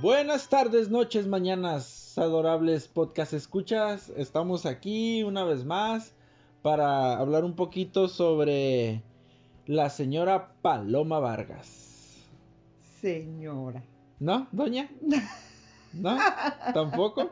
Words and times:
Buenas 0.00 0.48
tardes, 0.48 0.90
noches, 0.90 1.26
mañanas, 1.26 2.16
adorables 2.16 2.88
podcast 2.88 3.32
escuchas. 3.32 4.10
Estamos 4.16 4.64
aquí 4.66 5.22
una 5.22 5.44
vez 5.44 5.64
más 5.64 6.14
para 6.62 7.18
hablar 7.18 7.44
un 7.44 7.54
poquito 7.54 8.08
sobre 8.08 9.02
la 9.66 9.90
señora 9.90 10.52
Paloma 10.62 11.18
Vargas. 11.18 12.26
Señora. 13.00 13.82
¿No, 14.18 14.48
doña? 14.52 14.88
¿No? 15.92 16.16
¿Tampoco? 16.74 17.30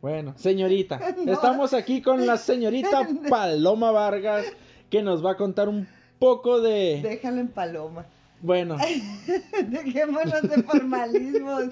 Bueno, 0.00 0.34
señorita. 0.36 0.96
Estamos 1.26 1.72
aquí 1.72 2.02
con 2.02 2.26
la 2.26 2.36
señorita 2.36 3.08
Paloma 3.28 3.90
Vargas 3.90 4.46
que 4.90 5.02
nos 5.02 5.24
va 5.24 5.32
a 5.32 5.36
contar 5.36 5.68
un 5.68 5.88
poco 6.18 6.60
de... 6.60 7.00
Déjalo 7.02 7.40
en 7.40 7.48
Paloma. 7.48 8.06
Bueno. 8.40 8.76
Dejémonos 9.68 10.42
de 10.42 10.62
formalismos. 10.62 11.64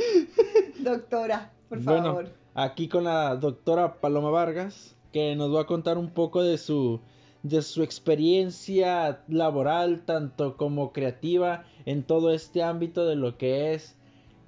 Doctora, 0.78 1.50
por 1.68 1.80
favor. 1.82 2.14
Bueno, 2.14 2.30
aquí 2.54 2.88
con 2.88 3.04
la 3.04 3.36
doctora 3.36 4.00
Paloma 4.00 4.30
Vargas, 4.30 4.96
que 5.12 5.36
nos 5.36 5.54
va 5.54 5.62
a 5.62 5.66
contar 5.66 5.98
un 5.98 6.10
poco 6.10 6.42
de 6.42 6.58
su 6.58 7.00
de 7.42 7.60
su 7.62 7.82
experiencia 7.82 9.22
laboral, 9.28 10.04
tanto 10.04 10.56
como 10.56 10.92
creativa, 10.92 11.64
en 11.86 12.04
todo 12.04 12.32
este 12.32 12.62
ámbito 12.62 13.04
de 13.04 13.16
lo 13.16 13.36
que 13.36 13.74
es 13.74 13.96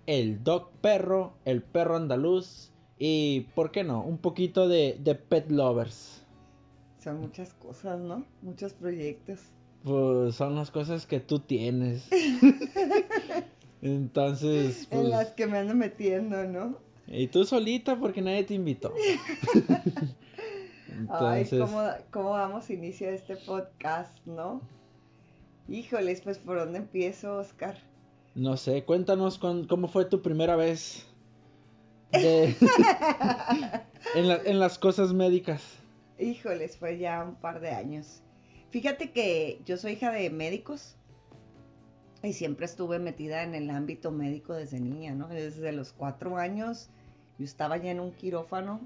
el 0.06 0.44
dog 0.44 0.70
perro, 0.80 1.34
el 1.44 1.62
perro 1.62 1.96
andaluz 1.96 2.72
y, 2.98 3.48
¿por 3.54 3.72
qué 3.72 3.84
no? 3.84 4.02
Un 4.02 4.18
poquito 4.18 4.68
de, 4.68 4.96
de 5.00 5.14
pet 5.14 5.50
lovers. 5.50 6.22
Son 7.02 7.20
muchas 7.20 7.52
cosas, 7.54 8.00
¿no? 8.00 8.24
Muchos 8.42 8.72
proyectos. 8.72 9.40
Pues 9.84 10.34
son 10.36 10.54
las 10.54 10.70
cosas 10.70 11.06
que 11.06 11.20
tú 11.20 11.40
tienes. 11.40 12.08
Entonces. 13.82 14.88
en 14.90 15.00
pues, 15.00 15.08
las 15.10 15.28
que 15.32 15.46
me 15.46 15.58
ando 15.58 15.74
metiendo, 15.74 16.44
¿no? 16.44 16.78
Y 17.06 17.26
tú 17.26 17.44
solita 17.44 17.98
porque 17.98 18.22
nadie 18.22 18.44
te 18.44 18.54
invitó. 18.54 18.94
Entonces... 20.88 21.52
Ay, 21.52 21.58
¿cómo, 21.58 21.82
¿cómo 22.10 22.30
vamos 22.30 22.70
a 22.70 22.72
iniciar 22.72 23.12
este 23.12 23.36
podcast, 23.36 24.16
no? 24.24 24.62
Híjoles, 25.68 26.22
pues 26.22 26.38
¿por 26.38 26.58
dónde 26.58 26.78
empiezo, 26.78 27.36
Oscar? 27.36 27.76
No 28.34 28.56
sé, 28.56 28.84
cuéntanos 28.84 29.38
cómo 29.38 29.88
fue 29.88 30.06
tu 30.06 30.22
primera 30.22 30.56
vez 30.56 31.06
en, 32.12 32.56
en 34.14 34.58
las 34.58 34.78
cosas 34.78 35.12
médicas. 35.12 35.62
Híjoles, 36.18 36.78
fue 36.78 36.96
ya 36.98 37.22
un 37.22 37.34
par 37.34 37.60
de 37.60 37.70
años. 37.70 38.23
Fíjate 38.74 39.12
que 39.12 39.60
yo 39.64 39.76
soy 39.76 39.92
hija 39.92 40.10
de 40.10 40.30
médicos 40.30 40.96
y 42.24 42.32
siempre 42.32 42.66
estuve 42.66 42.98
metida 42.98 43.44
en 43.44 43.54
el 43.54 43.70
ámbito 43.70 44.10
médico 44.10 44.52
desde 44.52 44.80
niña, 44.80 45.14
¿no? 45.14 45.28
Desde 45.28 45.70
los 45.70 45.92
cuatro 45.92 46.38
años 46.38 46.90
yo 47.38 47.44
estaba 47.44 47.76
ya 47.76 47.92
en 47.92 48.00
un 48.00 48.10
quirófano, 48.10 48.80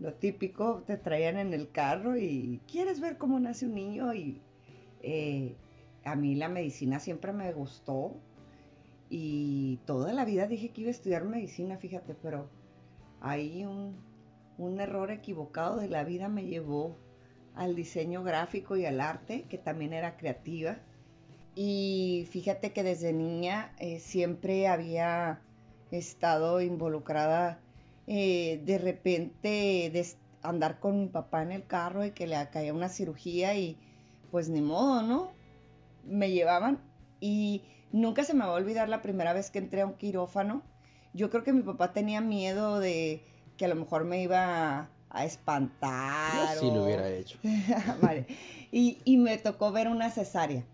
lo 0.00 0.12
típico, 0.12 0.82
te 0.86 0.98
traían 0.98 1.38
en 1.38 1.54
el 1.54 1.70
carro 1.70 2.18
y 2.18 2.60
quieres 2.70 3.00
ver 3.00 3.16
cómo 3.16 3.40
nace 3.40 3.64
un 3.64 3.74
niño 3.76 4.12
y 4.12 4.42
eh, 5.00 5.56
a 6.04 6.14
mí 6.14 6.34
la 6.34 6.50
medicina 6.50 7.00
siempre 7.00 7.32
me 7.32 7.50
gustó 7.54 8.12
y 9.08 9.78
toda 9.86 10.12
la 10.12 10.26
vida 10.26 10.46
dije 10.46 10.72
que 10.72 10.82
iba 10.82 10.88
a 10.88 10.90
estudiar 10.90 11.24
medicina, 11.24 11.78
fíjate, 11.78 12.14
pero 12.16 12.50
ahí 13.22 13.64
un, 13.64 13.96
un 14.58 14.78
error 14.78 15.10
equivocado 15.10 15.78
de 15.78 15.88
la 15.88 16.04
vida 16.04 16.28
me 16.28 16.44
llevó 16.44 16.98
al 17.56 17.74
diseño 17.74 18.22
gráfico 18.22 18.76
y 18.76 18.86
al 18.86 19.00
arte, 19.00 19.46
que 19.48 19.58
también 19.58 19.92
era 19.92 20.16
creativa. 20.16 20.76
Y 21.54 22.28
fíjate 22.30 22.72
que 22.72 22.82
desde 22.82 23.12
niña 23.12 23.72
eh, 23.78 23.98
siempre 23.98 24.68
había 24.68 25.40
estado 25.90 26.60
involucrada 26.60 27.60
eh, 28.06 28.60
de 28.64 28.78
repente 28.78 29.90
de 29.92 30.06
andar 30.42 30.78
con 30.78 31.00
mi 31.00 31.08
papá 31.08 31.42
en 31.42 31.52
el 31.52 31.66
carro 31.66 32.04
y 32.04 32.12
que 32.12 32.26
le 32.26 32.36
caía 32.50 32.74
una 32.74 32.88
cirugía 32.88 33.56
y 33.56 33.78
pues 34.30 34.48
ni 34.48 34.60
modo, 34.60 35.02
¿no? 35.02 35.32
Me 36.04 36.30
llevaban 36.30 36.78
y 37.20 37.62
nunca 37.90 38.22
se 38.22 38.34
me 38.34 38.44
va 38.44 38.52
a 38.52 38.54
olvidar 38.54 38.88
la 38.88 39.02
primera 39.02 39.32
vez 39.32 39.50
que 39.50 39.58
entré 39.58 39.80
a 39.80 39.86
un 39.86 39.94
quirófano. 39.94 40.62
Yo 41.14 41.30
creo 41.30 41.42
que 41.42 41.52
mi 41.52 41.62
papá 41.62 41.92
tenía 41.92 42.20
miedo 42.20 42.78
de 42.78 43.24
que 43.56 43.64
a 43.64 43.68
lo 43.68 43.76
mejor 43.76 44.04
me 44.04 44.22
iba 44.22 44.90
a 45.18 45.24
espantar. 45.24 46.56
Yo 46.60 46.74
lo 46.74 46.84
hubiera 46.84 47.08
hecho. 47.08 47.38
vale. 48.02 48.26
Y, 48.72 48.98
y 49.04 49.16
me 49.16 49.38
tocó 49.38 49.72
ver 49.72 49.88
una 49.88 50.10
cesárea. 50.10 50.64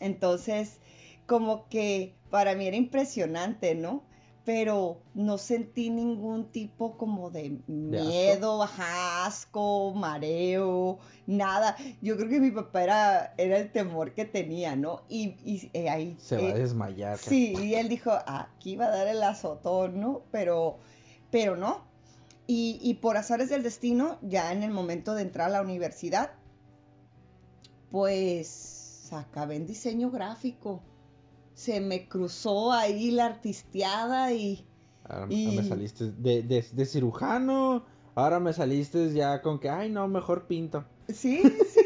Entonces, 0.00 0.78
como 1.26 1.68
que 1.68 2.14
para 2.30 2.54
mí 2.54 2.66
era 2.66 2.76
impresionante, 2.76 3.74
¿no? 3.74 4.02
pero 4.44 5.02
no 5.14 5.38
sentí 5.38 5.90
ningún 5.90 6.50
tipo 6.50 6.96
como 6.96 7.30
de 7.30 7.58
miedo, 7.66 8.62
asco? 8.62 9.92
mareo, 9.94 10.98
nada. 11.26 11.76
Yo 12.00 12.16
creo 12.16 12.28
que 12.28 12.40
mi 12.40 12.50
papá 12.50 12.82
era, 12.82 13.34
era 13.38 13.58
el 13.58 13.70
temor 13.70 14.14
que 14.14 14.24
tenía, 14.24 14.74
¿no? 14.74 15.02
Y, 15.08 15.36
y 15.44 15.70
eh, 15.72 15.88
ahí... 15.88 16.16
Se 16.18 16.36
va 16.36 16.48
a 16.48 16.50
eh, 16.50 16.58
desmayar. 16.58 17.18
Sí, 17.18 17.54
y 17.56 17.74
él 17.74 17.88
dijo, 17.88 18.10
aquí 18.26 18.76
va 18.76 18.86
a 18.86 18.90
dar 18.90 19.06
el 19.06 19.22
azotón, 19.22 20.00
¿no? 20.00 20.22
Pero, 20.32 20.78
pero 21.30 21.56
no. 21.56 21.91
Y, 22.46 22.78
y 22.82 22.94
por 22.94 23.16
azares 23.16 23.50
del 23.50 23.62
destino, 23.62 24.18
ya 24.22 24.52
en 24.52 24.62
el 24.62 24.70
momento 24.70 25.14
de 25.14 25.22
entrar 25.22 25.48
a 25.48 25.52
la 25.52 25.62
universidad, 25.62 26.32
pues 27.90 29.10
acabé 29.12 29.56
en 29.56 29.66
diseño 29.66 30.10
gráfico 30.10 30.82
se 31.54 31.80
me 31.80 32.08
cruzó 32.08 32.72
ahí 32.72 33.10
la 33.10 33.26
artisteada 33.26 34.32
y... 34.32 34.66
Ahora 35.04 35.26
me 35.26 35.64
saliste 35.64 36.12
de, 36.12 36.42
de, 36.42 36.86
cirujano, 36.86 37.84
ahora 38.14 38.40
me 38.40 38.52
saliste 38.52 39.12
ya 39.12 39.42
con 39.42 39.58
que, 39.58 39.68
ay 39.68 39.90
no, 39.90 40.08
mejor 40.08 40.46
pinto. 40.46 40.84
Sí, 41.08 41.42
sí, 41.42 41.80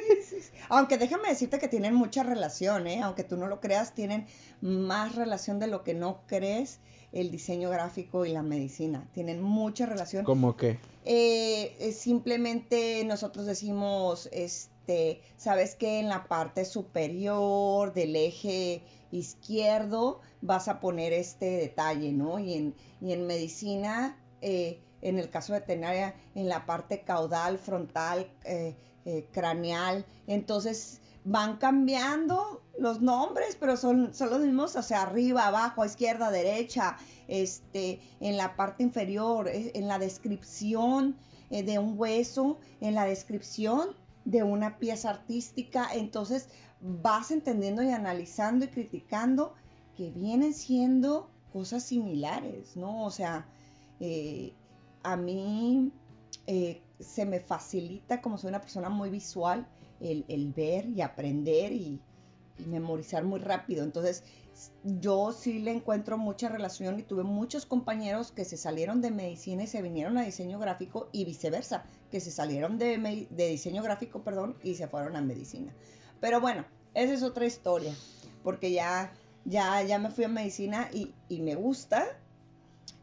Aunque 0.68 0.98
déjame 0.98 1.28
decirte 1.28 1.58
que 1.58 1.68
tienen 1.68 1.94
mucha 1.94 2.22
relación, 2.22 2.86
¿eh? 2.86 3.00
Aunque 3.02 3.24
tú 3.24 3.36
no 3.36 3.46
lo 3.46 3.60
creas, 3.60 3.94
tienen 3.94 4.26
más 4.60 5.14
relación 5.14 5.58
de 5.58 5.66
lo 5.66 5.84
que 5.84 5.94
no 5.94 6.22
crees 6.26 6.80
el 7.12 7.30
diseño 7.30 7.70
gráfico 7.70 8.26
y 8.26 8.32
la 8.32 8.42
medicina. 8.42 9.08
Tienen 9.12 9.40
mucha 9.40 9.86
relación. 9.86 10.24
¿Cómo 10.24 10.56
qué? 10.56 10.78
Eh, 11.04 11.94
simplemente 11.96 13.04
nosotros 13.04 13.46
decimos, 13.46 14.28
este, 14.32 15.22
sabes 15.36 15.76
que 15.76 16.00
en 16.00 16.08
la 16.08 16.24
parte 16.24 16.64
superior 16.64 17.94
del 17.94 18.16
eje 18.16 18.82
izquierdo 19.12 20.20
vas 20.42 20.68
a 20.68 20.80
poner 20.80 21.12
este 21.12 21.46
detalle, 21.46 22.12
¿no? 22.12 22.38
Y 22.38 22.54
en, 22.54 22.74
en 23.00 23.26
medicina, 23.26 24.18
eh, 24.42 24.80
en 25.00 25.18
el 25.18 25.30
caso 25.30 25.52
de 25.52 25.60
tener 25.60 26.14
en 26.34 26.48
la 26.48 26.66
parte 26.66 27.02
caudal, 27.02 27.58
frontal, 27.58 28.30
eh, 28.44 28.74
eh, 29.06 29.26
craneal, 29.32 30.04
entonces 30.26 31.00
van 31.24 31.56
cambiando 31.56 32.62
los 32.78 33.00
nombres, 33.00 33.56
pero 33.58 33.78
son, 33.78 34.12
son 34.12 34.28
los 34.28 34.40
mismos, 34.40 34.76
o 34.76 34.82
sea, 34.82 35.02
arriba, 35.02 35.46
abajo, 35.46 35.84
izquierda, 35.84 36.30
derecha, 36.30 36.98
este, 37.26 38.00
en 38.20 38.36
la 38.36 38.54
parte 38.54 38.82
inferior, 38.82 39.48
en 39.50 39.88
la 39.88 39.98
descripción 39.98 41.16
de 41.48 41.78
un 41.78 41.98
hueso, 41.98 42.58
en 42.80 42.94
la 42.94 43.06
descripción 43.06 43.96
de 44.26 44.42
una 44.42 44.78
pieza 44.78 45.10
artística, 45.10 45.88
entonces 45.94 46.48
vas 46.80 47.30
entendiendo 47.30 47.82
y 47.82 47.90
analizando 47.90 48.66
y 48.66 48.68
criticando 48.68 49.54
que 49.96 50.10
vienen 50.10 50.52
siendo 50.52 51.30
cosas 51.52 51.84
similares, 51.84 52.76
¿no? 52.76 53.04
O 53.04 53.10
sea, 53.10 53.46
eh, 54.00 54.52
a 55.02 55.16
mí 55.16 55.90
eh, 56.46 56.82
se 56.98 57.26
me 57.26 57.40
facilita, 57.40 58.20
como 58.20 58.38
soy 58.38 58.48
una 58.48 58.60
persona 58.60 58.88
muy 58.88 59.10
visual, 59.10 59.66
el, 60.00 60.52
ver 60.54 60.88
y 60.88 61.00
aprender 61.00 61.72
y, 61.72 62.00
memorizar 62.66 63.22
muy 63.22 63.38
rápido. 63.40 63.84
Entonces, 63.84 64.24
yo 64.82 65.32
sí 65.32 65.58
le 65.58 65.72
encuentro 65.72 66.16
mucha 66.16 66.48
relación 66.48 66.98
y 66.98 67.02
tuve 67.02 67.22
muchos 67.22 67.66
compañeros 67.66 68.32
que 68.32 68.46
se 68.46 68.56
salieron 68.56 69.02
de 69.02 69.10
medicina 69.10 69.64
y 69.64 69.66
se 69.66 69.82
vinieron 69.82 70.16
a 70.16 70.24
diseño 70.24 70.58
gráfico 70.58 71.10
y 71.12 71.26
viceversa, 71.26 71.84
que 72.10 72.18
se 72.18 72.30
salieron 72.30 72.78
de, 72.78 73.26
de 73.28 73.48
diseño 73.48 73.82
gráfico, 73.82 74.22
perdón, 74.22 74.56
y 74.62 74.76
se 74.76 74.88
fueron 74.88 75.16
a 75.16 75.20
medicina. 75.20 75.74
Pero 76.18 76.40
bueno, 76.40 76.64
esa 76.94 77.12
es 77.12 77.22
otra 77.22 77.44
historia, 77.44 77.94
porque 78.42 78.72
ya, 78.72 79.12
ya, 79.44 79.82
ya 79.82 79.98
me 79.98 80.10
fui 80.10 80.24
a 80.24 80.28
medicina 80.28 80.88
y, 80.94 81.12
me 81.42 81.54
gusta. 81.54 82.06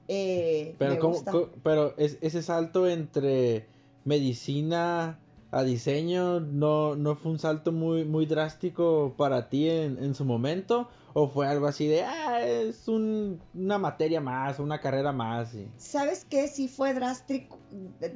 Eh, 0.07 0.75
pero, 0.79 1.13
pero 1.61 1.95
ese 1.97 2.41
salto 2.41 2.87
entre 2.87 3.67
medicina 4.05 5.19
a 5.51 5.63
diseño 5.63 6.39
no, 6.39 6.95
no 6.95 7.15
fue 7.15 7.31
un 7.31 7.39
salto 7.39 7.71
muy, 7.71 8.05
muy 8.05 8.25
drástico 8.25 9.13
para 9.17 9.49
ti 9.49 9.69
en, 9.69 10.15
su 10.15 10.25
momento 10.25 10.89
o 11.13 11.27
fue 11.27 11.47
algo 11.47 11.67
así 11.67 11.87
de 11.87 12.03
ah, 12.03 12.41
es 12.41 12.87
una 12.87 13.77
materia 13.77 14.19
más 14.19 14.57
una 14.59 14.81
carrera 14.81 15.11
más 15.11 15.49
sabes 15.77 16.25
qué 16.27 16.47
sí 16.47 16.67
fue 16.67 16.95
drástico 16.95 17.59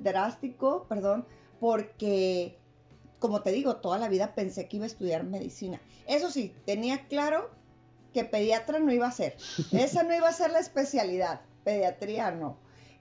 drástico 0.02 0.88
perdón 0.90 1.26
porque 1.60 2.58
como 3.20 3.42
te 3.42 3.52
digo, 3.52 3.78
toda 3.78 3.98
la 3.98 4.10
vida 4.10 4.36
pensé 4.36 4.68
que 4.68 4.78
iba 4.78 4.86
a 4.86 4.88
estudiar 4.88 5.24
medicina. 5.24 5.82
Eso 6.08 6.30
sí, 6.30 6.54
tenía 6.66 7.08
claro 7.08 7.50
que 8.14 8.24
pediatra 8.24 8.80
no 8.80 8.92
iba 8.92 9.08
a 9.08 9.12
ser. 9.12 9.38
Esa 9.72 10.04
no 10.04 10.16
iba 10.16 10.30
a 10.30 10.34
ser 10.34 10.52
la 10.52 10.60
especialidad. 10.60 11.42
Pediatría 11.64 12.32
no. 12.32 12.58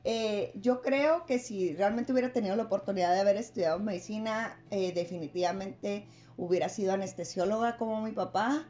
Eh, 0.09 0.53
yo 0.55 0.83
creo 0.83 1.27
que 1.27 1.41
si 1.41 1.75
realmente 1.75 2.13
hubiera 2.13 2.33
tenido 2.33 2.55
la 2.55 2.63
oportunidad 2.63 3.13
de 3.13 3.19
haber 3.19 3.37
estudiado 3.37 3.81
medicina, 3.81 4.57
eh, 4.71 4.93
definitivamente 4.93 6.07
hubiera 6.37 6.69
sido 6.69 6.93
anestesióloga 6.93 7.77
como 7.77 8.01
mi 8.01 8.13
papá, 8.13 8.69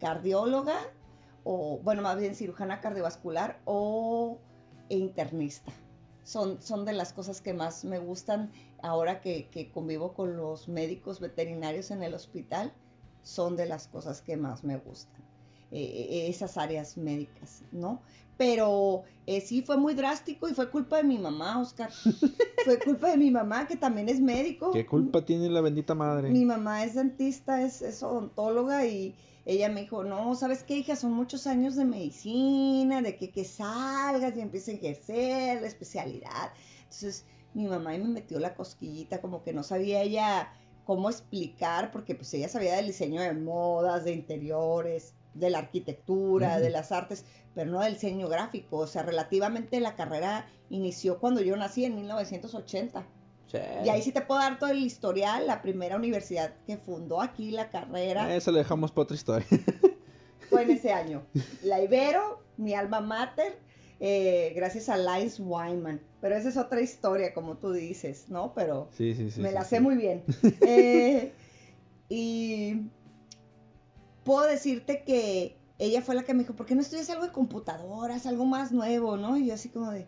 cardióloga, 0.00 0.78
o 1.44 1.78
bueno, 1.84 2.00
más 2.00 2.16
bien 2.16 2.34
cirujana 2.34 2.80
cardiovascular 2.80 3.60
o 3.66 4.38
internista. 4.88 5.72
Son, 6.24 6.62
son 6.62 6.86
de 6.86 6.94
las 6.94 7.12
cosas 7.12 7.42
que 7.42 7.52
más 7.52 7.84
me 7.84 7.98
gustan 7.98 8.50
ahora 8.82 9.20
que 9.20 9.70
convivo 9.74 10.14
con 10.14 10.38
los 10.38 10.68
médicos 10.68 11.20
veterinarios 11.20 11.90
en 11.90 12.02
el 12.02 12.14
hospital, 12.14 12.72
son 13.22 13.56
de 13.56 13.66
las 13.66 13.88
cosas 13.88 14.22
que 14.22 14.38
más 14.38 14.64
me 14.64 14.78
gustan. 14.78 15.27
Eh, 15.70 16.06
eh, 16.10 16.28
esas 16.28 16.56
áreas 16.56 16.96
médicas, 16.96 17.62
¿no? 17.72 18.00
Pero 18.38 19.02
eh, 19.26 19.42
sí 19.42 19.60
fue 19.60 19.76
muy 19.76 19.92
drástico 19.92 20.48
y 20.48 20.54
fue 20.54 20.70
culpa 20.70 20.96
de 20.96 21.04
mi 21.04 21.18
mamá, 21.18 21.60
Oscar. 21.60 21.90
fue 22.64 22.78
culpa 22.78 23.10
de 23.10 23.18
mi 23.18 23.30
mamá, 23.30 23.66
que 23.66 23.76
también 23.76 24.08
es 24.08 24.18
médico. 24.18 24.70
¿Qué 24.70 24.86
culpa 24.86 25.26
tiene 25.26 25.50
la 25.50 25.60
bendita 25.60 25.94
madre? 25.94 26.30
Mi 26.30 26.46
mamá 26.46 26.84
es 26.84 26.94
dentista, 26.94 27.62
es, 27.62 27.82
es 27.82 28.02
odontóloga 28.02 28.86
y 28.86 29.14
ella 29.44 29.68
me 29.68 29.82
dijo, 29.82 30.04
no, 30.04 30.34
¿sabes 30.36 30.62
qué, 30.62 30.78
hija? 30.78 30.96
Son 30.96 31.12
muchos 31.12 31.46
años 31.46 31.76
de 31.76 31.84
medicina, 31.84 33.02
de 33.02 33.16
que, 33.16 33.30
que 33.30 33.44
salgas 33.44 34.34
y 34.36 34.40
empieces 34.40 34.74
a 34.74 34.78
ejercer 34.78 35.60
la 35.60 35.68
especialidad. 35.68 36.52
Entonces, 36.84 37.26
mi 37.52 37.66
mamá 37.66 37.90
me 37.90 38.08
metió 38.08 38.38
la 38.38 38.54
cosquillita, 38.54 39.20
como 39.20 39.42
que 39.42 39.52
no 39.52 39.62
sabía 39.62 40.00
ella 40.00 40.50
cómo 40.84 41.10
explicar, 41.10 41.90
porque 41.90 42.14
pues 42.14 42.32
ella 42.32 42.48
sabía 42.48 42.76
del 42.76 42.86
diseño 42.86 43.20
de 43.20 43.34
modas, 43.34 44.04
de 44.04 44.12
interiores, 44.12 45.12
de 45.38 45.50
la 45.50 45.58
arquitectura, 45.58 46.60
de 46.60 46.70
las 46.70 46.92
artes, 46.92 47.24
pero 47.54 47.70
no 47.70 47.80
del 47.80 47.94
diseño 47.94 48.28
gráfico. 48.28 48.78
O 48.78 48.86
sea, 48.86 49.02
relativamente 49.02 49.80
la 49.80 49.96
carrera 49.96 50.46
inició 50.70 51.18
cuando 51.18 51.40
yo 51.40 51.56
nací 51.56 51.84
en 51.84 51.96
1980. 51.96 53.06
Y 53.84 53.88
ahí 53.88 54.02
sí 54.02 54.12
te 54.12 54.20
puedo 54.20 54.40
dar 54.40 54.58
todo 54.58 54.70
el 54.70 54.82
historial, 54.82 55.46
la 55.46 55.62
primera 55.62 55.96
universidad 55.96 56.54
que 56.66 56.76
fundó 56.76 57.22
aquí 57.22 57.50
la 57.50 57.70
carrera. 57.70 58.34
Eso 58.34 58.52
lo 58.52 58.58
dejamos 58.58 58.92
para 58.92 59.04
otra 59.04 59.14
historia. 59.16 59.46
Fue 60.50 60.62
en 60.62 60.70
ese 60.70 60.92
año. 60.92 61.24
La 61.62 61.82
Ibero, 61.82 62.42
mi 62.58 62.74
alma 62.74 63.00
mater, 63.00 63.58
eh, 64.00 64.52
gracias 64.54 64.88
a 64.88 64.96
Lines 64.98 65.40
Wyman. 65.40 66.00
Pero 66.20 66.36
esa 66.36 66.48
es 66.48 66.56
otra 66.56 66.80
historia, 66.80 67.32
como 67.32 67.56
tú 67.56 67.72
dices, 67.72 68.26
¿no? 68.28 68.52
Pero 68.54 68.88
sí, 68.96 69.14
sí, 69.14 69.30
sí, 69.30 69.40
me 69.40 69.52
la 69.52 69.64
sé 69.64 69.80
muy 69.80 69.96
bien. 69.96 70.24
Eh, 70.60 71.32
y 72.10 72.90
puedo 74.28 74.46
decirte 74.46 75.04
que 75.04 75.56
ella 75.78 76.02
fue 76.02 76.14
la 76.14 76.22
que 76.22 76.34
me 76.34 76.40
dijo, 76.40 76.54
¿por 76.54 76.66
qué 76.66 76.74
no 76.74 76.82
estudias 76.82 77.08
algo 77.08 77.24
de 77.24 77.32
computadoras, 77.32 78.26
algo 78.26 78.44
más 78.44 78.72
nuevo, 78.72 79.16
¿no? 79.16 79.38
Y 79.38 79.46
yo 79.46 79.54
así 79.54 79.70
como 79.70 79.90
de... 79.90 80.06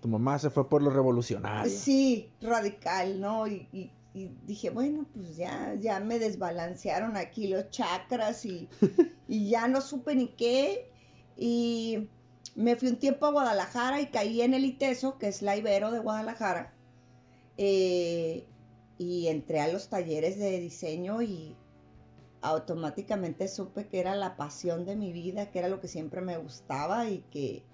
Tu 0.00 0.08
mamá 0.08 0.38
se 0.38 0.48
fue 0.48 0.70
por 0.70 0.82
lo 0.82 0.88
revolucionario. 0.88 1.70
Sí, 1.70 2.32
radical, 2.40 3.20
¿no? 3.20 3.46
Y, 3.46 3.90
dije, 4.46 4.70
bueno, 4.70 5.04
pues 5.12 5.36
ya, 5.36 5.74
ya 5.78 6.00
me 6.00 6.18
desbalancearon 6.18 7.18
aquí 7.18 7.46
los 7.48 7.68
chakras 7.68 8.46
y, 8.46 8.70
y 9.28 9.50
ya 9.50 9.68
no 9.68 9.82
supe 9.82 10.14
ni 10.14 10.28
qué. 10.28 10.90
Y 11.36 12.08
me 12.54 12.76
fui 12.76 12.88
un 12.88 12.96
tiempo 12.96 13.26
a 13.26 13.32
Guadalajara 13.32 14.00
y 14.00 14.06
caí 14.06 14.40
en 14.40 14.54
el 14.54 14.64
ITESO, 14.64 15.18
que 15.18 15.28
es 15.28 15.42
la 15.42 15.58
Ibero 15.58 15.90
de 15.90 15.98
Guadalajara. 15.98 16.72
Eh, 17.58 18.46
y 18.96 19.28
entré 19.28 19.60
a 19.60 19.68
los 19.68 19.90
talleres 19.90 20.38
de 20.38 20.58
diseño 20.58 21.20
y 21.20 21.54
automáticamente 22.42 23.48
supe 23.48 23.86
que 23.86 24.00
era 24.00 24.16
la 24.16 24.36
pasión 24.36 24.84
de 24.84 24.96
mi 24.96 25.12
vida, 25.12 25.50
que 25.50 25.60
era 25.60 25.68
lo 25.68 25.80
que 25.80 25.88
siempre 25.88 26.20
me 26.20 26.36
gustaba 26.36 27.08
y 27.08 27.18
que, 27.30 27.64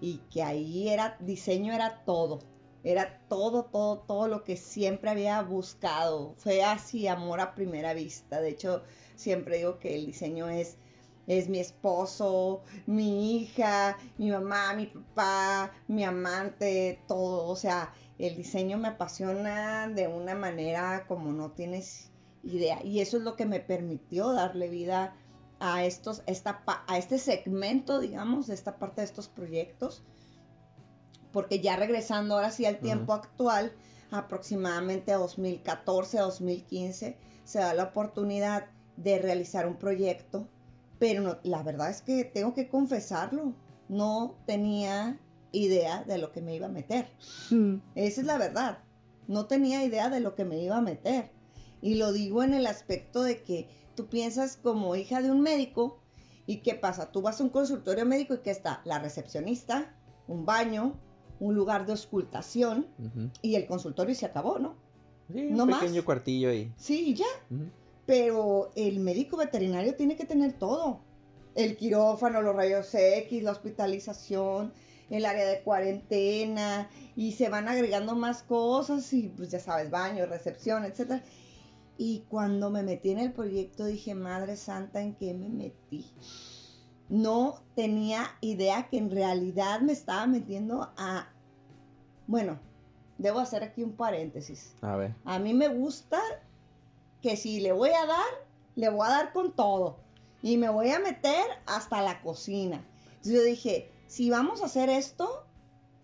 y 0.00 0.18
que 0.30 0.42
ahí 0.42 0.88
era, 0.88 1.16
diseño 1.20 1.74
era 1.74 2.04
todo, 2.04 2.40
era 2.82 3.20
todo, 3.28 3.66
todo, 3.66 3.98
todo 4.00 4.26
lo 4.28 4.44
que 4.44 4.56
siempre 4.56 5.10
había 5.10 5.42
buscado. 5.42 6.34
Fue 6.38 6.64
así, 6.64 7.06
amor 7.06 7.40
a 7.40 7.54
primera 7.54 7.92
vista. 7.92 8.40
De 8.40 8.50
hecho, 8.50 8.82
siempre 9.14 9.58
digo 9.58 9.78
que 9.78 9.94
el 9.94 10.06
diseño 10.06 10.48
es, 10.48 10.78
es 11.26 11.48
mi 11.50 11.58
esposo, 11.58 12.62
mi 12.86 13.36
hija, 13.36 13.98
mi 14.16 14.30
mamá, 14.30 14.72
mi 14.74 14.86
papá, 14.86 15.72
mi 15.86 16.04
amante, 16.04 16.98
todo. 17.06 17.46
O 17.46 17.56
sea, 17.56 17.92
el 18.18 18.36
diseño 18.36 18.78
me 18.78 18.88
apasiona 18.88 19.88
de 19.88 20.08
una 20.08 20.34
manera 20.34 21.04
como 21.06 21.32
no 21.32 21.50
tienes 21.50 22.10
idea. 22.42 22.84
Y 22.84 23.00
eso 23.00 23.16
es 23.16 23.22
lo 23.22 23.36
que 23.36 23.46
me 23.46 23.60
permitió 23.60 24.32
darle 24.32 24.68
vida 24.68 25.14
a, 25.60 25.84
estos, 25.84 26.22
esta, 26.26 26.62
a 26.86 26.98
este 26.98 27.18
segmento, 27.18 28.00
digamos, 28.00 28.46
de 28.46 28.54
esta 28.54 28.78
parte 28.78 29.00
de 29.00 29.06
estos 29.06 29.28
proyectos. 29.28 30.02
Porque 31.32 31.60
ya 31.60 31.76
regresando 31.76 32.34
ahora 32.34 32.50
sí 32.50 32.64
al 32.64 32.78
tiempo 32.78 33.12
actual, 33.12 33.72
aproximadamente 34.10 35.12
2014, 35.12 36.18
2015, 36.18 37.16
se 37.44 37.58
da 37.58 37.74
la 37.74 37.84
oportunidad 37.84 38.66
de 38.96 39.18
realizar 39.18 39.66
un 39.66 39.76
proyecto. 39.76 40.48
Pero 40.98 41.38
la 41.44 41.62
verdad 41.62 41.90
es 41.90 42.02
que 42.02 42.24
tengo 42.24 42.54
que 42.54 42.68
confesarlo, 42.68 43.54
no 43.88 44.34
tenía 44.46 45.18
idea 45.52 46.02
de 46.04 46.18
lo 46.18 46.32
que 46.32 46.40
me 46.40 46.54
iba 46.54 46.66
a 46.66 46.70
meter. 46.70 47.08
Esa 47.94 48.20
es 48.20 48.26
la 48.26 48.38
verdad. 48.38 48.78
No 49.26 49.46
tenía 49.46 49.84
idea 49.84 50.08
de 50.08 50.20
lo 50.20 50.34
que 50.34 50.44
me 50.44 50.58
iba 50.58 50.76
a 50.76 50.82
meter. 50.82 51.30
Y 51.80 51.94
lo 51.94 52.12
digo 52.12 52.42
en 52.42 52.54
el 52.54 52.66
aspecto 52.66 53.22
de 53.22 53.42
que 53.42 53.68
tú 53.94 54.06
piensas 54.06 54.56
como 54.56 54.96
hija 54.96 55.22
de 55.22 55.30
un 55.30 55.40
médico 55.40 56.00
y 56.46 56.58
qué 56.58 56.74
pasa, 56.74 57.12
tú 57.12 57.20
vas 57.20 57.40
a 57.40 57.44
un 57.44 57.50
consultorio 57.50 58.06
médico 58.06 58.34
y 58.34 58.38
que 58.38 58.50
está 58.50 58.80
la 58.84 58.98
recepcionista, 58.98 59.94
un 60.26 60.46
baño, 60.46 60.98
un 61.40 61.54
lugar 61.54 61.86
de 61.86 61.92
auscultación 61.92 62.86
y 63.42 63.54
el 63.54 63.66
consultorio 63.66 64.14
se 64.14 64.26
acabó, 64.26 64.58
¿no? 64.58 64.76
Sí, 65.32 65.46
un 65.46 65.68
pequeño 65.68 66.04
cuartillo 66.04 66.50
ahí. 66.50 66.72
Sí, 66.76 67.14
ya. 67.14 67.26
Pero 68.06 68.70
el 68.74 69.00
médico 69.00 69.36
veterinario 69.36 69.94
tiene 69.94 70.16
que 70.16 70.24
tener 70.24 70.54
todo. 70.54 71.00
El 71.54 71.76
quirófano, 71.76 72.40
los 72.40 72.56
rayos 72.56 72.94
X, 72.94 73.42
la 73.42 73.52
hospitalización, 73.52 74.72
el 75.10 75.26
área 75.26 75.46
de 75.46 75.62
cuarentena 75.62 76.88
y 77.16 77.32
se 77.32 77.48
van 77.48 77.68
agregando 77.68 78.14
más 78.14 78.42
cosas 78.42 79.12
y 79.12 79.28
pues 79.28 79.50
ya 79.50 79.60
sabes, 79.60 79.90
baño, 79.90 80.26
recepción, 80.26 80.84
etcétera. 80.84 81.22
Y 82.00 82.24
cuando 82.28 82.70
me 82.70 82.84
metí 82.84 83.10
en 83.10 83.18
el 83.18 83.32
proyecto 83.32 83.84
dije, 83.84 84.14
Madre 84.14 84.56
Santa, 84.56 85.02
¿en 85.02 85.16
qué 85.16 85.34
me 85.34 85.48
metí? 85.48 86.06
No 87.08 87.60
tenía 87.74 88.36
idea 88.40 88.88
que 88.88 88.98
en 88.98 89.10
realidad 89.10 89.80
me 89.80 89.92
estaba 89.92 90.28
metiendo 90.28 90.92
a... 90.96 91.28
Bueno, 92.28 92.60
debo 93.18 93.40
hacer 93.40 93.64
aquí 93.64 93.82
un 93.82 93.94
paréntesis. 93.94 94.76
A 94.80 94.94
ver. 94.94 95.16
A 95.24 95.40
mí 95.40 95.54
me 95.54 95.66
gusta 95.66 96.20
que 97.20 97.36
si 97.36 97.58
le 97.58 97.72
voy 97.72 97.90
a 97.90 98.06
dar, 98.06 98.46
le 98.76 98.90
voy 98.90 99.04
a 99.04 99.10
dar 99.10 99.32
con 99.32 99.52
todo. 99.52 99.98
Y 100.40 100.56
me 100.56 100.68
voy 100.68 100.90
a 100.90 101.00
meter 101.00 101.44
hasta 101.66 102.00
la 102.00 102.22
cocina. 102.22 102.86
Entonces 103.08 103.32
yo 103.32 103.42
dije, 103.42 103.90
si 104.06 104.30
vamos 104.30 104.62
a 104.62 104.66
hacer 104.66 104.88
esto, 104.88 105.44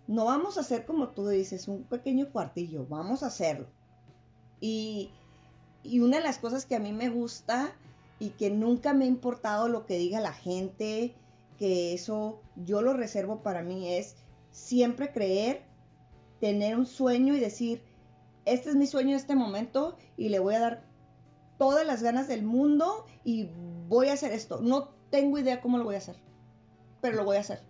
no 0.09 0.25
vamos 0.25 0.59
a 0.59 0.63
hacer 0.63 0.87
como 0.87 1.11
tú 1.11 1.29
dices, 1.29 1.69
un 1.69 1.85
pequeño 1.85 2.33
cuartillo, 2.33 2.85
vamos 2.89 3.23
a 3.23 3.29
hacerlo. 3.29 3.69
Y 4.61 5.13
y 5.85 6.01
una 6.01 6.17
de 6.17 6.23
las 6.23 6.39
cosas 6.39 6.65
que 6.65 6.75
a 6.75 6.81
mí 6.81 6.93
me 6.93 7.11
gusta 7.11 7.73
y 8.19 8.31
que 8.31 8.51
nunca 8.51 8.95
me 8.95 9.05
ha 9.05 9.09
importado 9.09 9.69
lo 9.69 9.87
que 9.87 9.99
diga 9.99 10.21
la 10.21 10.33
gente, 10.33 11.15
que 11.59 11.93
eso 11.93 12.41
yo 12.57 12.83
lo 12.83 12.95
reservo 12.95 13.43
para 13.43 13.63
mí, 13.63 13.93
es 13.93 14.17
siempre 14.51 15.13
creer, 15.13 15.63
tener 16.41 16.77
un 16.77 16.87
sueño 16.87 17.35
y 17.35 17.41
decir, 17.41 17.83
este 18.47 18.71
es 18.71 18.77
mi 18.77 18.87
sueño 18.87 19.11
en 19.11 19.17
este 19.17 19.37
momento 19.37 19.97
y 20.17 20.31
le 20.31 20.39
voy 20.39 20.55
a 20.55 20.61
dar 20.61 20.85
todas 21.59 21.87
las 21.87 22.03
ganas 22.03 22.29
del 22.29 22.43
mundo 22.43 23.07
y 23.23 23.51
voy 23.89 24.09
a 24.09 24.15
hacer 24.15 24.33
esto. 24.33 24.61
No 24.61 24.89
tengo 25.11 25.39
idea 25.39 25.61
cómo 25.61 25.79
lo 25.79 25.85
voy 25.85 25.97
a 25.97 25.99
hacer, 25.99 26.17
pero 27.01 27.17
lo 27.17 27.25
voy 27.25 27.37
a 27.37 27.41
hacer. 27.41 27.63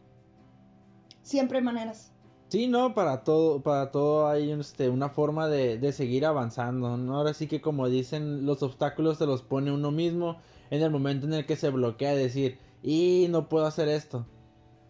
Siempre 1.23 1.59
hay 1.59 1.65
maneras. 1.65 2.14
Sí, 2.55 2.69
no, 2.69 2.95
para 2.95 3.25
todo, 3.25 3.63
para 3.65 3.91
todo 3.91 4.29
hay 4.29 4.53
este, 4.53 4.89
una 4.89 5.09
forma 5.09 5.49
de, 5.49 5.93
seguir 5.93 6.25
avanzando, 6.25 6.97
¿no? 6.97 7.17
Ahora 7.17 7.35
sí 7.35 7.49
que 7.49 7.61
como 7.61 7.89
dicen, 7.89 8.47
los 8.47 8.63
obstáculos 8.63 9.19
se 9.19 9.27
los 9.27 9.43
pone 9.43 9.73
uno 9.73 9.91
mismo 9.91 10.37
en 10.71 10.81
el 10.81 10.93
momento 10.93 11.27
en 11.27 11.35
el 11.35 11.47
que 11.47 11.57
se 11.57 11.71
bloquea 11.71 12.15
decir, 12.15 12.59
y 12.81 13.27
no 13.29 13.49
puedo 13.49 13.67
hacer 13.67 13.89
esto. 13.89 14.25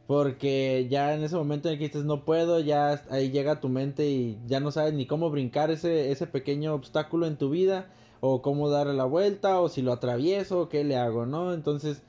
Porque 0.06 0.88
ya 0.90 1.14
en 1.14 1.24
ese 1.24 1.36
momento 1.36 1.68
en 1.68 1.72
el 1.72 1.78
que 1.78 1.86
dices 1.86 2.04
no 2.04 2.26
puedo, 2.26 2.60
ya 2.60 3.02
ahí 3.08 3.30
llega 3.30 3.60
tu 3.60 3.70
mente 3.70 4.10
y 4.10 4.38
ya 4.46 4.60
no 4.60 4.70
sabes 4.70 4.92
ni 4.92 5.06
cómo 5.06 5.30
brincar 5.30 5.70
ese, 5.70 6.10
ese 6.12 6.26
pequeño 6.26 6.74
obstáculo 6.74 7.26
en 7.26 7.38
tu 7.38 7.48
vida, 7.48 7.88
o 8.20 8.42
cómo 8.42 8.68
darle 8.68 8.92
la 8.92 9.06
vuelta, 9.06 9.58
o 9.62 9.70
si 9.70 9.80
lo 9.80 9.94
atravieso, 9.94 10.68
qué 10.68 10.84
le 10.84 10.96
hago, 10.96 11.24
¿no? 11.24 11.54
Entonces 11.54 12.02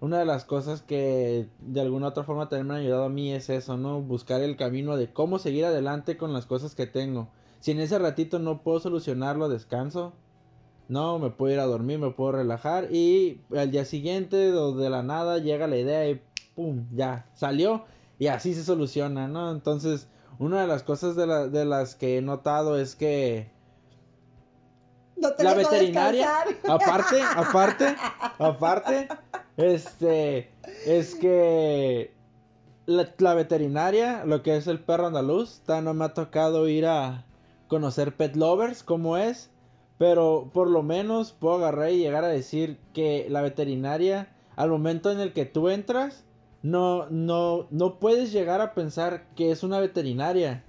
una 0.00 0.18
de 0.18 0.24
las 0.24 0.44
cosas 0.44 0.82
que 0.82 1.48
de 1.60 1.80
alguna 1.80 2.08
otra 2.08 2.24
forma 2.24 2.48
también 2.48 2.66
me 2.68 2.74
han 2.74 2.80
ayudado 2.80 3.04
a 3.04 3.08
mí 3.10 3.32
es 3.32 3.50
eso, 3.50 3.76
¿no? 3.76 4.00
Buscar 4.00 4.40
el 4.40 4.56
camino 4.56 4.96
de 4.96 5.12
cómo 5.12 5.38
seguir 5.38 5.64
adelante 5.66 6.16
con 6.16 6.32
las 6.32 6.46
cosas 6.46 6.74
que 6.74 6.86
tengo. 6.86 7.28
Si 7.60 7.72
en 7.72 7.80
ese 7.80 7.98
ratito 7.98 8.38
no 8.38 8.62
puedo 8.62 8.80
solucionarlo, 8.80 9.48
descanso. 9.48 10.14
no, 10.88 11.18
me 11.18 11.30
puedo 11.30 11.54
ir 11.54 11.60
a 11.60 11.66
dormir, 11.66 11.98
me 11.98 12.10
puedo 12.10 12.32
relajar 12.32 12.92
y 12.92 13.42
al 13.56 13.70
día 13.70 13.84
siguiente 13.84 14.36
de 14.36 14.90
la 14.90 15.02
nada 15.02 15.38
llega 15.38 15.66
la 15.68 15.76
idea 15.76 16.08
y 16.08 16.20
pum, 16.54 16.86
ya 16.92 17.26
salió 17.34 17.84
y 18.18 18.26
así 18.28 18.54
se 18.54 18.64
soluciona, 18.64 19.28
¿no? 19.28 19.52
Entonces, 19.52 20.08
una 20.38 20.60
de 20.62 20.66
las 20.66 20.82
cosas 20.82 21.14
de, 21.16 21.50
de 21.50 21.64
las 21.64 21.94
que 21.94 22.18
he 22.18 22.22
notado 22.22 22.78
es 22.78 22.96
que 22.96 23.50
la 25.38 25.54
veterinaria, 25.54 26.30
aparte, 26.68 27.22
aparte, 27.22 27.96
aparte, 28.38 29.08
este, 29.62 30.50
es 30.86 31.14
que 31.14 32.12
la, 32.86 33.34
veterinaria, 33.34 34.24
lo 34.24 34.42
que 34.42 34.56
es 34.56 34.66
el 34.66 34.80
perro 34.80 35.06
andaluz, 35.06 35.62
no 35.68 35.94
me 35.94 36.04
ha 36.04 36.14
tocado 36.14 36.68
ir 36.68 36.86
a 36.86 37.24
conocer 37.68 38.16
pet 38.16 38.36
lovers, 38.36 38.82
como 38.82 39.16
es, 39.16 39.50
pero 39.98 40.50
por 40.52 40.68
lo 40.68 40.82
menos 40.82 41.32
puedo 41.32 41.56
agarrar 41.56 41.90
y 41.90 41.98
llegar 41.98 42.24
a 42.24 42.28
decir 42.28 42.78
que 42.92 43.26
la 43.28 43.42
veterinaria, 43.42 44.34
al 44.56 44.70
momento 44.70 45.10
en 45.10 45.20
el 45.20 45.32
que 45.32 45.46
tú 45.46 45.68
entras, 45.68 46.24
no, 46.62 47.08
no, 47.10 47.66
no 47.70 47.98
puedes 47.98 48.32
llegar 48.32 48.60
a 48.60 48.74
pensar 48.74 49.26
que 49.34 49.50
es 49.50 49.62
una 49.62 49.78
veterinaria 49.78 50.64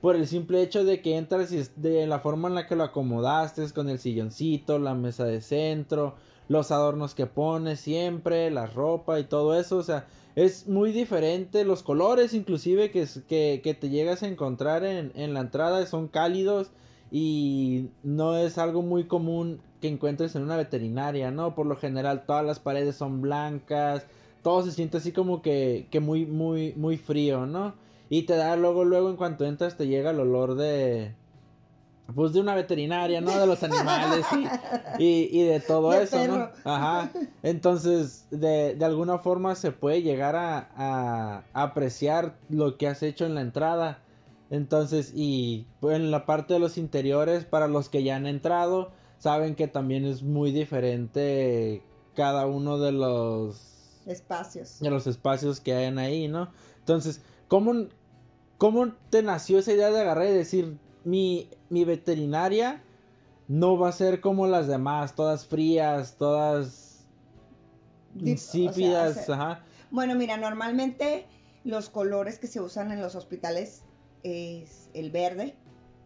por 0.00 0.16
el 0.16 0.26
simple 0.26 0.62
hecho 0.62 0.84
de 0.84 1.00
que 1.00 1.16
entras 1.16 1.52
y 1.52 1.62
de 1.76 2.06
la 2.06 2.18
forma 2.18 2.48
en 2.48 2.56
la 2.56 2.66
que 2.66 2.76
lo 2.76 2.82
acomodaste, 2.82 3.70
con 3.72 3.88
el 3.88 4.00
silloncito, 4.00 4.78
la 4.78 4.94
mesa 4.94 5.24
de 5.24 5.40
centro, 5.40 6.16
los 6.52 6.70
adornos 6.70 7.14
que 7.14 7.26
pones 7.26 7.80
siempre, 7.80 8.50
la 8.50 8.66
ropa 8.66 9.18
y 9.18 9.24
todo 9.24 9.58
eso, 9.58 9.78
o 9.78 9.82
sea, 9.82 10.06
es 10.36 10.68
muy 10.68 10.92
diferente, 10.92 11.64
los 11.64 11.82
colores 11.82 12.34
inclusive 12.34 12.90
que, 12.90 13.06
que, 13.26 13.60
que 13.64 13.74
te 13.74 13.88
llegas 13.88 14.22
a 14.22 14.28
encontrar 14.28 14.84
en, 14.84 15.12
en 15.14 15.34
la 15.34 15.40
entrada 15.40 15.84
son 15.86 16.08
cálidos 16.08 16.70
y 17.10 17.88
no 18.02 18.36
es 18.36 18.58
algo 18.58 18.82
muy 18.82 19.04
común 19.04 19.60
que 19.80 19.88
encuentres 19.88 20.36
en 20.36 20.42
una 20.42 20.56
veterinaria, 20.56 21.30
¿no? 21.30 21.54
Por 21.54 21.66
lo 21.66 21.76
general 21.76 22.24
todas 22.26 22.44
las 22.44 22.60
paredes 22.60 22.96
son 22.96 23.22
blancas, 23.22 24.06
todo 24.42 24.62
se 24.62 24.72
siente 24.72 24.98
así 24.98 25.12
como 25.12 25.40
que, 25.42 25.88
que 25.90 26.00
muy, 26.00 26.26
muy, 26.26 26.74
muy 26.74 26.98
frío, 26.98 27.46
¿no? 27.46 27.74
Y 28.10 28.22
te 28.22 28.36
da 28.36 28.56
luego, 28.56 28.84
luego 28.84 29.08
en 29.08 29.16
cuanto 29.16 29.46
entras 29.46 29.76
te 29.78 29.86
llega 29.88 30.10
el 30.10 30.20
olor 30.20 30.54
de... 30.54 31.14
Pues 32.14 32.32
de 32.32 32.40
una 32.40 32.54
veterinaria, 32.54 33.20
¿no? 33.20 33.38
De 33.38 33.46
los 33.46 33.62
animales 33.62 34.26
y, 34.98 35.40
y, 35.40 35.44
de 35.44 35.60
todo 35.60 35.92
eso, 35.94 36.26
¿no? 36.26 36.50
Ajá. 36.64 37.10
Entonces, 37.42 38.26
de, 38.30 38.74
de, 38.74 38.84
alguna 38.84 39.18
forma 39.18 39.54
se 39.54 39.72
puede 39.72 40.02
llegar 40.02 40.36
a, 40.36 40.70
a, 40.76 41.44
apreciar 41.52 42.36
lo 42.48 42.76
que 42.76 42.88
has 42.88 43.02
hecho 43.02 43.26
en 43.26 43.34
la 43.34 43.40
entrada. 43.40 44.02
Entonces, 44.50 45.12
y 45.14 45.66
en 45.82 46.10
la 46.10 46.26
parte 46.26 46.54
de 46.54 46.60
los 46.60 46.76
interiores, 46.78 47.44
para 47.44 47.68
los 47.68 47.88
que 47.88 48.02
ya 48.02 48.16
han 48.16 48.26
entrado, 48.26 48.92
saben 49.18 49.54
que 49.54 49.68
también 49.68 50.04
es 50.04 50.22
muy 50.22 50.52
diferente 50.52 51.82
cada 52.14 52.46
uno 52.46 52.78
de 52.78 52.92
los 52.92 54.00
espacios. 54.06 54.80
De 54.80 54.90
los 54.90 55.06
espacios 55.06 55.60
que 55.60 55.74
hayan 55.74 55.98
ahí, 55.98 56.28
¿no? 56.28 56.50
Entonces, 56.80 57.22
¿cómo, 57.48 57.86
¿Cómo 58.62 58.92
te 59.10 59.24
nació 59.24 59.58
esa 59.58 59.72
idea 59.72 59.90
de 59.90 60.00
agarrar 60.00 60.28
y 60.28 60.34
decir, 60.34 60.78
mi, 61.04 61.50
mi 61.68 61.84
veterinaria 61.84 62.82
no 63.48 63.78
va 63.78 63.88
a 63.88 63.92
ser 63.92 64.20
como 64.20 64.46
las 64.46 64.66
demás, 64.66 65.14
todas 65.14 65.46
frías, 65.46 66.16
todas 66.16 67.06
insípidas? 68.14 69.26
Bueno, 69.90 70.14
mira, 70.14 70.36
normalmente 70.36 71.26
los 71.64 71.90
colores 71.90 72.38
que 72.38 72.46
se 72.46 72.60
usan 72.60 72.92
en 72.92 73.00
los 73.00 73.14
hospitales 73.14 73.84
es 74.22 74.90
el 74.94 75.10
verde, 75.10 75.56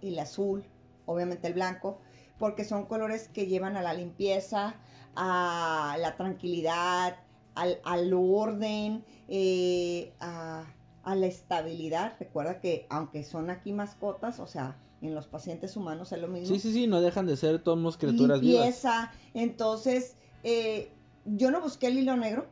el 0.03 0.19
azul, 0.19 0.65
obviamente 1.05 1.47
el 1.47 1.55
blanco, 1.55 2.01
porque 2.39 2.65
son 2.65 2.87
colores 2.87 3.29
que 3.29 3.47
llevan 3.47 3.77
a 3.77 3.83
la 3.83 3.95
limpieza, 3.95 4.77
a 5.15 5.97
la 6.01 6.17
tranquilidad, 6.17 7.17
al, 7.55 7.81
al 7.85 8.13
orden, 8.13 9.05
eh, 9.29 10.13
a 10.21 10.67
a 11.07 11.15
la 11.15 11.27
estabilidad. 11.27 12.15
Recuerda 12.19 12.61
que 12.61 12.87
aunque 12.91 13.23
son 13.23 13.49
aquí 13.49 13.73
mascotas, 13.73 14.41
o 14.41 14.47
sea, 14.47 14.77
en 15.03 15.15
los 15.15 15.27
pacientes 15.27 15.77
humanos 15.77 16.13
es 16.13 16.21
lo 16.21 16.29
mismo. 16.29 16.55
Sí, 16.55 16.61
sí, 16.61 16.73
sí, 16.73 16.87
no 16.87 17.01
dejan 17.01 17.27
de 17.27 17.37
ser 17.37 17.63
todos 17.63 17.97
criaturas 17.97 18.41
Limpieza. 18.41 19.13
Entonces, 19.35 20.17
eh, 20.43 20.91
yo 21.25 21.51
no 21.51 21.61
busqué 21.61 21.89
el 21.89 21.99
hilo 21.99 22.17
negro. 22.17 22.47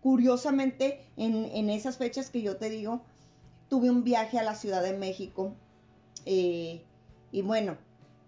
Curiosamente, 0.00 1.04
en, 1.16 1.70
esas 1.70 1.96
fechas 1.96 2.30
que 2.30 2.40
yo 2.42 2.56
te 2.56 2.70
digo, 2.70 3.02
tuve 3.68 3.90
un 3.90 4.04
viaje 4.04 4.38
a 4.38 4.44
la 4.44 4.54
Ciudad 4.54 4.82
de 4.82 4.96
México. 4.96 5.54
Eh, 6.24 6.84
y 7.32 7.42
bueno, 7.42 7.76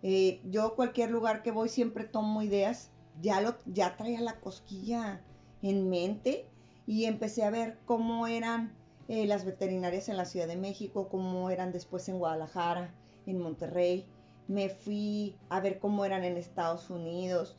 eh, 0.03 0.41
yo 0.50 0.75
cualquier 0.75 1.11
lugar 1.11 1.43
que 1.43 1.53
voy 1.53 1.69
siempre 1.69 2.05
tomo 2.05 2.43
ideas. 2.43 2.91
Ya, 3.23 3.41
lo, 3.41 3.57
ya 3.67 3.97
traía 3.97 4.21
la 4.21 4.41
cosquilla 4.41 5.23
en 5.62 5.91
mente 5.91 6.47
y 6.87 7.05
empecé 7.05 7.45
a 7.45 7.50
ver 7.50 7.79
cómo 7.85 8.27
eran 8.27 8.73
eh, 9.09 9.27
las 9.27 9.45
veterinarias 9.45 10.09
en 10.09 10.17
la 10.17 10.25
Ciudad 10.25 10.47
de 10.47 10.57
México, 10.57 11.09
cómo 11.09 11.50
eran 11.50 11.73
después 11.73 12.09
en 12.09 12.19
Guadalajara, 12.19 12.95
en 13.31 13.41
Monterrey. 13.41 14.07
Me 14.49 14.69
fui 14.69 15.37
a 15.49 15.61
ver 15.61 15.79
cómo 15.79 16.05
eran 16.05 16.25
en 16.25 16.37
Estados 16.37 16.91
Unidos. 16.91 17.57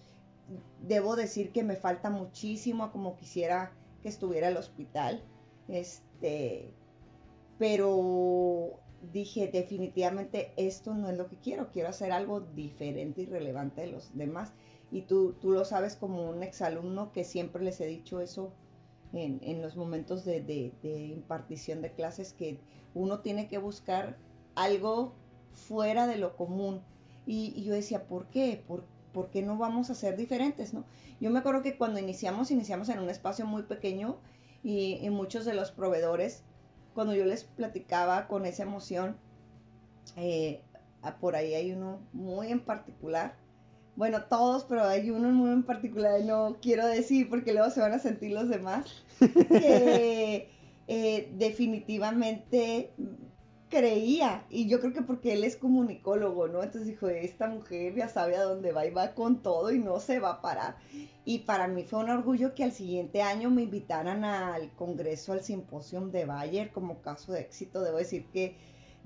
Debo 0.81 1.15
decir 1.15 1.51
que 1.51 1.63
me 1.63 1.75
falta 1.75 2.09
muchísimo 2.09 2.83
a 2.83 2.91
como 2.91 3.15
quisiera 3.15 3.71
que 4.01 4.09
estuviera 4.09 4.49
el 4.49 4.57
hospital. 4.57 5.23
Este, 5.67 6.73
pero 7.57 8.79
dije 9.13 9.49
definitivamente 9.51 10.51
esto 10.57 10.93
no 10.93 11.09
es 11.09 11.17
lo 11.17 11.27
que 11.27 11.37
quiero, 11.37 11.71
quiero 11.71 11.89
hacer 11.89 12.11
algo 12.11 12.41
diferente 12.41 13.21
y 13.21 13.25
relevante 13.25 13.81
de 13.81 13.87
los 13.87 14.15
demás. 14.15 14.53
Y 14.91 15.03
tú, 15.03 15.33
tú 15.39 15.51
lo 15.51 15.63
sabes 15.63 15.95
como 15.95 16.29
un 16.29 16.43
exalumno 16.43 17.13
que 17.13 17.23
siempre 17.23 17.63
les 17.63 17.79
he 17.79 17.85
dicho 17.85 18.19
eso 18.19 18.51
en, 19.13 19.61
los 19.61 19.75
momentos 19.75 20.23
de, 20.25 20.73
impartición 20.83 21.81
de 21.81 21.91
clases 21.91 22.33
que 22.33 22.59
uno 22.93 23.19
tiene 23.19 23.47
que 23.47 23.57
buscar 23.57 24.17
algo 24.55 25.13
fuera 25.53 26.07
de 26.07 26.17
lo 26.17 26.35
común. 26.35 26.81
Y, 27.25 27.63
yo 27.63 27.73
decía, 27.73 28.05
¿por 28.07 28.25
qué? 28.27 28.63
¿Por, 28.67 29.29
qué 29.29 29.41
no 29.41 29.57
vamos 29.57 29.89
a 29.89 29.95
ser 29.95 30.17
diferentes? 30.17 30.73
¿no? 30.73 30.85
Yo 31.19 31.29
me 31.29 31.39
acuerdo 31.39 31.61
que 31.61 31.77
cuando 31.77 31.99
iniciamos, 31.99 32.51
iniciamos 32.51 32.89
en 32.89 32.99
un 32.99 33.09
espacio 33.09 33.45
muy 33.45 33.63
pequeño 33.63 34.17
y, 34.63 35.07
muchos 35.09 35.45
de 35.45 35.53
los 35.53 35.71
proveedores, 35.71 36.43
cuando 36.93 37.13
yo 37.13 37.25
les 37.25 37.43
platicaba 37.43 38.27
con 38.27 38.45
esa 38.45 38.63
emoción, 38.63 39.17
eh, 40.17 40.61
por 41.19 41.35
ahí 41.35 41.53
hay 41.53 41.71
uno 41.71 41.99
muy 42.13 42.51
en 42.51 42.59
particular 42.59 43.35
bueno, 43.95 44.23
todos, 44.23 44.63
pero 44.65 44.83
hay 44.83 45.09
uno 45.09 45.29
muy 45.29 45.51
en 45.51 45.63
particular, 45.63 46.21
no 46.23 46.57
quiero 46.61 46.87
decir 46.87 47.29
porque 47.29 47.53
luego 47.53 47.69
se 47.69 47.81
van 47.81 47.93
a 47.93 47.99
sentir 47.99 48.31
los 48.31 48.49
demás, 48.49 49.03
eh, 49.51 50.49
definitivamente 51.37 52.91
creía, 53.71 54.45
y 54.49 54.67
yo 54.67 54.79
creo 54.79 54.93
que 54.93 55.01
porque 55.01 55.33
él 55.33 55.43
es 55.43 55.55
comunicólogo, 55.55 56.47
¿no? 56.47 56.61
Entonces 56.61 56.85
dijo, 56.87 57.07
esta 57.07 57.47
mujer 57.47 57.95
ya 57.95 58.07
sabe 58.07 58.35
a 58.35 58.43
dónde 58.43 58.73
va 58.73 58.85
y 58.85 58.91
va 58.91 59.15
con 59.15 59.41
todo 59.41 59.71
y 59.71 59.79
no 59.79 59.99
se 59.99 60.19
va 60.19 60.31
a 60.31 60.41
parar. 60.41 60.75
Y 61.25 61.39
para 61.39 61.67
mí 61.67 61.83
fue 61.83 61.99
un 61.99 62.09
orgullo 62.09 62.53
que 62.53 62.65
al 62.65 62.73
siguiente 62.73 63.23
año 63.23 63.49
me 63.49 63.63
invitaran 63.63 64.25
al 64.25 64.71
Congreso, 64.75 65.33
al 65.33 65.41
Simposio 65.41 66.01
de 66.01 66.25
Bayer 66.25 66.71
como 66.71 67.01
caso 67.01 67.31
de 67.31 67.41
éxito. 67.41 67.81
Debo 67.81 67.97
decir 67.97 68.27
que 68.27 68.57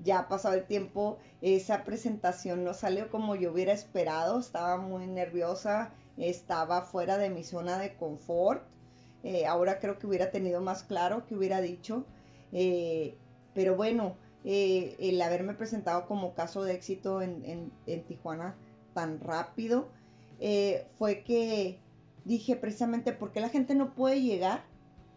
ya 0.02 0.18
ha 0.18 0.28
pasado 0.28 0.54
el 0.54 0.66
tiempo, 0.66 1.18
esa 1.40 1.84
presentación 1.84 2.64
no 2.64 2.74
salió 2.74 3.08
como 3.08 3.36
yo 3.36 3.52
hubiera 3.52 3.72
esperado, 3.72 4.38
estaba 4.38 4.76
muy 4.76 5.06
nerviosa, 5.06 5.94
estaba 6.18 6.82
fuera 6.82 7.16
de 7.16 7.30
mi 7.30 7.44
zona 7.44 7.78
de 7.78 7.94
confort. 7.94 8.64
Eh, 9.22 9.46
ahora 9.46 9.78
creo 9.78 9.98
que 9.98 10.06
hubiera 10.06 10.30
tenido 10.30 10.60
más 10.60 10.82
claro 10.82 11.24
que 11.24 11.36
hubiera 11.36 11.60
dicho. 11.60 12.04
Eh, 12.52 13.16
pero 13.54 13.74
bueno, 13.74 14.16
eh, 14.46 14.96
el 14.98 15.20
haberme 15.20 15.52
presentado 15.52 16.06
como 16.06 16.32
caso 16.34 16.64
de 16.64 16.72
éxito 16.72 17.20
en, 17.20 17.70
en 17.86 18.04
Tijuana 18.04 18.56
tan 18.94 19.20
rápido 19.20 19.88
fue 20.98 21.22
que 21.22 21.78
dije 22.24 22.56
precisamente, 22.56 23.12
¿por 23.12 23.32
qué 23.32 23.40
la 23.40 23.48
gente 23.48 23.74
no 23.74 23.94
puede 23.94 24.20
llegar 24.20 24.64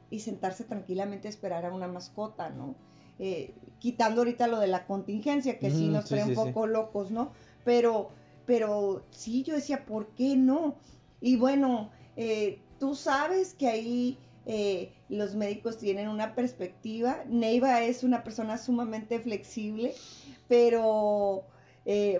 y 0.10 0.20
sentarse 0.20 0.64
tranquilamente 0.64 1.28
a 1.28 1.32
esperar 1.32 1.66
a 1.66 1.74
una 1.74 1.88
mascota, 1.88 2.50
no? 2.50 2.76
Eh, 3.18 3.54
quitando 3.80 4.22
ahorita 4.22 4.48
lo 4.48 4.60
de 4.60 4.68
la 4.68 4.86
contingencia, 4.86 5.60
que 5.60 5.72
sí 5.72 5.90
nos 5.90 6.06
trae 6.06 6.24
un 6.24 6.36
poco 6.36 6.68
locos, 6.68 7.12
¿no? 7.12 7.32
Pero, 7.66 8.12
pero 8.46 9.04
sí, 9.12 9.44
yo 9.44 9.56
decía, 9.56 9.86
¿por 9.86 10.08
qué 10.16 10.38
no? 10.38 10.76
Y 11.20 11.36
bueno, 11.36 11.92
eh, 12.16 12.62
tú 12.80 12.96
sabes 12.96 13.56
que 13.56 13.68
ahí 13.68 14.18
eh, 14.46 14.94
los 15.10 15.36
médicos 15.36 15.78
tienen 15.78 16.08
una 16.08 16.36
perspectiva. 16.36 17.24
Neiva 17.28 17.82
es 17.84 18.04
una 18.04 18.24
persona 18.24 18.58
sumamente 18.58 19.20
flexible, 19.20 19.94
pero 20.48 21.46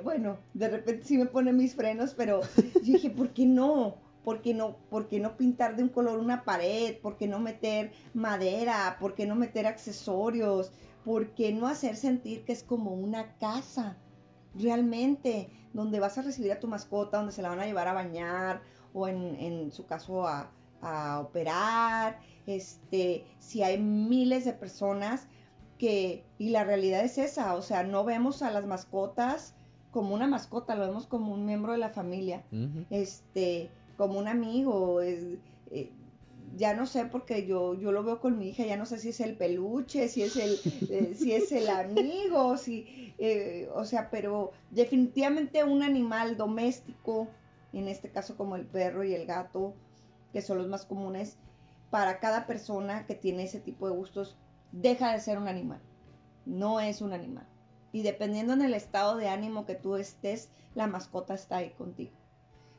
bueno, 0.04 0.40
de 0.56 0.68
repente 0.68 1.06
sí 1.06 1.18
me 1.18 1.28
pone 1.28 1.54
mis 1.54 1.76
frenos, 1.76 2.16
pero 2.16 2.42
yo 2.84 2.94
dije, 2.94 3.10
¿por 3.12 3.34
qué 3.34 3.46
no? 3.46 3.98
¿Por 4.24 4.42
qué 4.42 4.54
no, 4.54 4.78
por 4.90 5.08
qué 5.08 5.20
no 5.20 5.38
pintar 5.38 5.76
de 5.76 5.84
un 5.84 5.90
color 5.90 6.20
una 6.20 6.44
pared? 6.44 6.98
¿Por 6.98 7.18
qué 7.18 7.28
no 7.28 7.40
meter 7.40 7.92
madera? 8.14 8.98
¿Por 9.00 9.16
qué 9.16 9.26
no 9.26 9.36
meter 9.36 9.68
accesorios? 9.68 10.72
¿por 11.04 11.34
qué 11.34 11.54
no 11.54 11.68
hacer 11.68 11.96
sentir 11.96 12.44
que 12.46 12.54
es 12.54 12.64
como 12.64 12.92
una 12.92 13.36
casa? 13.38 13.98
realmente, 14.56 15.50
donde 15.74 16.00
vas 16.00 16.18
a 16.18 16.24
recibir 16.24 16.52
a 16.52 16.60
tu 16.60 16.68
mascota, 16.68 17.18
donde 17.18 17.32
se 17.32 17.42
la 17.42 17.50
van 17.50 17.60
a 17.60 17.66
llevar 17.66 17.88
a 17.88 17.94
bañar 17.94 18.62
o 18.94 19.08
en, 19.08 19.36
en 19.36 19.72
su 19.72 19.86
caso 19.86 20.28
a, 20.28 20.52
a 20.82 21.20
operar, 21.20 22.20
este, 22.48 23.26
si 23.40 23.64
hay 23.64 23.78
miles 23.78 24.46
de 24.46 24.54
personas 24.54 25.28
que, 25.78 26.24
y 26.38 26.50
la 26.50 26.64
realidad 26.64 27.04
es 27.04 27.18
esa, 27.18 27.56
o 27.56 27.62
sea, 27.62 27.84
no 27.84 28.04
vemos 28.04 28.42
a 28.42 28.52
las 28.52 28.66
mascotas 28.66 29.56
como 29.92 30.14
una 30.14 30.28
mascota, 30.28 30.76
lo 30.76 30.86
vemos 30.86 31.08
como 31.08 31.34
un 31.34 31.46
miembro 31.46 31.72
de 31.72 31.80
la 31.80 31.90
familia, 31.90 32.44
este, 32.90 33.70
como 33.98 34.20
un 34.20 34.28
amigo, 34.28 35.02
eh, 35.02 35.40
ya 36.58 36.74
no 36.74 36.86
sé 36.86 37.06
porque 37.06 37.46
yo, 37.46 37.76
yo 37.76 37.92
lo 37.92 38.04
veo 38.04 38.20
con 38.20 38.38
mi 38.38 38.50
hija, 38.50 38.66
ya 38.66 38.78
no 38.78 38.86
sé 38.86 38.98
si 38.98 39.10
es 39.10 39.20
el 39.20 39.36
peluche, 39.36 40.08
si 40.08 40.24
es 40.24 40.36
el, 40.36 40.60
eh, 40.90 41.14
si 41.16 41.34
es 41.34 41.52
el 41.52 41.70
amigo, 41.70 42.58
si, 42.58 43.14
eh, 43.18 43.70
o 43.74 43.86
sea, 43.86 44.10
pero 44.10 44.52
definitivamente 44.72 45.64
un 45.64 45.84
animal 45.84 46.38
doméstico, 46.38 47.28
en 47.74 47.88
este 47.88 48.10
caso 48.10 48.36
como 48.36 48.56
el 48.56 48.66
perro 48.66 49.04
y 49.04 49.14
el 49.14 49.26
gato, 49.26 49.74
que 50.32 50.42
son 50.42 50.58
los 50.58 50.68
más 50.68 50.86
comunes, 50.86 51.38
para 51.90 52.20
cada 52.20 52.46
persona 52.46 53.06
que 53.06 53.16
tiene 53.16 53.44
ese 53.44 53.60
tipo 53.60 53.88
de 53.90 53.96
gustos, 53.96 54.38
deja 54.72 55.12
de 55.12 55.20
ser 55.20 55.38
un 55.38 55.48
animal. 55.48 55.82
No 56.46 56.80
es 56.80 57.02
un 57.02 57.14
animal. 57.14 57.48
Y 57.92 58.04
dependiendo 58.04 58.54
en 58.54 58.62
el 58.62 58.74
estado 58.74 59.18
de 59.18 59.28
ánimo 59.28 59.66
que 59.66 59.76
tú 59.76 59.96
estés, 59.96 60.50
la 60.76 60.88
mascota 60.88 61.34
está 61.34 61.58
ahí 61.58 61.72
contigo. 61.72 62.12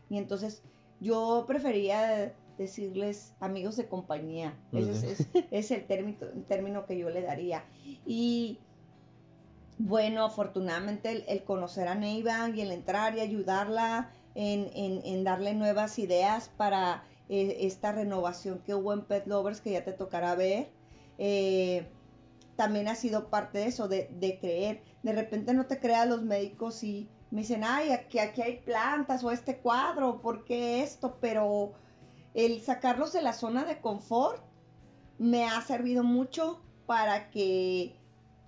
Y 0.08 0.18
entonces 0.18 0.62
yo 1.00 1.44
prefería 1.46 2.34
decirles 2.58 3.34
amigos 3.40 3.76
de 3.76 3.88
compañía. 3.88 4.56
Ese 4.72 5.26
es, 5.50 5.70
el, 5.70 5.86
término, 5.86 6.18
término 6.46 6.86
que 6.86 6.98
yo 6.98 7.10
le 7.10 7.22
daría. 7.22 7.64
Y 8.06 8.58
bueno, 9.78 10.24
afortunadamente 10.24 11.24
el, 11.26 11.42
conocer 11.44 11.88
a 11.88 11.94
Neiva 11.94 12.50
y 12.50 12.60
el 12.60 12.70
entrar 12.70 13.16
y 13.16 13.20
ayudarla 13.20 14.12
en 14.34 15.24
darle 15.24 15.54
nuevas 15.54 15.98
ideas 15.98 16.50
para 16.56 17.04
eh, 17.32 17.58
esta 17.60 17.92
renovación 17.92 18.58
que 18.66 18.74
hubo 18.74 18.92
en 18.92 19.02
Pet 19.02 19.24
Lovers 19.28 19.60
que 19.60 19.70
ya 19.70 19.84
te 19.84 19.92
tocará 19.92 20.34
ver. 20.34 20.68
Eh, 21.16 21.86
también 22.56 22.88
ha 22.88 22.96
sido 22.96 23.30
parte 23.30 23.58
de 23.58 23.66
eso, 23.66 23.86
de, 23.86 24.08
creer. 24.40 24.82
De 25.04 25.12
repente 25.12 25.54
no 25.54 25.66
te 25.66 25.78
crean 25.78 26.10
los 26.10 26.22
médicos 26.22 26.82
y 26.82 27.08
me 27.30 27.42
dicen, 27.42 27.62
ay, 27.62 27.92
aquí, 27.92 28.18
aquí 28.18 28.42
hay 28.42 28.56
plantas 28.58 29.22
o 29.22 29.30
este 29.30 29.58
cuadro, 29.58 30.20
¿por 30.20 30.44
qué 30.44 30.82
esto? 30.82 31.18
Pero 31.20 31.74
el 32.34 32.60
sacarlos 32.62 33.12
de 33.12 33.22
la 33.22 33.32
zona 33.32 33.64
de 33.64 33.80
confort 33.80 34.42
me 35.18 35.44
ha 35.44 35.60
servido 35.62 36.02
mucho 36.02 36.60
para 36.86 37.30
que 37.30 37.94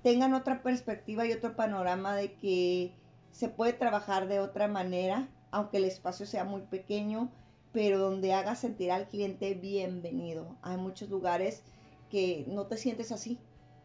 tengan 0.03 0.35
otra 0.35 0.65
perspectiva 0.65 1.25
y 1.25 1.33
otro 1.33 1.55
panorama 1.55 2.17
de 2.17 2.35
que 2.35 2.97
se 3.31 3.49
puede 3.49 3.75
trabajar 3.75 4.27
de 4.27 4.41
otra 4.41 4.67
manera, 4.67 5.29
aunque 5.53 5.77
el 5.77 5.85
espacio 5.85 6.27
sea 6.27 6.43
muy 6.43 6.63
pequeño, 6.63 7.31
pero 7.73 7.99
donde 7.99 8.35
haga 8.35 8.55
sentir 8.55 8.93
al 8.93 9.09
cliente 9.09 9.55
bienvenido. 9.55 10.57
Hay 10.63 10.77
muchos 10.77 11.09
lugares 11.09 11.63
que 12.11 12.45
no 12.49 12.67
te 12.67 12.77
sientes 12.77 13.13
así, 13.13 13.39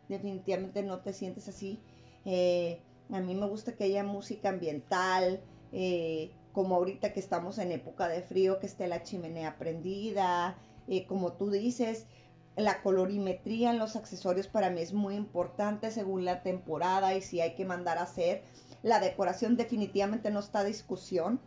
definitivamente 0.10 0.84
no 0.84 1.00
te 1.00 1.14
sientes 1.14 1.48
así. 1.48 1.80
Eh, 2.26 2.82
a 3.12 3.22
mí 3.22 3.36
me 3.36 3.48
gusta 3.48 3.74
que 3.74 3.86
haya 3.86 4.04
música 4.04 4.50
ambiental, 4.50 5.40
eh, 5.72 6.32
como 6.52 6.76
ahorita 6.76 7.14
que 7.14 7.20
estamos 7.20 7.58
en 7.58 7.72
época 7.72 8.10
de 8.10 8.22
frío, 8.22 8.60
que 8.60 8.66
esté 8.66 8.88
la 8.88 9.04
chimenea 9.04 9.58
prendida, 9.58 10.58
eh, 10.88 11.06
como 11.06 11.34
tú 11.34 11.50
dices, 11.50 12.06
la 12.58 12.82
colorimetría 12.82 13.72
en 13.72 13.80
los 13.80 13.96
accesorios 13.96 14.48
para 14.48 14.70
mí 14.70 14.82
es 14.82 14.92
muy 14.92 15.16
importante 15.16 15.92
según 15.92 16.26
la 16.26 16.42
temporada 16.42 17.16
y 17.16 17.22
si 17.22 17.40
hay 17.40 17.54
que 17.54 17.66
mandar 17.66 18.00
a 18.00 18.04
hacer. 18.04 18.44
La 18.84 19.00
decoración 19.00 19.56
definitivamente 19.56 20.32
no 20.32 20.40
está 20.40 20.60
a 20.60 20.64
discusión 20.64 21.40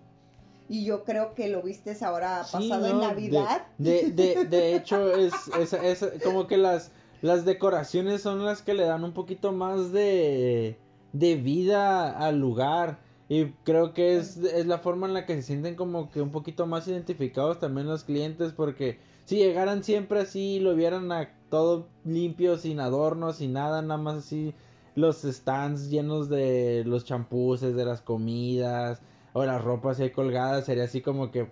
y 0.71 0.85
yo 0.85 1.03
creo 1.03 1.35
que 1.35 1.49
lo 1.49 1.63
viste 1.63 1.97
ahora 2.01 2.45
pasado 2.51 2.87
en 2.87 3.01
Navidad. 3.01 3.67
De, 3.77 4.13
de, 4.13 4.45
de, 4.45 4.77
hecho, 4.77 5.13
es, 5.13 5.35
es, 5.83 6.07
como 6.23 6.47
que 6.47 6.57
las, 6.57 6.93
las 7.23 7.45
decoraciones 7.45 8.23
son 8.23 8.45
las 8.45 8.63
que 8.63 8.75
le 8.75 8.85
dan 8.85 9.03
un 9.03 9.13
poquito 9.13 9.51
más 9.51 9.91
de, 9.91 10.79
de 11.13 11.35
vida 11.35 12.17
al 12.17 12.39
lugar. 12.39 13.01
Y 13.29 13.47
creo 13.65 13.95
que 13.95 14.17
es, 14.17 14.37
es 14.37 14.67
la 14.67 14.79
forma 14.79 15.09
en 15.09 15.15
la 15.15 15.27
que 15.27 15.35
se 15.35 15.43
sienten 15.43 15.75
como 15.75 16.09
que 16.09 16.23
un 16.23 16.31
poquito 16.31 16.69
más 16.69 16.87
identificados 16.87 17.59
también 17.59 17.89
los 17.89 18.05
clientes. 18.05 18.53
Porque 18.53 19.01
si 19.25 19.39
llegaran 19.39 19.83
siempre 19.83 20.21
así, 20.21 20.61
lo 20.61 20.77
vieran 20.77 21.11
a 21.11 21.31
todo 21.51 21.89
limpio, 22.05 22.59
sin 22.59 22.79
adornos, 22.79 23.39
sin 23.39 23.55
nada, 23.55 23.83
nada 23.83 24.01
más 24.01 24.19
así 24.19 24.55
los 24.95 25.23
stands 25.23 25.91
llenos 25.91 26.29
de 26.29 26.85
los 26.87 27.05
champuses, 27.05 27.75
de 27.75 27.85
las 27.85 28.03
comidas, 28.03 29.01
o 29.33 29.45
las 29.45 29.63
ropas 29.63 30.01
ahí 30.01 30.11
colgadas, 30.11 30.67
sería 30.67 30.85
así 30.85 31.01
como 31.01 31.31
que... 31.31 31.49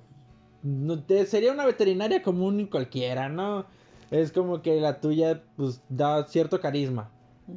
No, 0.62 1.02
sería 1.26 1.52
una 1.52 1.64
veterinaria 1.64 2.22
común 2.22 2.60
y 2.60 2.66
cualquiera, 2.66 3.28
¿no? 3.28 3.66
Es 4.10 4.32
como 4.32 4.62
que 4.62 4.80
la 4.80 5.00
tuya 5.00 5.42
pues 5.56 5.82
da 5.88 6.26
cierto 6.26 6.60
carisma. 6.60 7.10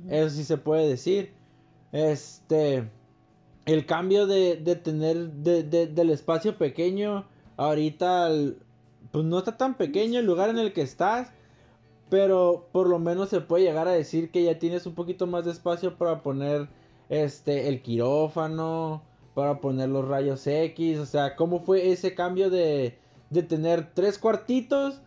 Eso 0.09 0.29
sí 0.29 0.43
se 0.43 0.57
puede 0.57 0.87
decir. 0.87 1.33
Este... 1.91 2.89
El 3.65 3.85
cambio 3.85 4.25
de, 4.25 4.55
de 4.55 4.75
tener 4.75 5.31
de, 5.33 5.63
del 5.63 6.09
espacio 6.09 6.57
pequeño 6.57 7.27
ahorita 7.57 8.29
pues 9.11 9.25
no 9.25 9.37
está 9.37 9.55
tan 9.55 9.75
pequeño 9.75 10.19
el 10.19 10.25
lugar 10.25 10.49
en 10.49 10.57
el 10.57 10.73
que 10.73 10.81
estás 10.81 11.31
pero 12.09 12.67
por 12.71 12.89
lo 12.89 12.97
menos 12.97 13.29
se 13.29 13.39
puede 13.39 13.63
llegar 13.63 13.87
a 13.87 13.91
decir 13.91 14.31
que 14.31 14.43
ya 14.43 14.57
tienes 14.57 14.87
un 14.87 14.95
poquito 14.95 15.27
más 15.27 15.45
de 15.45 15.51
espacio 15.51 15.95
para 15.95 16.23
poner 16.23 16.67
este 17.09 17.69
el 17.69 17.83
quirófano 17.83 19.03
para 19.33 19.59
poner 19.61 19.89
los 19.89 20.07
rayos 20.07 20.45
X, 20.45 20.99
o 20.99 21.05
sea, 21.05 21.35
cómo 21.35 21.61
fue 21.61 21.91
ese 21.91 22.13
cambio 22.15 22.49
de, 22.49 22.97
de 23.29 23.43
tener 23.43 23.91
tres 23.93 24.17
cuartitos, 24.17 25.01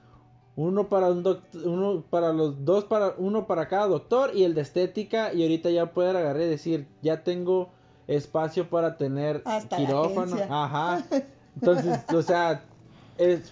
uno 0.57 0.89
para 0.89 1.09
un 1.09 1.41
uno 1.65 2.05
para 2.09 2.33
los 2.33 2.65
dos 2.65 2.85
para 2.85 3.15
uno 3.19 3.47
para 3.47 3.67
cada 3.67 3.89
doctor 3.89 4.31
y 4.35 4.45
el 4.45 4.55
de 4.55 4.61
estética 4.61 5.33
y 5.33 5.43
ahorita 5.43 5.71
ya 5.71 5.93
poder 5.93 6.17
agarrar 6.17 6.43
y 6.43 6.47
decir, 6.47 6.87
ya 7.03 7.25
tengo 7.25 7.71
espacio 8.07 8.69
para 8.69 8.97
tener 8.97 9.43
quirófano, 9.77 10.37
ajá. 10.49 11.05
Entonces, 11.57 12.01
o 12.13 12.23
sea, 12.23 12.65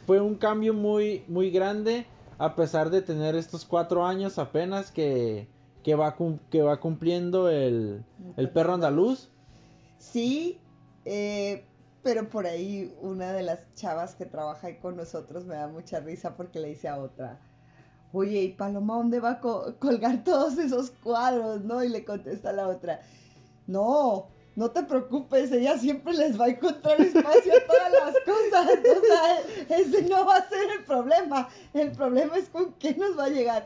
fue 0.06 0.20
un 0.20 0.36
cambio 0.36 0.74
muy 0.74 1.24
muy 1.28 1.50
grande 1.50 2.06
a 2.38 2.54
pesar 2.54 2.90
de 2.90 3.02
tener 3.02 3.34
estos 3.34 3.64
cuatro 3.64 4.04
años 4.04 4.38
apenas 4.38 4.90
que 4.90 5.48
que 5.82 5.94
va 5.96 6.16
que 6.50 6.62
va 6.62 6.80
cumpliendo 6.80 7.48
el, 7.48 8.04
el 8.36 8.50
perro 8.50 8.74
andaluz. 8.74 9.31
Sí, 10.02 10.60
eh, 11.04 11.64
pero 12.02 12.28
por 12.28 12.46
ahí 12.46 12.92
una 13.00 13.32
de 13.32 13.44
las 13.44 13.60
chavas 13.74 14.16
que 14.16 14.26
trabaja 14.26 14.66
ahí 14.66 14.78
con 14.78 14.96
nosotros 14.96 15.44
me 15.46 15.54
da 15.54 15.68
mucha 15.68 16.00
risa 16.00 16.36
porque 16.36 16.58
le 16.58 16.70
dice 16.70 16.88
a 16.88 16.98
otra, 16.98 17.40
oye, 18.12 18.42
¿y 18.42 18.52
Paloma 18.52 18.96
dónde 18.96 19.20
va 19.20 19.30
a 19.30 19.40
colgar 19.40 20.24
todos 20.24 20.58
esos 20.58 20.90
cuadros? 20.90 21.62
¿No? 21.62 21.84
Y 21.84 21.88
le 21.88 22.04
contesta 22.04 22.52
la 22.52 22.66
otra, 22.66 23.00
no, 23.68 24.26
no 24.56 24.70
te 24.72 24.82
preocupes, 24.82 25.52
ella 25.52 25.78
siempre 25.78 26.14
les 26.14 26.38
va 26.38 26.46
a 26.46 26.50
encontrar 26.50 27.00
espacio 27.00 27.52
a 27.52 27.66
todas 27.66 27.92
las 27.92 28.14
cosas. 28.24 29.38
Ese 29.68 30.02
no 30.08 30.26
va 30.26 30.38
a 30.38 30.48
ser 30.48 30.68
el 30.78 30.84
problema. 30.84 31.48
El 31.72 31.92
problema 31.92 32.36
es 32.36 32.48
con 32.48 32.72
qué 32.74 32.96
nos 32.96 33.16
va 33.16 33.26
a 33.26 33.30
llegar. 33.30 33.64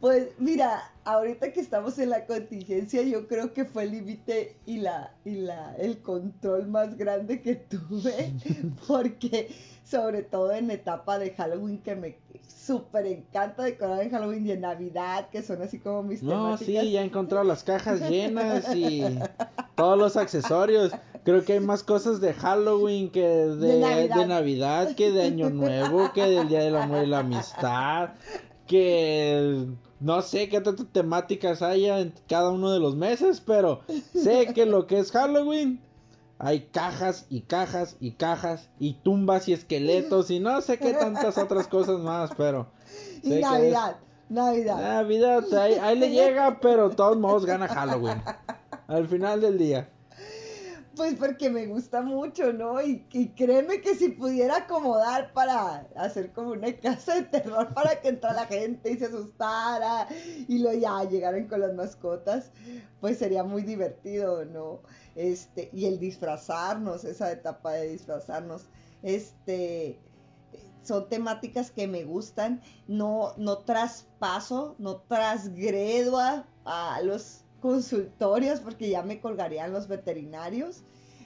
Pues 0.00 0.28
mira, 0.38 0.90
ahorita 1.04 1.52
que 1.52 1.60
estamos 1.60 1.98
en 1.98 2.08
la 2.08 2.24
contingencia, 2.24 3.02
yo 3.02 3.28
creo 3.28 3.52
que 3.52 3.66
fue 3.66 3.82
el 3.82 3.90
límite 3.90 4.56
y 4.64 4.78
la 4.78 5.12
y 5.26 5.34
la 5.34 5.74
el 5.76 5.98
control 5.98 6.68
más 6.68 6.96
grande 6.96 7.42
que 7.42 7.56
tuve, 7.56 8.32
porque 8.88 9.54
sobre 9.84 10.22
todo 10.22 10.52
en 10.52 10.70
etapa 10.70 11.18
de 11.18 11.32
Halloween 11.32 11.82
que 11.82 11.96
me 11.96 12.16
súper 12.48 13.06
encanta 13.06 13.64
decorar 13.64 14.00
en 14.02 14.10
Halloween 14.10 14.46
y 14.46 14.52
en 14.52 14.62
Navidad, 14.62 15.28
que 15.30 15.42
son 15.42 15.60
así 15.60 15.78
como 15.78 16.02
mis 16.02 16.22
No, 16.22 16.56
sí, 16.56 16.72
ya 16.72 17.02
he 17.02 17.04
encontrado 17.04 17.44
las 17.44 17.62
cajas 17.62 18.00
llenas 18.10 18.74
y 18.74 19.02
todos 19.74 19.98
los 19.98 20.16
accesorios. 20.16 20.92
Creo 21.24 21.44
que 21.44 21.54
hay 21.54 21.60
más 21.60 21.82
cosas 21.82 22.22
de 22.22 22.32
Halloween 22.32 23.10
que 23.10 23.20
de, 23.20 24.08
de, 24.08 24.26
Navidad. 24.26 24.94
que 24.94 25.10
de 25.10 25.24
Año 25.24 25.50
Nuevo, 25.50 26.10
que 26.14 26.22
del 26.22 26.48
Día 26.48 26.60
del 26.60 26.76
Amor 26.76 27.04
y 27.04 27.06
la 27.08 27.18
Amistad, 27.18 28.10
que 28.66 29.66
no 30.00 30.22
sé 30.22 30.48
qué 30.48 30.60
tantas 30.60 30.86
temáticas 30.92 31.62
haya 31.62 32.00
en 32.00 32.14
cada 32.28 32.50
uno 32.50 32.72
de 32.72 32.80
los 32.80 32.96
meses, 32.96 33.40
pero 33.40 33.82
sé 34.14 34.52
que 34.54 34.66
lo 34.66 34.86
que 34.86 34.98
es 34.98 35.12
Halloween 35.12 35.80
hay 36.42 36.62
cajas 36.72 37.26
y 37.28 37.42
cajas 37.42 37.96
y 38.00 38.12
cajas 38.12 38.70
y 38.78 38.94
tumbas 38.94 39.46
y 39.48 39.52
esqueletos 39.52 40.30
y 40.30 40.40
no 40.40 40.62
sé 40.62 40.78
qué 40.78 40.94
tantas 40.94 41.36
otras 41.36 41.68
cosas 41.68 42.00
más, 42.00 42.30
pero... 42.36 42.68
Y 43.22 43.40
Navidad, 43.40 43.96
Navidad. 44.30 44.80
Navidad, 44.80 45.44
ahí, 45.54 45.98
le 45.98 46.08
llega, 46.08 46.58
pero 46.60 46.88
de 46.88 46.94
todos 46.94 47.18
modos 47.18 47.44
gana 47.44 47.68
Halloween. 47.68 48.22
Al 48.88 49.06
final 49.06 49.42
del 49.42 49.58
día. 49.58 49.90
Pues 50.96 51.14
porque 51.14 51.50
me 51.50 51.66
gusta 51.66 52.02
mucho, 52.02 52.52
¿no? 52.52 52.82
Y, 52.82 53.04
créeme 53.36 53.80
que 53.80 53.94
si 53.94 54.08
pudiera 54.08 54.56
acomodar 54.58 55.32
para 55.32 55.86
hacer 55.94 56.32
como 56.32 56.50
una 56.50 56.72
casa 56.80 57.14
de 57.14 57.22
terror 57.22 57.72
para 57.74 58.00
que 58.00 58.08
entrara 58.08 58.34
la 58.34 58.46
gente 58.46 58.90
y 58.90 58.98
se 58.98 59.06
asustara 59.06 60.08
y 60.48 60.58
lo 60.58 60.72
ya 60.72 61.04
llegaran 61.04 61.46
con 61.46 61.60
las 61.60 61.74
mascotas, 61.74 62.50
pues 63.00 63.18
sería 63.18 63.44
muy 63.44 63.62
divertido, 63.62 64.44
¿no? 64.44 64.82
Este, 65.14 65.70
y 65.72 65.86
el 65.86 66.00
disfrazarnos, 66.00 67.04
esa 67.04 67.30
etapa 67.30 67.72
de 67.72 67.90
disfrazarnos, 67.90 68.66
este, 69.02 70.00
son 70.82 71.08
temáticas 71.08 71.70
que 71.70 71.86
me 71.86 72.04
gustan, 72.04 72.62
no, 72.88 73.34
no 73.36 73.58
traspaso, 73.58 74.74
no 74.78 74.96
trasgredo 75.02 76.18
a 76.64 77.00
los 77.02 77.39
consultorios 77.60 78.60
porque 78.60 78.90
ya 78.90 79.02
me 79.02 79.20
colgarían 79.20 79.72
los 79.72 79.88
veterinarios. 79.88 80.82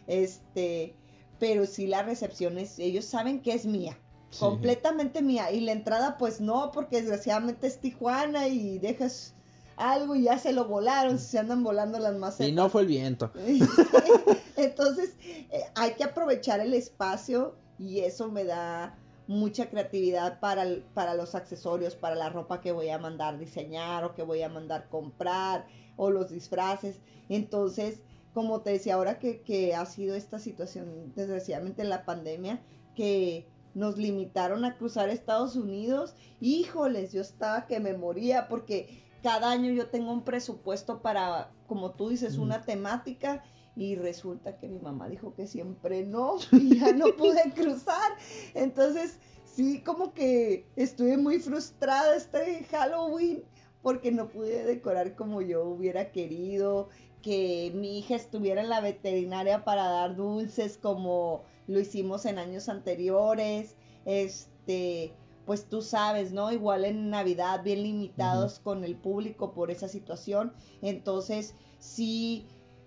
Este, 0.06 0.94
pero 1.38 1.66
sí 1.66 1.86
la 1.86 2.02
recepción 2.02 2.58
es, 2.58 2.78
ellos 2.78 3.04
saben 3.04 3.40
que 3.40 3.52
es 3.52 3.66
mía, 3.66 3.98
completamente 4.38 5.22
mía. 5.22 5.50
Y 5.50 5.60
la 5.60 5.72
entrada, 5.72 6.18
pues 6.18 6.40
no, 6.40 6.70
porque 6.72 7.00
desgraciadamente 7.00 7.66
es 7.66 7.80
Tijuana 7.80 8.48
y 8.48 8.78
dejas 8.78 9.34
algo 9.76 10.14
y 10.14 10.24
ya 10.24 10.38
se 10.38 10.52
lo 10.52 10.66
volaron, 10.66 11.18
se 11.18 11.38
andan 11.38 11.62
volando 11.64 11.98
las 11.98 12.16
macetas. 12.16 12.48
Y 12.48 12.52
no 12.52 12.68
fue 12.68 12.82
el 12.82 12.88
viento. 12.88 13.32
Entonces, 14.56 15.16
eh, 15.22 15.64
hay 15.74 15.94
que 15.94 16.04
aprovechar 16.04 16.60
el 16.60 16.74
espacio 16.74 17.56
y 17.78 18.00
eso 18.00 18.30
me 18.30 18.44
da 18.44 18.96
mucha 19.26 19.70
creatividad 19.70 20.38
para, 20.38 20.64
para 20.92 21.14
los 21.14 21.34
accesorios, 21.34 21.96
para 21.96 22.14
la 22.14 22.28
ropa 22.28 22.60
que 22.60 22.72
voy 22.72 22.90
a 22.90 22.98
mandar 22.98 23.38
diseñar 23.38 24.04
o 24.04 24.14
que 24.14 24.22
voy 24.22 24.42
a 24.42 24.48
mandar 24.48 24.88
comprar 24.88 25.66
o 25.96 26.10
los 26.10 26.30
disfraces. 26.30 27.00
Entonces, 27.28 28.00
como 28.34 28.60
te 28.62 28.70
decía, 28.70 28.96
ahora 28.96 29.18
que, 29.18 29.74
ha 29.74 29.86
sido 29.86 30.16
esta 30.16 30.38
situación, 30.38 31.12
desgraciadamente 31.14 31.82
en 31.82 31.88
la 31.88 32.04
pandemia, 32.04 32.60
que 32.96 33.46
nos 33.74 33.96
limitaron 33.96 34.64
a 34.64 34.76
cruzar 34.76 35.08
Estados 35.08 35.56
Unidos, 35.56 36.14
híjoles, 36.40 37.12
yo 37.12 37.20
estaba 37.20 37.66
que 37.66 37.80
me 37.80 37.96
moría 37.96 38.48
porque 38.48 39.04
cada 39.22 39.50
año 39.50 39.70
yo 39.72 39.88
tengo 39.88 40.12
un 40.12 40.24
presupuesto 40.24 41.00
para, 41.00 41.50
como 41.66 41.92
tú 41.92 42.10
dices, 42.10 42.36
una 42.36 42.62
temática 42.62 43.42
y 43.76 43.96
resulta 43.96 44.58
que 44.58 44.68
mi 44.68 44.78
mamá 44.78 45.08
dijo 45.08 45.34
que 45.34 45.46
siempre 45.46 46.04
no 46.04 46.36
y 46.52 46.78
ya 46.78 46.92
no 46.92 47.06
pude 47.16 47.52
cruzar. 47.54 48.12
Entonces, 48.54 49.18
sí, 49.44 49.80
como 49.82 50.12
que 50.12 50.66
estuve 50.76 51.16
muy 51.16 51.38
frustrada 51.38 52.16
este 52.16 52.64
Halloween 52.70 53.44
porque 53.84 54.10
no 54.10 54.30
pude 54.30 54.64
decorar 54.64 55.14
como 55.14 55.42
yo 55.42 55.62
hubiera 55.62 56.10
querido, 56.10 56.88
que 57.20 57.70
mi 57.74 57.98
hija 57.98 58.16
estuviera 58.16 58.62
en 58.62 58.70
la 58.70 58.80
veterinaria 58.80 59.62
para 59.62 59.86
dar 59.88 60.16
dulces 60.16 60.78
como 60.78 61.42
lo 61.66 61.78
hicimos 61.78 62.24
en 62.24 62.38
años 62.38 62.70
anteriores, 62.70 63.76
este, 64.06 65.12
pues 65.44 65.68
tú 65.68 65.82
sabes, 65.82 66.32
¿no? 66.32 66.50
Igual 66.50 66.86
en 66.86 67.10
Navidad, 67.10 67.62
bien 67.62 67.82
limitados 67.82 68.58
con 68.58 68.84
el 68.84 68.96
público 68.96 69.52
por 69.52 69.70
esa 69.70 69.88
situación, 69.88 70.54
entonces 70.80 71.54
sí, 71.78 72.46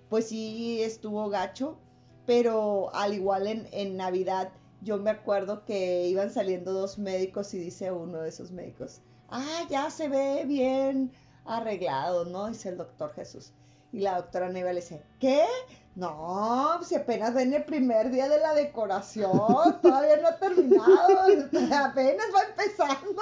pues 0.10 0.30
sí 0.30 0.82
estuvo 0.82 1.30
gacho, 1.30 1.78
pero 2.26 2.90
al 2.96 3.14
igual 3.14 3.46
en, 3.46 3.68
en 3.72 3.98
Navidad, 3.98 4.52
yo 4.82 4.98
me 4.98 5.12
acuerdo 5.12 5.64
que 5.64 6.08
iban 6.08 6.32
saliendo 6.32 6.74
dos 6.74 6.98
médicos 6.98 7.54
y 7.54 7.60
dice 7.60 7.92
uno 7.92 8.22
de 8.22 8.30
esos 8.30 8.52
médicos, 8.52 9.04
ah, 9.30 9.66
ya 9.70 9.90
se 9.90 10.08
ve 10.08 10.44
bien 10.46 11.12
arreglado, 11.46 12.26
¿no? 12.26 12.48
Dice 12.48 12.70
el 12.70 12.78
doctor 12.78 13.13
Jesús. 13.13 13.54
Y 13.94 14.00
la 14.00 14.18
doctora 14.18 14.50
Neva 14.50 14.74
le 14.74 14.82
dice, 14.82 15.02
¿qué? 15.20 15.46
No, 15.96 16.80
si 16.84 16.96
apenas 16.96 17.34
ven 17.34 17.54
el 17.54 17.63
primer 17.63 18.12
día 18.12 18.30
de 18.30 18.40
la 18.40 18.54
decoración, 18.54 19.32
todavía 19.82 20.18
no 20.18 20.28
ha 20.28 20.38
terminado, 20.38 21.22
apenas 21.74 22.28
va 22.36 22.44
empezando. 22.50 23.22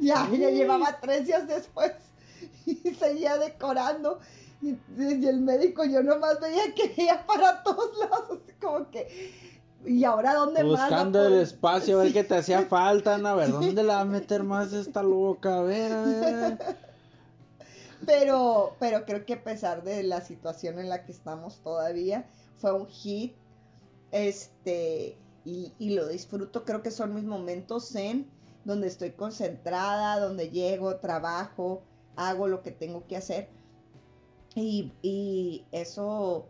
Ya, 0.00 0.28
ya 0.30 0.50
llevaba 0.50 0.98
tres 1.00 1.26
días 1.26 1.46
después 1.46 1.92
y 2.66 2.94
seguía 2.94 3.36
decorando. 3.36 4.20
Y, 4.62 4.78
y 4.96 5.26
el 5.26 5.40
médico 5.40 5.84
yo 5.84 6.02
nomás 6.02 6.40
veía 6.40 6.72
que 6.74 6.94
iba 7.02 7.26
para 7.26 7.62
todos 7.62 7.98
lados, 7.98 8.38
así 8.42 8.52
como 8.54 8.90
que 8.90 9.53
¿Y 9.86 10.04
ahora 10.04 10.34
dónde 10.34 10.62
Buscando 10.62 11.26
el 11.26 11.34
espacio, 11.34 12.00
a 12.00 12.04
ver 12.04 12.12
qué 12.12 12.24
te 12.24 12.36
hacía 12.36 12.62
falta, 12.68 13.16
A 13.16 13.34
ver, 13.34 13.50
¿dónde 13.50 13.82
la 13.82 13.96
va 13.96 14.00
a 14.00 14.06
meter 14.06 14.42
más 14.42 14.72
esta 14.72 15.02
loca? 15.02 15.58
A 15.58 15.62
ver, 15.62 15.92
a 15.92 16.02
ver. 16.02 16.58
Pero, 18.06 18.76
pero 18.78 19.06
creo 19.06 19.24
que 19.24 19.32
a 19.32 19.42
pesar 19.42 19.82
de 19.82 20.02
la 20.02 20.20
situación 20.20 20.78
en 20.78 20.90
la 20.90 21.06
que 21.06 21.12
estamos 21.12 21.60
todavía, 21.60 22.26
fue 22.58 22.70
un 22.74 22.86
hit. 22.86 23.32
Este, 24.12 25.16
y, 25.46 25.72
y 25.78 25.94
lo 25.94 26.06
disfruto, 26.08 26.66
creo 26.66 26.82
que 26.82 26.90
son 26.90 27.14
mis 27.14 27.24
momentos 27.24 27.94
en 27.94 28.30
donde 28.66 28.88
estoy 28.88 29.12
concentrada, 29.12 30.20
donde 30.20 30.50
llego, 30.50 30.96
trabajo, 30.96 31.80
hago 32.14 32.46
lo 32.46 32.62
que 32.62 32.72
tengo 32.72 33.06
que 33.06 33.16
hacer. 33.16 33.48
Y, 34.54 34.92
y 35.00 35.64
eso, 35.72 36.46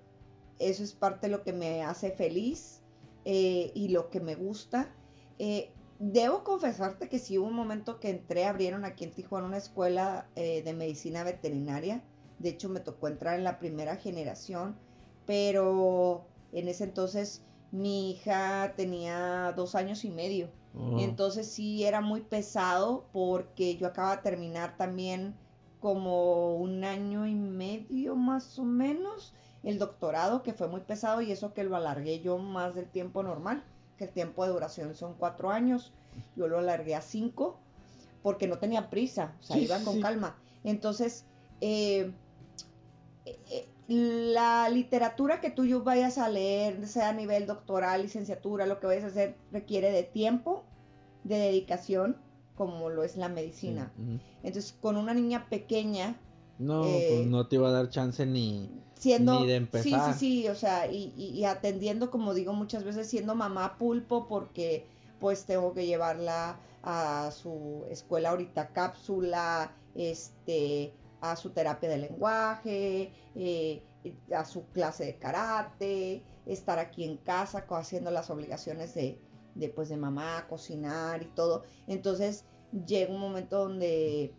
eso 0.59 0.83
es 0.83 0.93
parte 0.93 1.29
de 1.29 1.33
lo 1.37 1.45
que 1.45 1.53
me 1.53 1.85
hace 1.85 2.11
feliz 2.11 2.84
eh, 3.25 3.73
y 3.75 3.89
lo 3.89 4.11
que 4.11 4.21
me 4.21 4.35
gusta. 4.35 4.95
Eh, 5.39 5.71
debo 5.99 6.45
confesarte 6.45 7.09
que 7.09 7.19
sí 7.19 7.39
hubo 7.39 7.47
un 7.47 7.55
momento 7.55 8.01
que 8.01 8.11
entré, 8.11 8.45
abrieron 8.45 8.85
aquí 8.85 9.05
en 9.05 9.13
Tijuana 9.13 9.47
una 9.47 9.59
escuela 9.59 10.29
eh, 10.37 10.63
de 10.63 10.73
medicina 10.73 11.25
veterinaria. 11.25 12.03
De 12.39 12.51
hecho, 12.51 12.69
me 12.69 12.81
tocó 12.81 13.09
entrar 13.09 13.39
en 13.39 13.45
la 13.45 13.59
primera 13.59 13.97
generación, 13.97 14.77
pero 15.27 16.27
en 16.53 16.69
ese 16.69 16.85
entonces 16.85 17.43
mi 17.71 18.11
hija 18.11 18.75
tenía 18.77 19.53
dos 19.57 19.75
años 19.75 20.05
y 20.05 20.11
medio. 20.11 20.51
Oh. 20.77 20.99
Entonces 20.99 21.47
sí 21.47 21.85
era 21.85 22.01
muy 22.01 22.21
pesado 22.21 23.07
porque 23.13 23.77
yo 23.77 23.87
acababa 23.87 24.17
de 24.17 24.23
terminar 24.23 24.77
también 24.77 25.37
como 25.81 26.57
un 26.57 26.83
año 26.83 27.27
y 27.27 27.35
medio 27.35 28.17
más 28.17 28.59
o 28.59 28.65
menos 28.65 29.35
el 29.65 29.79
doctorado, 29.79 30.43
que 30.43 30.53
fue 30.53 30.69
muy 30.69 30.81
pesado 30.81 31.23
y 31.23 31.33
eso 31.33 31.55
que 31.55 31.65
lo 31.65 31.75
alargué 31.75 32.21
yo 32.21 32.39
más 32.39 32.75
del 32.75 32.87
tiempo 32.87 33.23
normal, 33.23 33.65
que 33.99 34.05
el 34.05 34.11
tiempo 34.11 34.45
de 34.45 34.53
duración 34.53 34.95
son 34.95 35.15
cuatro 35.15 35.51
años, 35.51 35.93
yo 36.37 36.49
lo 36.49 36.59
alargué 36.59 36.95
a 36.95 37.01
cinco 37.01 37.59
porque 38.23 38.47
no 38.47 38.59
tenía 38.59 38.91
prisa, 38.91 39.35
o 39.41 39.43
sea, 39.43 39.59
iba 39.59 39.79
con 39.81 40.01
calma. 40.01 40.37
Entonces, 40.65 41.25
eh, 41.61 42.11
eh, 43.27 43.69
la 43.89 44.69
literatura 44.71 45.41
que 45.41 45.51
tú 45.51 45.83
vayas 45.83 46.19
a 46.19 46.29
leer, 46.29 46.87
sea 46.87 47.11
a 47.11 47.13
nivel 47.13 47.47
doctoral, 47.47 48.03
licenciatura, 48.03 48.67
lo 48.67 48.81
que 48.81 48.87
vayas 48.87 49.05
a 49.05 49.09
hacer, 49.09 49.37
requiere 49.53 49.91
de 49.93 50.05
tiempo, 50.05 50.65
de 51.25 51.37
dedicación, 51.37 52.17
como 52.55 52.89
lo 52.89 53.03
es 53.03 53.17
la 53.17 53.29
medicina. 53.29 53.93
Entonces, 54.43 54.75
con 54.81 54.97
una 54.97 55.13
niña 55.13 55.49
pequeña... 55.49 56.17
No, 56.59 56.83
pues 56.83 56.95
eh, 56.95 57.27
no 57.27 57.49
te 57.49 57.57
iba 57.57 57.69
a 57.69 57.73
dar 57.73 57.91
chance 57.91 58.25
ni 58.25 58.71
siendo 59.05 59.45
sí 59.45 59.69
sí 59.83 60.13
sí 60.19 60.49
o 60.49 60.55
sea 60.55 60.91
y, 60.91 61.45
atendiendo 61.45 62.11
como 62.11 62.33
digo 62.33 62.55
muchas 62.55 62.85
veces 62.85 63.07
siendo 63.07 63.35
mamá 63.35 63.77
pulpo 63.77 64.27
porque 64.27 64.87
pues 65.21 65.45
tengo 65.45 65.75
que 65.75 65.85
llevarla 65.85 66.59
a 66.83 67.31
su 67.31 67.85
escuela 67.91 68.31
ahorita 68.31 68.69
cápsula 68.69 69.73
este 69.95 70.95
a 71.21 71.37
su 71.37 71.51
terapia 71.51 71.91
de 71.91 71.99
lenguaje 71.99 73.13
eh, 73.35 73.83
a 74.35 74.45
su 74.45 74.67
clase 74.69 75.05
de 75.05 75.17
karate 75.19 76.23
estar 76.47 76.79
aquí 76.79 77.05
en 77.05 77.19
casa 77.19 77.67
haciendo 77.69 78.11
las 78.11 78.31
obligaciones 78.31 78.95
de, 78.95 79.19
de 79.55 79.69
pues 79.69 79.89
de 79.89 79.97
mamá 79.97 80.47
cocinar 80.49 81.23
y 81.23 81.27
todo. 81.27 81.65
Entonces 81.87 82.45
llega 82.87 83.15
un 83.15 83.21
momento 83.21 83.61
donde 83.61 84.35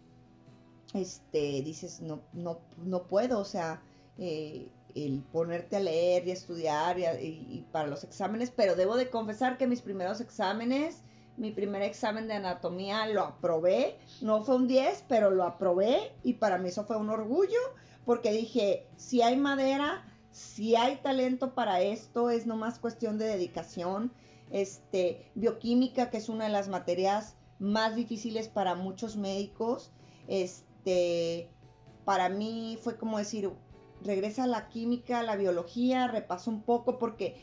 este 0.93 1.61
dices 1.63 2.01
no 2.01 2.21
no 2.33 2.59
no 2.77 3.07
puedo 3.07 3.39
o 3.39 3.45
sea 3.45 3.81
eh, 4.17 4.69
el 4.95 5.21
ponerte 5.31 5.75
a 5.75 5.81
leer 5.81 6.27
y 6.27 6.31
estudiar 6.31 6.97
y, 6.99 7.65
para 7.71 7.87
los 7.87 8.03
exámenes, 8.03 8.51
pero 8.51 8.75
debo 8.75 8.95
de 8.95 9.09
confesar 9.09 9.57
que 9.57 9.67
mis 9.67 9.81
primeros 9.81 10.21
exámenes, 10.21 11.01
mi 11.35 11.51
primer 11.51 11.81
examen 11.81 12.27
de 12.27 12.35
anatomía 12.35 13.05
lo 13.07 13.23
aprobé, 13.23 13.97
no 14.21 14.43
fue 14.43 14.55
un 14.55 14.67
10, 14.67 15.03
pero 15.09 15.31
lo 15.31 15.43
aprobé 15.43 16.13
y 16.23 16.33
para 16.33 16.57
mí 16.57 16.69
eso 16.69 16.85
fue 16.85 16.95
un 16.95 17.09
orgullo 17.09 17.59
porque 18.05 18.31
dije, 18.31 18.87
si 18.95 19.21
hay 19.21 19.35
madera, 19.35 20.05
si 20.31 20.75
hay 20.75 20.97
talento 20.97 21.53
para 21.55 21.81
esto, 21.81 22.29
es 22.29 22.45
nomás 22.45 22.79
cuestión 22.79 23.17
de 23.17 23.25
dedicación. 23.25 24.13
Este, 24.51 25.31
bioquímica, 25.33 26.11
que 26.11 26.17
es 26.17 26.29
una 26.29 26.45
de 26.45 26.51
las 26.51 26.69
materias 26.69 27.35
más 27.57 27.95
difíciles 27.95 28.47
para 28.47 28.75
muchos 28.75 29.17
médicos, 29.17 29.91
este, 30.27 31.49
para 32.05 32.29
mí 32.29 32.77
fue 32.81 32.97
como 32.97 33.17
decir, 33.17 33.49
regresa 34.03 34.43
a 34.43 34.47
la 34.47 34.67
química, 34.69 35.19
a 35.19 35.23
la 35.23 35.35
biología, 35.35 36.07
repasa 36.07 36.49
un 36.49 36.61
poco 36.61 36.97
porque 36.97 37.35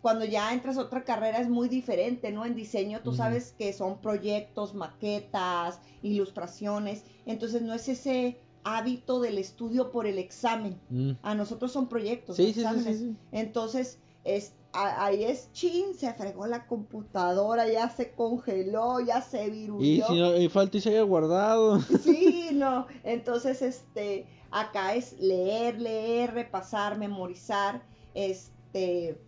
cuando 0.00 0.24
ya 0.24 0.52
entras 0.52 0.78
a 0.78 0.82
otra 0.82 1.04
carrera 1.04 1.38
es 1.38 1.48
muy 1.48 1.68
diferente, 1.68 2.30
¿no? 2.30 2.44
En 2.44 2.54
diseño 2.54 3.00
tú 3.02 3.12
sabes 3.12 3.54
que 3.58 3.72
son 3.72 4.00
proyectos, 4.00 4.74
maquetas, 4.74 5.80
ilustraciones, 6.02 7.04
entonces 7.24 7.62
no 7.62 7.74
es 7.74 7.88
ese 7.88 8.38
hábito 8.62 9.20
del 9.20 9.38
estudio 9.38 9.90
por 9.90 10.06
el 10.06 10.18
examen. 10.18 10.78
Mm. 10.90 11.12
A 11.22 11.34
nosotros 11.34 11.72
son 11.72 11.88
proyectos, 11.88 12.36
sí, 12.36 12.50
exámenes. 12.50 13.02
entonces, 13.32 13.98
es, 14.24 14.54
ahí 14.72 15.24
es 15.24 15.50
chin, 15.52 15.94
se 15.94 16.12
fregó 16.14 16.46
la 16.46 16.66
computadora, 16.66 17.68
ya 17.68 17.88
se 17.88 18.10
congeló, 18.10 19.00
ya 19.00 19.22
se 19.22 19.48
viruló. 19.50 19.82
Y 19.82 20.02
si 20.02 20.18
no, 20.18 20.36
y 20.36 20.48
falta 20.48 20.76
y 20.76 20.80
se 20.80 20.90
haya 20.90 21.02
guardado. 21.02 21.80
Sí, 21.80 22.50
no. 22.52 22.86
Entonces, 23.04 23.62
este, 23.62 24.26
acá 24.60 24.94
es 24.94 25.18
leer, 25.20 25.80
leer, 25.80 26.32
repasar, 26.32 26.98
memorizar, 26.98 27.82
este, 28.14 29.18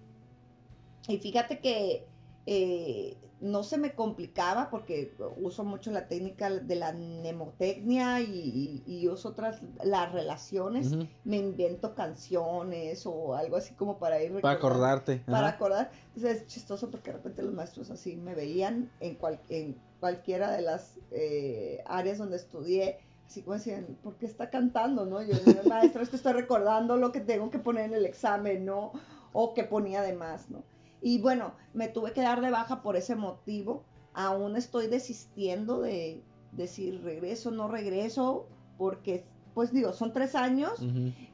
y 1.06 1.18
fíjate 1.18 1.60
que 1.60 2.06
eh, 2.46 3.16
no 3.40 3.62
se 3.62 3.78
me 3.78 3.94
complicaba 3.94 4.68
porque 4.70 5.14
uso 5.36 5.64
mucho 5.64 5.90
la 5.90 6.08
técnica 6.08 6.50
de 6.50 6.74
la 6.74 6.92
mnemotecnia 6.92 8.20
y, 8.20 9.06
uso 9.08 9.28
otras 9.28 9.62
las 9.84 10.12
relaciones. 10.12 10.96
Me 11.24 11.36
invento 11.36 11.94
canciones 11.94 13.06
o 13.06 13.34
algo 13.34 13.56
así 13.56 13.74
como 13.74 13.98
para 13.98 14.22
ir 14.22 14.40
Para 14.40 14.56
acordarte. 14.56 15.22
Para 15.26 15.48
acordar. 15.48 15.90
Entonces 16.14 16.42
es 16.42 16.46
chistoso 16.46 16.90
porque 16.90 17.10
de 17.10 17.18
repente 17.18 17.42
los 17.42 17.54
maestros 17.54 17.90
así 17.90 18.16
me 18.16 18.34
veían 18.34 18.90
en, 19.00 19.14
cual, 19.14 19.40
en 19.48 19.76
cualquiera 20.00 20.50
de 20.50 20.62
las 20.62 20.98
eh, 21.12 21.82
áreas 21.86 22.18
donde 22.18 22.36
estudié. 22.36 22.98
Así 23.28 23.42
como 23.42 23.56
decían, 23.56 23.98
¿por 24.02 24.16
qué 24.16 24.24
está 24.24 24.48
cantando? 24.48 25.04
¿no? 25.04 25.20
Yo, 25.20 25.34
maestro, 25.68 26.02
es 26.02 26.08
que 26.08 26.16
estoy 26.16 26.32
recordando 26.32 26.96
lo 26.96 27.12
que 27.12 27.20
tengo 27.20 27.50
que 27.50 27.58
poner 27.58 27.84
en 27.84 27.92
el 27.92 28.06
examen, 28.06 28.64
¿no? 28.64 28.92
O 29.34 29.52
que 29.52 29.64
ponía 29.64 30.00
de 30.00 30.14
más, 30.14 30.48
¿no? 30.48 30.64
Y 31.02 31.20
bueno, 31.20 31.52
me 31.74 31.88
tuve 31.88 32.14
que 32.14 32.22
dar 32.22 32.40
de 32.40 32.50
baja 32.50 32.80
por 32.80 32.96
ese 32.96 33.16
motivo. 33.16 33.84
Aún 34.14 34.56
estoy 34.56 34.86
desistiendo 34.86 35.82
de 35.82 36.24
decir 36.52 37.02
regreso, 37.04 37.50
no 37.50 37.68
regreso, 37.68 38.48
porque, 38.78 39.26
pues 39.52 39.74
digo, 39.74 39.92
son 39.92 40.14
tres 40.14 40.34
años. 40.34 40.80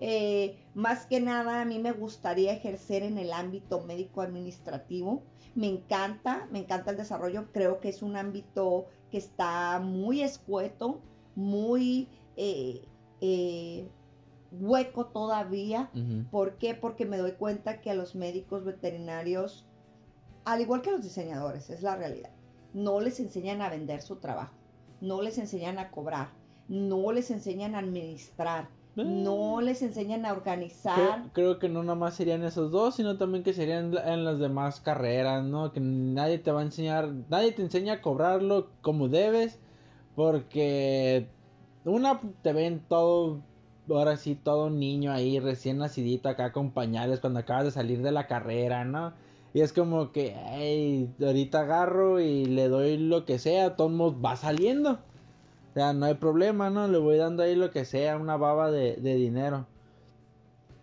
Eh, 0.01 0.59
más 0.75 1.07
que 1.07 1.21
nada, 1.21 1.61
a 1.61 1.65
mí 1.65 1.79
me 1.79 1.93
gustaría 1.93 2.53
ejercer 2.53 3.05
en 3.05 3.19
el 3.19 3.33
ámbito 3.33 3.83
médico 3.83 4.21
administrativo. 4.21 5.23
Me 5.55 5.69
encanta, 5.69 6.49
me 6.51 6.59
encanta 6.59 6.91
el 6.91 6.97
desarrollo. 6.97 7.53
Creo 7.53 7.79
que 7.79 7.91
es 7.91 8.03
un 8.03 8.17
ámbito 8.17 8.87
que 9.13 9.19
está 9.19 9.79
muy 9.79 10.23
escueto, 10.23 11.01
muy... 11.35 12.09
Eh, 12.37 12.85
eh, 13.21 13.89
hueco 14.61 15.07
todavía. 15.07 15.91
¿Por 16.31 16.59
qué? 16.59 16.75
Porque 16.75 17.07
me 17.07 17.19
doy 17.19 17.33
cuenta 17.33 17.81
que 17.81 17.91
a 17.91 17.95
los 17.95 18.15
médicos 18.15 18.65
veterinarios, 18.65 19.67
al 20.45 20.61
igual 20.61 20.83
que 20.83 20.91
a 20.91 20.93
los 20.93 21.03
diseñadores, 21.03 21.71
es 21.71 21.83
la 21.83 21.97
realidad, 21.97 22.31
no 22.73 23.01
les 23.01 23.21
enseñan 23.21 23.63
a 23.63 23.69
vender 23.69 24.03
su 24.03 24.17
trabajo, 24.17 24.55
no 25.01 25.23
les 25.23 25.39
enseñan 25.39 25.79
a 25.79 25.91
cobrar, 25.91 26.31
no 26.69 27.13
les 27.13 27.31
enseñan 27.31 27.75
a 27.75 27.79
administrar. 27.79 28.69
No 28.97 29.61
eh. 29.61 29.65
les 29.65 29.83
enseñan 29.83 30.25
a 30.25 30.33
organizar. 30.33 31.25
Creo, 31.33 31.59
que 31.59 31.69
no 31.69 31.83
nomás 31.83 32.15
serían 32.15 32.45
esos 32.45 32.71
dos, 32.71 32.95
sino 32.95 33.19
también 33.19 33.43
que 33.43 33.53
serían 33.53 33.93
en 33.93 34.25
las 34.25 34.39
demás 34.39 34.79
carreras, 34.79 35.43
¿no? 35.43 35.73
Que 35.73 35.81
nadie 35.81 36.39
te 36.39 36.53
va 36.53 36.61
a 36.61 36.65
enseñar, 36.65 37.13
nadie 37.29 37.51
te 37.51 37.63
enseña 37.63 37.95
a 37.95 38.03
cobrarlo 38.03 38.69
como 38.83 39.09
debes, 39.09 39.59
porque 40.15 41.27
una 41.85 42.21
te 42.43 42.53
ven 42.53 42.83
todo 42.89 43.41
ahora 43.91 44.17
sí 44.17 44.35
todo 44.35 44.71
niño 44.71 45.13
ahí 45.13 45.39
recién 45.41 45.79
nacidito 45.79 46.29
acá 46.29 46.53
con 46.53 46.71
pañales 46.71 47.21
cuando 47.21 47.41
acabas 47.41 47.65
de 47.65 47.71
salir 47.71 48.03
de 48.03 48.13
la 48.13 48.27
carrera, 48.27 48.85
¿no? 48.85 49.13
Y 49.53 49.61
es 49.61 49.73
como 49.73 50.11
que, 50.11 50.35
hey, 50.51 51.15
ahorita 51.23 51.61
agarro 51.61 52.21
y 52.21 52.45
le 52.45 52.69
doy 52.69 52.99
lo 52.99 53.25
que 53.25 53.39
sea, 53.39 53.77
todo 53.77 54.21
va 54.21 54.35
saliendo. 54.35 54.93
O 55.71 55.75
sea, 55.75 55.93
no 55.93 56.07
hay 56.07 56.15
problema, 56.15 56.71
¿no? 56.71 56.89
Le 56.89 56.99
voy 56.99 57.19
dando 57.19 57.45
ahí 57.45 57.55
lo 57.55 57.71
que 57.71 57.85
sea, 57.85 58.17
una 58.17 58.37
baba 58.37 58.73
de, 58.73 58.97
dinero. 58.97 59.67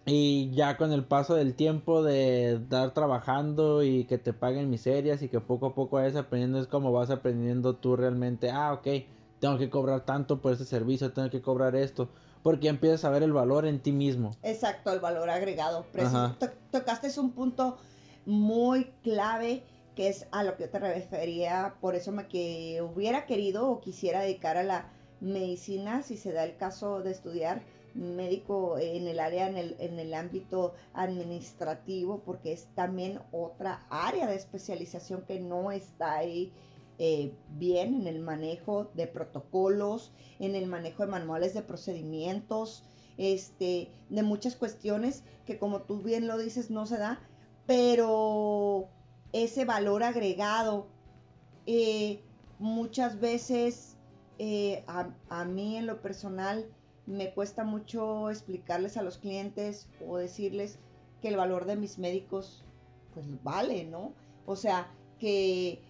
Y 0.06 0.52
ya 0.52 0.78
con 0.78 0.94
el 0.94 1.04
paso 1.04 1.36
del 1.36 1.54
tiempo 1.54 2.02
de 2.02 2.54
estar 2.54 2.94
trabajando 2.94 3.84
y 3.84 4.06
que 4.06 4.18
te 4.18 4.32
paguen 4.32 4.70
miserias 4.70 5.22
y 5.22 5.28
que 5.28 5.42
poco 5.42 5.68
a 5.68 5.76
poco 5.76 5.98
vayas 5.98 6.16
aprendiendo, 6.16 6.60
es 6.60 6.68
como 6.68 6.94
vas 6.94 7.10
aprendiendo 7.10 7.76
tú 7.76 7.98
realmente, 7.98 8.52
ah, 8.52 8.74
ok, 8.74 8.88
tengo 9.42 9.58
que 9.58 9.72
cobrar 9.72 10.06
tanto 10.06 10.40
por 10.40 10.54
ese 10.54 10.66
servicio, 10.66 11.12
tengo 11.12 11.30
que 11.32 11.42
cobrar 11.42 11.76
esto 11.76 12.10
porque 12.44 12.70
empiezas 12.70 13.04
a 13.06 13.10
ver 13.10 13.24
el 13.24 13.34
valor 13.34 13.66
en 13.66 13.80
ti 13.80 13.92
mismo. 13.92 14.36
Exacto, 14.44 14.94
el 14.94 15.00
valor 15.00 15.30
agregado. 15.30 15.86
tocaste 16.72 17.20
un 17.20 17.32
punto 17.32 17.78
muy 18.26 18.86
clave 19.04 19.64
que 19.96 20.08
es 20.10 20.28
a 20.32 20.44
lo 20.44 20.56
que 20.56 20.64
yo 20.64 20.70
te 20.70 20.80
refería, 20.80 21.76
por 21.82 21.96
eso 21.96 22.12
me 22.12 22.28
que 22.28 22.82
hubiera 22.82 23.26
querido 23.26 23.68
o 23.68 23.82
quisiera 23.82 24.22
dedicar 24.22 24.58
a 24.58 24.64
la 24.64 24.90
medicina, 25.20 26.04
si 26.04 26.18
se 26.18 26.32
da 26.32 26.44
el 26.44 26.56
caso 26.56 27.02
de 27.02 27.12
estudiar 27.12 27.62
médico 27.96 28.78
en 28.78 29.08
el 29.08 29.20
área, 29.20 29.50
en 29.50 29.58
el, 29.58 29.76
en 29.80 30.00
el 30.00 30.14
ámbito 30.14 30.74
administrativo, 30.94 32.22
porque 32.24 32.54
es 32.54 32.68
también 32.76 33.20
otra 33.32 33.86
área 33.90 34.28
de 34.28 34.36
especialización 34.36 35.24
que 35.24 35.40
no 35.40 35.72
está 35.72 36.14
ahí 36.14 36.54
eh, 37.04 37.34
bien 37.58 37.96
en 37.96 38.06
el 38.06 38.20
manejo 38.20 38.92
de 38.94 39.08
protocolos, 39.08 40.12
en 40.38 40.54
el 40.54 40.68
manejo 40.68 41.04
de 41.04 41.10
manuales 41.10 41.56
de 41.56 41.64
procedimientos, 41.64 42.84
este, 43.18 43.90
de 44.10 44.22
muchas 44.22 44.56
cuestiones 44.56 45.24
que 45.48 45.58
como 45.58 45.82
tú 45.82 46.04
bien 46.04 46.28
lo 46.28 46.38
dices 46.38 46.70
no 46.70 46.86
se 46.86 47.00
da, 47.00 47.20
pero 47.66 48.88
ese 49.34 49.66
valor 49.66 50.04
agregado 50.04 50.86
eh, 51.66 52.22
muchas 52.60 53.20
veces 53.20 53.98
eh, 54.38 54.84
a, 54.86 55.10
a 55.30 55.44
mí 55.44 55.78
en 55.78 55.88
lo 55.88 56.04
personal 56.04 56.68
me 57.08 57.34
cuesta 57.34 57.64
mucho 57.64 58.30
explicarles 58.30 58.96
a 58.96 59.02
los 59.02 59.18
clientes 59.18 59.88
o 60.08 60.18
decirles 60.18 60.78
que 61.20 61.30
el 61.30 61.38
valor 61.38 61.66
de 61.66 61.78
mis 61.78 61.98
médicos 61.98 62.64
pues 63.12 63.26
vale, 63.42 63.86
¿no? 63.86 64.14
O 64.46 64.56
sea, 64.56 64.92
que 65.18 65.82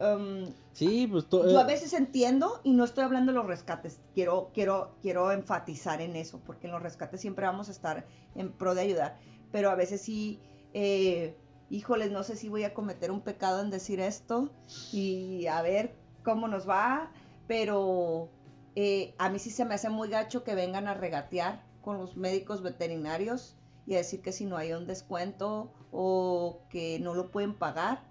Um, 0.00 0.52
sí, 0.72 1.08
pues 1.08 1.28
Yo 1.28 1.58
a 1.58 1.62
eh, 1.62 1.66
veces 1.66 1.92
entiendo 1.92 2.60
y 2.62 2.72
no 2.72 2.84
estoy 2.84 3.04
hablando 3.04 3.32
de 3.32 3.38
los 3.38 3.46
rescates. 3.46 4.00
Quiero, 4.14 4.50
quiero, 4.54 4.94
quiero 5.02 5.32
enfatizar 5.32 6.00
en 6.00 6.14
eso, 6.14 6.40
porque 6.46 6.66
en 6.66 6.72
los 6.72 6.82
rescates 6.82 7.20
siempre 7.20 7.46
vamos 7.46 7.68
a 7.68 7.72
estar 7.72 8.06
en 8.34 8.52
pro 8.52 8.74
de 8.74 8.82
ayudar. 8.82 9.18
Pero 9.50 9.70
a 9.70 9.74
veces 9.74 10.00
sí, 10.00 10.40
eh, 10.72 11.36
híjoles, 11.68 12.12
no 12.12 12.22
sé 12.22 12.36
si 12.36 12.48
voy 12.48 12.64
a 12.64 12.74
cometer 12.74 13.10
un 13.10 13.22
pecado 13.22 13.60
en 13.60 13.70
decir 13.70 13.98
esto 13.98 14.50
y 14.92 15.46
a 15.46 15.62
ver 15.62 15.94
cómo 16.22 16.46
nos 16.46 16.68
va. 16.68 17.10
Pero 17.48 18.28
eh, 18.76 19.14
a 19.18 19.30
mí 19.30 19.40
sí 19.40 19.50
se 19.50 19.64
me 19.64 19.74
hace 19.74 19.88
muy 19.88 20.08
gacho 20.08 20.44
que 20.44 20.54
vengan 20.54 20.86
a 20.86 20.94
regatear 20.94 21.64
con 21.82 21.98
los 21.98 22.16
médicos 22.16 22.62
veterinarios 22.62 23.56
y 23.86 23.94
a 23.94 23.98
decir 23.98 24.20
que 24.20 24.30
si 24.30 24.44
no 24.44 24.56
hay 24.56 24.74
un 24.74 24.86
descuento 24.86 25.72
o 25.90 26.60
que 26.68 27.00
no 27.00 27.14
lo 27.14 27.30
pueden 27.30 27.54
pagar 27.54 28.07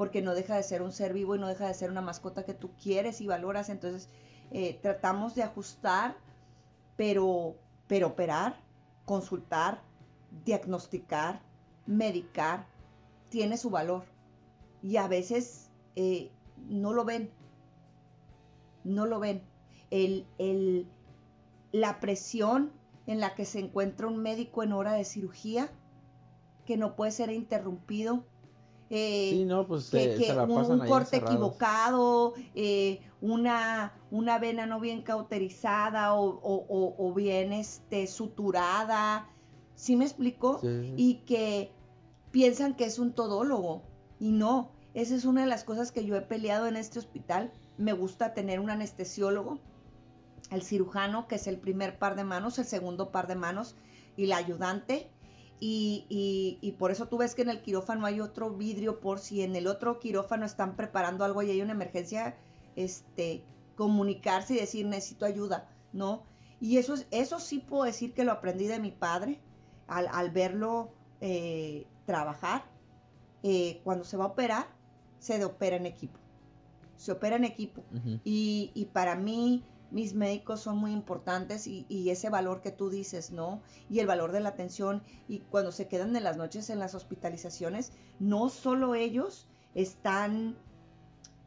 porque 0.00 0.22
no 0.22 0.34
deja 0.34 0.56
de 0.56 0.62
ser 0.62 0.80
un 0.80 0.92
ser 0.92 1.12
vivo 1.12 1.36
y 1.36 1.38
no 1.38 1.46
deja 1.46 1.66
de 1.66 1.74
ser 1.74 1.90
una 1.90 2.00
mascota 2.00 2.46
que 2.46 2.54
tú 2.54 2.70
quieres 2.82 3.20
y 3.20 3.26
valoras. 3.26 3.68
Entonces, 3.68 4.08
eh, 4.50 4.78
tratamos 4.80 5.34
de 5.34 5.42
ajustar, 5.42 6.16
pero, 6.96 7.56
pero 7.86 8.06
operar, 8.06 8.58
consultar, 9.04 9.82
diagnosticar, 10.46 11.42
medicar, 11.84 12.66
tiene 13.28 13.58
su 13.58 13.68
valor. 13.68 14.06
Y 14.82 14.96
a 14.96 15.06
veces 15.06 15.68
eh, 15.96 16.30
no 16.66 16.94
lo 16.94 17.04
ven, 17.04 17.30
no 18.84 19.04
lo 19.04 19.20
ven. 19.20 19.42
El, 19.90 20.26
el, 20.38 20.88
la 21.72 22.00
presión 22.00 22.72
en 23.06 23.20
la 23.20 23.34
que 23.34 23.44
se 23.44 23.58
encuentra 23.58 24.06
un 24.06 24.16
médico 24.16 24.62
en 24.62 24.72
hora 24.72 24.94
de 24.94 25.04
cirugía, 25.04 25.70
que 26.64 26.78
no 26.78 26.96
puede 26.96 27.10
ser 27.10 27.30
interrumpido 27.30 28.24
eh, 28.92 29.46
pues, 29.68 29.88
que, 29.90 30.36
un, 30.48 30.80
corte 30.80 31.18
equivocado, 31.18 32.34
eh, 32.56 33.00
una, 33.20 33.94
una 34.10 34.38
vena 34.40 34.66
no 34.66 34.80
bien 34.80 35.02
cauterizada 35.02 36.14
o, 36.14 37.12
bien 37.14 37.52
este, 37.52 38.08
suturada, 38.08 39.28
¿sí 39.76 39.94
me 39.94 40.04
explico? 40.04 40.60
Y 40.96 41.22
que 41.26 41.70
piensan 42.32 42.74
que 42.74 42.84
es 42.84 42.98
un 42.98 43.12
todólogo 43.12 43.82
y 44.18 44.32
no, 44.32 44.72
esa 44.92 45.14
es 45.14 45.24
una 45.24 45.42
de 45.42 45.46
las 45.46 45.62
cosas 45.62 45.92
que 45.92 46.04
yo 46.04 46.16
he 46.16 46.22
peleado 46.22 46.66
en 46.66 46.76
este 46.76 46.98
hospital. 46.98 47.52
Me 47.78 47.92
gusta 47.92 48.34
tener 48.34 48.58
un 48.58 48.70
anestesiólogo, 48.70 49.60
el 50.50 50.62
cirujano, 50.62 51.28
que 51.28 51.36
es 51.36 51.46
el 51.46 51.58
primer 51.58 51.96
par 51.96 52.16
de 52.16 52.24
manos, 52.24 52.58
el 52.58 52.64
segundo 52.64 53.12
par 53.12 53.28
de 53.28 53.36
manos, 53.36 53.76
y 54.16 54.26
la 54.26 54.36
ayudante, 54.36 55.08
y, 55.62 56.58
y, 56.62 56.72
por 56.72 56.90
eso 56.90 57.06
tú 57.06 57.18
ves 57.18 57.34
que 57.34 57.42
en 57.42 57.50
el 57.50 57.60
quirófano 57.60 58.06
hay 58.06 58.20
otro 58.20 58.50
vidrio 58.50 58.98
por 58.98 59.18
si 59.18 59.42
en 59.42 59.54
el 59.54 59.66
otro 59.66 59.98
quirófano 60.00 60.46
están 60.46 60.74
preparando 60.74 61.22
algo 61.22 61.42
y 61.42 61.50
hay 61.50 61.60
una 61.60 61.72
emergencia, 61.72 62.34
este, 62.76 63.44
comunicarse 63.76 64.54
y 64.54 64.56
decir 64.56 64.86
necesito 64.86 65.26
ayuda, 65.26 65.68
¿no? 65.92 66.22
Y 66.60 66.78
eso, 66.78 66.94
es, 66.94 67.06
eso 67.10 67.38
sí 67.38 67.58
puedo 67.58 67.84
decir 67.84 68.14
que 68.14 68.24
lo 68.24 68.32
aprendí 68.32 68.68
de 68.68 68.78
mi 68.78 68.90
padre 68.90 69.38
al, 69.86 70.30
verlo 70.30 70.92
eh, 71.20 71.86
trabajar. 72.06 72.64
Eh, 73.42 73.80
cuando 73.84 74.04
se 74.04 74.16
va 74.16 74.24
a 74.24 74.28
operar, 74.28 74.66
se 75.18 75.44
opera 75.44 75.76
en 75.76 75.84
equipo. 75.84 76.18
Se 76.96 77.12
opera 77.12 77.36
en 77.36 77.44
equipo. 77.44 77.82
y, 78.24 78.70
y, 78.74 78.86
para 78.86 79.14
mí 79.14 79.64
mis 79.90 80.14
médicos 80.14 80.60
son 80.60 80.78
muy 80.78 80.92
importantes 80.92 81.66
y, 81.66 82.10
ese 82.10 82.30
valor 82.30 82.60
que 82.60 82.70
tú 82.70 82.90
dices, 82.90 83.30
¿no? 83.30 83.60
Y 83.88 84.00
el 84.00 84.06
valor 84.06 84.32
de 84.32 84.40
la 84.40 84.50
atención 84.50 85.02
y 85.28 85.40
cuando 85.40 85.72
se 85.72 85.88
quedan 85.88 86.14
en 86.16 86.24
las 86.24 86.36
noches 86.36 86.70
en 86.70 86.78
las 86.78 86.94
hospitalizaciones, 86.94 87.92
no 88.18 88.48
solo 88.48 88.94
ellos 88.94 89.48
están 89.74 90.56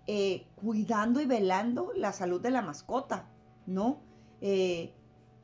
eh, 0.07 0.45
cuidando 0.55 1.21
y 1.21 1.25
velando 1.25 1.91
la 1.95 2.11
salud 2.11 2.41
de 2.41 2.51
la 2.51 2.61
mascota, 2.61 3.29
¿no? 3.65 4.01
Eh, 4.41 4.93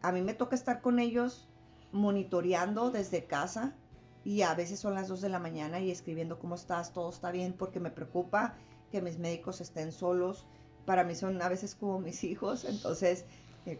a 0.01 0.11
mí 0.11 0.21
me 0.21 0.33
toca 0.33 0.55
estar 0.55 0.81
con 0.81 0.99
ellos 0.99 1.47
monitoreando 1.91 2.91
desde 2.91 3.25
casa 3.25 3.75
y 4.23 4.41
a 4.41 4.53
veces 4.53 4.79
son 4.79 4.93
las 4.93 5.07
2 5.07 5.21
de 5.21 5.29
la 5.29 5.39
mañana 5.39 5.79
y 5.79 5.91
escribiendo 5.91 6.39
cómo 6.39 6.55
estás, 6.55 6.93
todo 6.93 7.09
está 7.09 7.31
bien, 7.31 7.53
porque 7.53 7.79
me 7.79 7.89
preocupa 7.89 8.55
que 8.91 9.01
mis 9.01 9.17
médicos 9.17 9.61
estén 9.61 9.91
solos, 9.91 10.45
para 10.85 11.03
mí 11.03 11.15
son 11.15 11.41
a 11.41 11.49
veces 11.49 11.75
como 11.75 11.99
mis 11.99 12.23
hijos, 12.23 12.65
entonces... 12.65 13.25
Eh, 13.65 13.79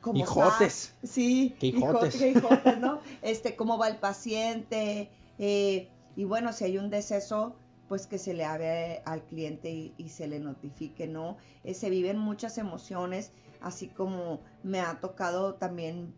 ¿cómo 0.00 0.18
hijotes. 0.18 0.94
Sí, 1.02 1.56
¿Qué 1.58 1.68
hijotes? 1.68 2.20
hijotes, 2.20 2.78
¿no? 2.78 3.00
Este, 3.22 3.56
cómo 3.56 3.78
va 3.78 3.88
el 3.88 3.96
paciente, 3.96 5.10
eh, 5.38 5.88
y 6.16 6.24
bueno, 6.24 6.52
si 6.52 6.64
hay 6.64 6.78
un 6.78 6.90
deceso, 6.90 7.54
pues 7.88 8.06
que 8.06 8.18
se 8.18 8.34
le 8.34 8.44
hable 8.44 9.02
al 9.04 9.22
cliente 9.22 9.92
y, 9.96 10.08
se 10.08 10.26
le 10.26 10.40
notifique, 10.40 11.06
¿no? 11.06 11.36
Eh, 11.62 11.74
se 11.74 11.90
viven 11.90 12.18
muchas 12.18 12.58
emociones, 12.58 13.32
así 13.60 13.88
como 13.88 14.40
me 14.62 14.80
ha 14.80 14.98
tocado 15.00 15.54
también 15.54 16.14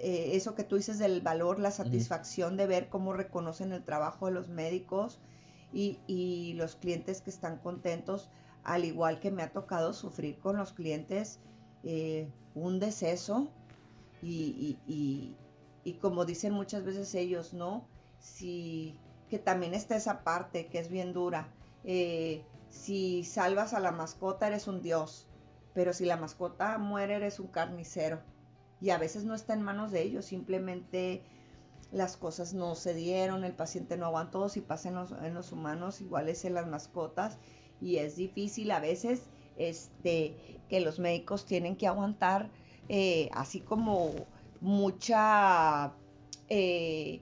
eh, 0.00 0.30
eso 0.32 0.54
que 0.54 0.64
tú 0.64 0.76
dices 0.76 0.98
del 0.98 1.20
valor, 1.20 1.58
la 1.58 1.70
satisfacción 1.70 2.56
de 2.56 2.66
ver 2.66 2.88
cómo 2.88 3.12
reconocen 3.12 3.72
el 3.72 3.84
trabajo 3.84 4.26
de 4.26 4.32
los 4.32 4.48
médicos 4.48 5.18
y, 5.72 5.98
y 6.06 6.54
los 6.54 6.76
clientes 6.76 7.20
que 7.20 7.30
están 7.30 7.58
contentos 7.58 8.28
al 8.66 8.84
igual 8.84 9.20
que 9.20 9.30
me 9.30 9.42
ha 9.44 9.52
tocado 9.52 9.92
sufrir 9.92 10.38
con 10.40 10.56
los 10.56 10.72
clientes 10.72 11.38
eh, 11.84 12.28
un 12.54 12.80
deceso 12.80 13.48
y, 14.20 14.76
y, 14.86 15.92
como 16.00 16.24
dicen 16.24 16.52
muchas 16.52 16.84
veces 16.84 17.14
ellos, 17.14 17.54
¿no? 17.54 17.86
Si, 18.18 18.98
que 19.30 19.38
también 19.38 19.72
está 19.72 19.94
esa 19.94 20.24
parte 20.24 20.66
que 20.66 20.80
es 20.80 20.88
bien 20.88 21.12
dura. 21.12 21.48
Eh, 21.84 22.44
si 22.70 23.22
salvas 23.22 23.72
a 23.72 23.78
la 23.78 23.92
mascota 23.92 24.48
eres 24.48 24.66
un 24.66 24.82
dios, 24.82 25.28
pero 25.72 25.92
si 25.92 26.04
la 26.04 26.16
mascota 26.16 26.76
muere 26.78 27.14
eres 27.14 27.38
un 27.38 27.46
carnicero. 27.46 28.20
Y 28.80 28.90
a 28.90 28.98
veces 28.98 29.22
no 29.22 29.34
está 29.34 29.54
en 29.54 29.62
manos 29.62 29.92
de 29.92 30.02
ellos, 30.02 30.24
simplemente 30.24 31.22
las 31.92 32.16
cosas 32.16 32.52
no 32.52 32.74
se 32.74 32.94
dieron, 32.94 33.44
el 33.44 33.54
paciente 33.54 33.96
no 33.96 34.06
aguantó, 34.06 34.48
si 34.48 34.60
pasa 34.60 34.88
en 34.88 34.96
los, 34.96 35.12
en 35.12 35.34
los 35.34 35.52
humanos, 35.52 36.00
iguales 36.00 36.44
en 36.44 36.54
las 36.54 36.66
mascotas, 36.66 37.38
y 37.80 37.96
es 37.96 38.16
difícil 38.16 38.70
a 38.70 38.80
veces 38.80 39.22
este, 39.56 40.36
que 40.68 40.80
los 40.80 40.98
médicos 40.98 41.46
tienen 41.46 41.76
que 41.76 41.86
aguantar 41.86 42.50
eh, 42.88 43.28
así 43.32 43.60
como 43.60 44.12
mucha 44.60 45.92
eh, 46.48 47.20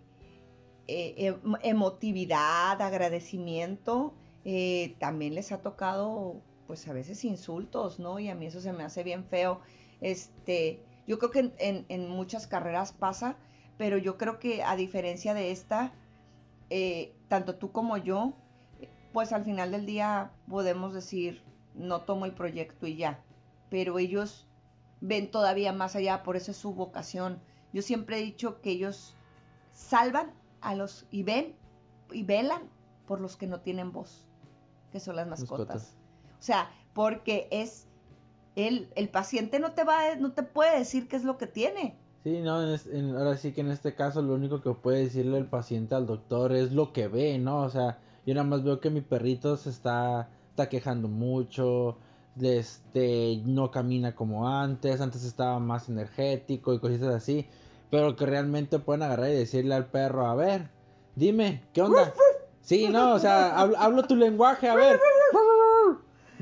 eh, 0.86 1.14
em, 1.16 1.54
emotividad, 1.62 2.80
agradecimiento. 2.80 4.14
también 4.98 5.34
les 5.34 5.52
ha 5.52 5.62
tocado 5.62 6.42
pues 6.66 6.86
a 6.88 6.92
veces 6.92 7.24
insultos, 7.24 7.98
¿no? 7.98 8.18
Y 8.18 8.28
a 8.28 8.34
mí 8.34 8.46
eso 8.46 8.60
se 8.60 8.72
me 8.72 8.84
hace 8.84 9.02
bien 9.02 9.24
feo. 9.24 9.60
Este, 10.00 10.82
yo 11.06 11.18
creo 11.18 11.30
que 11.30 11.52
en, 11.58 11.86
en 11.88 12.08
muchas 12.08 12.46
carreras 12.46 12.92
pasa, 12.92 13.36
pero 13.78 13.96
yo 13.98 14.18
creo 14.18 14.38
que 14.38 14.62
a 14.62 14.76
diferencia 14.76 15.34
de 15.34 15.50
esta, 15.50 15.94
tanto 17.28 17.56
tú 17.56 17.72
como 17.72 17.96
yo, 17.96 18.34
pues 19.14 19.32
al 19.32 19.44
final 19.44 19.70
del 19.70 19.86
día 19.86 20.32
podemos 20.48 20.92
decir, 20.92 21.40
no 21.74 22.00
tomo 22.00 22.26
el 22.26 22.34
proyecto 22.34 22.88
y 22.88 22.96
ya, 22.96 23.22
pero 23.70 23.98
ellos 24.00 24.48
ven 25.00 25.30
todavía 25.30 25.72
más 25.72 25.94
allá, 25.94 26.24
por 26.24 26.34
eso 26.36 26.50
es 26.50 26.56
su 26.56 26.74
vocación. 26.74 27.40
Yo 27.72 27.80
siempre 27.80 28.18
he 28.18 28.22
dicho 28.22 28.60
que 28.60 28.72
ellos 28.72 29.14
salvan 29.72 30.32
a 30.60 30.74
los 30.74 31.06
y 31.12 31.22
ven 31.22 31.54
y 32.10 32.24
velan 32.24 32.62
por 33.06 33.20
los 33.20 33.36
que 33.36 33.46
no 33.46 33.60
tienen 33.60 33.92
voz, 33.92 34.26
que 34.90 34.98
son 34.98 35.14
las 35.14 35.28
mascotas. 35.28 35.96
O 36.40 36.42
sea, 36.42 36.68
porque 36.92 37.46
es 37.52 37.86
el, 38.56 38.90
el 38.96 39.08
paciente 39.08 39.60
no 39.60 39.72
te 39.72 39.84
va 39.84 40.16
no 40.16 40.32
te 40.32 40.42
puede 40.42 40.76
decir 40.76 41.06
qué 41.06 41.14
es 41.14 41.24
lo 41.24 41.38
que 41.38 41.46
tiene. 41.46 41.96
Sí, 42.24 42.40
no, 42.40 42.56
ahora 42.56 43.36
sí 43.36 43.52
que 43.52 43.60
en 43.60 43.70
este 43.70 43.94
caso 43.94 44.22
lo 44.22 44.34
único 44.34 44.60
que 44.60 44.72
puede 44.72 45.04
decirle 45.04 45.38
el 45.38 45.46
paciente 45.46 45.94
al 45.94 46.06
doctor 46.06 46.52
es 46.52 46.72
lo 46.72 46.92
que 46.92 47.06
ve, 47.06 47.38
¿no? 47.38 47.62
O 47.62 47.70
sea, 47.70 48.00
yo 48.26 48.34
nada 48.34 48.46
más 48.46 48.62
veo 48.62 48.80
que 48.80 48.90
mi 48.90 49.00
perrito 49.00 49.56
se 49.56 49.70
está, 49.70 50.28
está 50.50 50.68
quejando 50.68 51.08
mucho, 51.08 51.96
este, 52.40 53.40
no 53.44 53.70
camina 53.70 54.14
como 54.14 54.48
antes, 54.48 55.00
antes 55.00 55.24
estaba 55.24 55.58
más 55.58 55.88
energético 55.88 56.74
y 56.74 56.78
cositas 56.78 57.14
así, 57.14 57.46
pero 57.90 58.16
que 58.16 58.26
realmente 58.26 58.78
pueden 58.78 59.02
agarrar 59.02 59.30
y 59.30 59.34
decirle 59.34 59.74
al 59.74 59.86
perro, 59.86 60.26
a 60.26 60.34
ver, 60.34 60.68
dime, 61.14 61.62
¿qué 61.72 61.82
onda? 61.82 62.12
Sí, 62.64 62.88
no, 62.88 63.12
o 63.12 63.18
sea, 63.18 63.60
hablo 63.60 64.04
tu 64.04 64.16
lenguaje, 64.16 64.70
a 64.70 64.74
ver. 64.74 64.98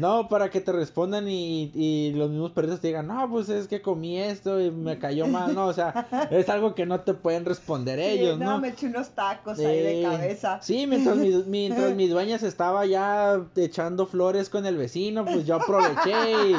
No, 0.03 0.29
para 0.29 0.51
que 0.51 0.61
te 0.61 0.73
respondan 0.73 1.29
y, 1.29 1.71
y, 1.77 2.11
los 2.11 2.29
mismos 2.29 2.51
perritos 2.51 2.81
te 2.81 2.89
digan, 2.89 3.07
no, 3.07 3.31
pues 3.31 3.49
es 3.49 3.69
que 3.69 3.81
comí 3.81 4.19
esto 4.19 4.61
y 4.61 4.73
me 4.73 4.99
cayó 4.99 5.29
mal, 5.29 5.55
no, 5.55 5.67
o 5.67 5.73
sea, 5.73 6.09
es 6.33 6.49
algo 6.49 6.75
que 6.75 6.87
no 6.87 7.03
te 7.03 7.15
pueden 7.15 7.45
responder 7.45 8.01
ellos, 8.01 8.37
¿no? 8.37 8.51
No, 8.51 8.59
me 8.59 8.71
eché 8.71 8.89
unos 8.89 9.11
tacos 9.11 9.61
ahí 9.61 9.81
de 9.81 10.03
cabeza. 10.03 10.59
Sí, 10.61 10.89
mientras 10.89 11.17
mi, 11.17 11.31
mientras 11.47 11.95
mi 11.95 12.09
dueña 12.09 12.37
se 12.41 12.49
estaba 12.49 12.85
ya 12.85 13.43
echando 13.55 14.07
flores 14.07 14.49
con 14.49 14.67
el 14.67 14.77
vecino, 14.77 15.25
pues 15.25 15.47
yo 15.47 15.55
aproveché 15.55 16.57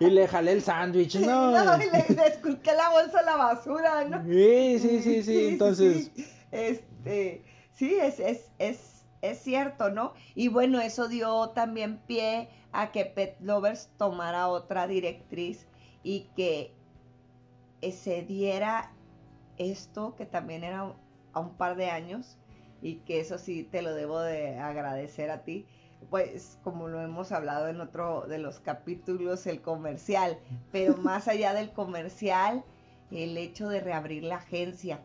y, 0.00 0.10
le 0.10 0.28
jalé 0.28 0.52
el 0.52 0.62
sándwich, 0.62 1.16
¿no? 1.20 1.52
No, 1.64 1.76
y 1.76 1.86
le, 1.86 2.04
le 2.14 2.74
la 2.76 2.90
bolsa 2.90 3.20
a 3.20 3.22
la 3.22 3.36
basura, 3.36 4.04
¿no? 4.04 4.22
Sí, 4.26 4.78
sí, 4.78 5.02
sí, 5.02 5.22
sí, 5.22 5.46
entonces... 5.46 6.10
Este, 6.52 7.46
sí, 7.72 7.94
es, 7.94 8.20
es, 8.20 8.50
es, 8.58 9.06
es 9.22 9.38
cierto, 9.38 9.88
¿no? 9.88 10.12
Y 10.34 10.48
bueno, 10.48 10.82
eso 10.82 11.08
dio 11.08 11.48
también 11.48 11.98
pie 12.06 12.50
a 12.74 12.90
que 12.90 13.04
Pet 13.06 13.36
Lovers 13.40 13.88
tomara 13.96 14.48
otra 14.48 14.86
directriz 14.86 15.66
y 16.02 16.28
que 16.36 16.74
se 17.92 18.22
diera 18.22 18.92
esto 19.58 20.16
que 20.16 20.26
también 20.26 20.64
era 20.64 20.92
a 21.32 21.40
un 21.40 21.54
par 21.54 21.76
de 21.76 21.90
años 21.90 22.36
y 22.82 22.96
que 22.96 23.20
eso 23.20 23.38
sí 23.38 23.62
te 23.62 23.80
lo 23.80 23.94
debo 23.94 24.20
de 24.20 24.58
agradecer 24.58 25.30
a 25.30 25.44
ti. 25.44 25.66
Pues 26.10 26.58
como 26.62 26.88
lo 26.88 27.00
hemos 27.00 27.32
hablado 27.32 27.68
en 27.68 27.80
otro 27.80 28.26
de 28.28 28.38
los 28.38 28.60
capítulos 28.60 29.46
el 29.46 29.62
comercial 29.62 30.38
pero 30.70 30.96
más 30.98 31.28
allá 31.28 31.54
del 31.54 31.72
comercial 31.72 32.64
el 33.10 33.38
hecho 33.38 33.68
de 33.68 33.80
reabrir 33.80 34.24
la 34.24 34.36
agencia 34.36 35.00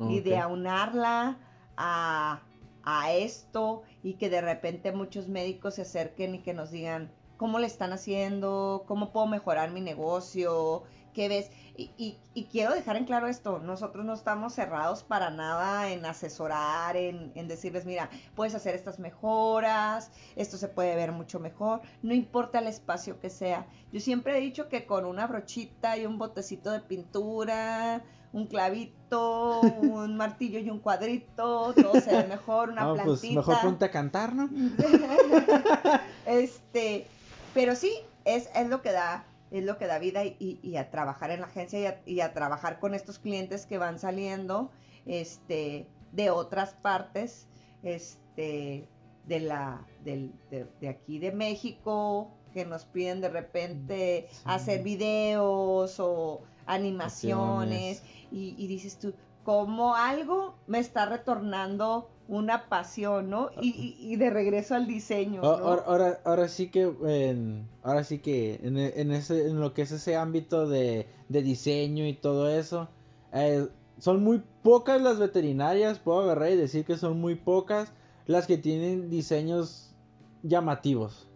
y 0.00 0.20
de 0.20 0.38
aunarla 0.38 1.38
a 1.76 2.40
a 2.88 3.12
esto 3.12 3.82
y 4.02 4.14
que 4.14 4.30
de 4.30 4.40
repente 4.40 4.92
muchos 4.92 5.28
médicos 5.28 5.74
se 5.74 5.82
acerquen 5.82 6.36
y 6.36 6.38
que 6.38 6.54
nos 6.54 6.70
digan 6.70 7.12
cómo 7.36 7.58
le 7.58 7.66
están 7.66 7.92
haciendo, 7.92 8.84
cómo 8.88 9.12
puedo 9.12 9.26
mejorar 9.26 9.70
mi 9.70 9.82
negocio, 9.82 10.84
qué 11.12 11.28
ves. 11.28 11.50
Y, 11.76 12.16
quiero 12.50 12.72
dejar 12.72 12.96
en 12.96 13.04
claro 13.04 13.28
esto, 13.28 13.58
nosotros 13.58 14.04
no 14.06 14.14
estamos 14.14 14.54
cerrados 14.54 15.02
para 15.02 15.30
nada 15.30 15.92
en 15.92 16.04
asesorar, 16.06 16.96
en, 16.96 17.30
en, 17.34 17.46
decirles, 17.46 17.84
mira, 17.84 18.08
puedes 18.34 18.54
hacer 18.54 18.74
estas 18.74 18.98
mejoras, 18.98 20.10
esto 20.34 20.56
se 20.56 20.66
puede 20.66 20.96
ver 20.96 21.12
mucho 21.12 21.38
mejor, 21.38 21.82
no 22.02 22.14
importa 22.14 22.58
el 22.58 22.68
espacio 22.68 23.20
que 23.20 23.28
sea. 23.28 23.66
Yo 23.92 24.00
siempre 24.00 24.36
he 24.36 24.40
dicho 24.40 24.68
que 24.68 24.86
con 24.86 25.04
una 25.04 25.26
brochita 25.26 25.96
y 25.98 26.06
un 26.06 26.18
botecito 26.18 26.72
de 26.72 26.80
pintura, 26.80 28.02
un 28.32 28.46
clavito, 28.46 29.60
un 29.60 30.16
martillo 30.16 30.58
y 30.58 30.70
un 30.70 30.80
cuadrito, 30.80 31.72
todo 31.74 32.00
se 32.00 32.14
ve 32.14 32.28
mejor, 32.28 32.70
una 32.70 32.84
no, 32.84 32.96
Pues 33.04 33.22
mejor 33.24 33.60
ponte 33.62 33.86
a 33.86 33.90
cantar, 33.90 34.34
¿no? 34.34 34.48
este, 36.26 37.06
pero 37.54 37.74
sí, 37.74 37.92
es, 38.24 38.50
es 38.54 38.68
lo 38.68 38.82
que 38.82 38.92
da 38.92 39.24
es 39.50 39.64
lo 39.64 39.78
que 39.78 39.86
da 39.86 39.98
vida 39.98 40.24
y, 40.24 40.60
y, 40.62 40.76
a 40.76 40.90
trabajar 40.90 41.30
en 41.30 41.40
la 41.40 41.46
agencia 41.46 42.02
y 42.04 42.20
a, 42.20 42.34
trabajar 42.34 42.78
con 42.80 42.94
estos 42.94 43.18
clientes 43.18 43.64
que 43.64 43.78
van 43.78 43.98
saliendo 43.98 44.70
este, 45.06 45.86
de 46.12 46.30
otras 46.30 46.74
partes 46.74 47.46
este, 47.82 48.86
de, 49.26 49.40
la, 49.40 49.86
de, 50.04 50.30
de, 50.50 50.88
aquí 50.88 51.18
de 51.18 51.32
México, 51.32 52.30
que 52.52 52.64
nos 52.64 52.84
piden 52.84 53.20
de 53.20 53.28
repente 53.28 54.28
hacer 54.44 54.82
videos 54.82 55.98
o 55.98 56.42
animaciones 56.68 58.02
y, 58.30 58.54
y, 58.56 58.66
dices 58.68 58.98
tú, 58.98 59.14
como 59.44 59.96
algo 59.96 60.54
me 60.66 60.78
está 60.78 61.06
retornando 61.06 62.08
una 62.28 62.68
pasión, 62.68 63.30
¿no? 63.30 63.50
Y, 63.60 63.96
y, 63.98 64.16
de 64.16 64.28
regreso 64.28 64.74
al 64.74 64.86
diseño. 64.86 65.40
¿no? 65.40 65.48
Ahora, 65.48 66.20
ahora, 66.24 66.48
sí 66.48 66.70
que, 66.70 66.92
en, 67.06 67.66
ahora 67.82 68.04
sí 68.04 68.18
que 68.18 68.60
en, 68.62 68.76
en, 68.76 69.12
ese, 69.12 69.48
en 69.48 69.60
lo 69.60 69.72
que 69.72 69.82
es 69.82 69.92
ese 69.92 70.16
ámbito 70.16 70.68
de, 70.68 71.08
de 71.30 71.42
diseño 71.42 72.06
y 72.06 72.12
todo 72.12 72.50
eso, 72.50 72.88
eh, 73.32 73.66
son 73.98 74.22
muy 74.22 74.42
pocas 74.62 75.00
las 75.00 75.18
veterinarias, 75.18 75.98
puedo 75.98 76.20
agarrar 76.20 76.50
y 76.50 76.56
decir 76.56 76.84
que 76.84 76.98
son 76.98 77.18
muy 77.18 77.34
pocas 77.34 77.92
las 78.26 78.46
que 78.46 78.58
tienen 78.58 79.08
diseños 79.08 79.94
llamativos. 80.42 81.26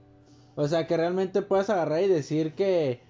O 0.54 0.68
sea, 0.68 0.86
que 0.86 0.96
realmente 0.98 1.40
puedes 1.40 1.70
agarrar 1.70 2.02
y 2.02 2.08
decir 2.08 2.54
que 2.54 3.00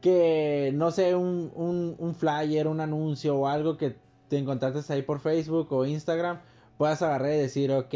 que, 0.00 0.72
no 0.74 0.90
sé, 0.90 1.14
un, 1.14 1.50
un, 1.54 1.96
un 1.98 2.14
flyer, 2.14 2.68
un 2.68 2.80
anuncio 2.80 3.36
o 3.36 3.46
algo 3.46 3.76
que 3.76 3.96
te 4.28 4.38
encontraste 4.38 4.92
ahí 4.92 5.02
por 5.02 5.20
Facebook 5.20 5.72
o 5.72 5.84
Instagram, 5.86 6.40
puedas 6.76 7.02
agarrar 7.02 7.32
y 7.32 7.38
decir, 7.38 7.72
ok, 7.72 7.94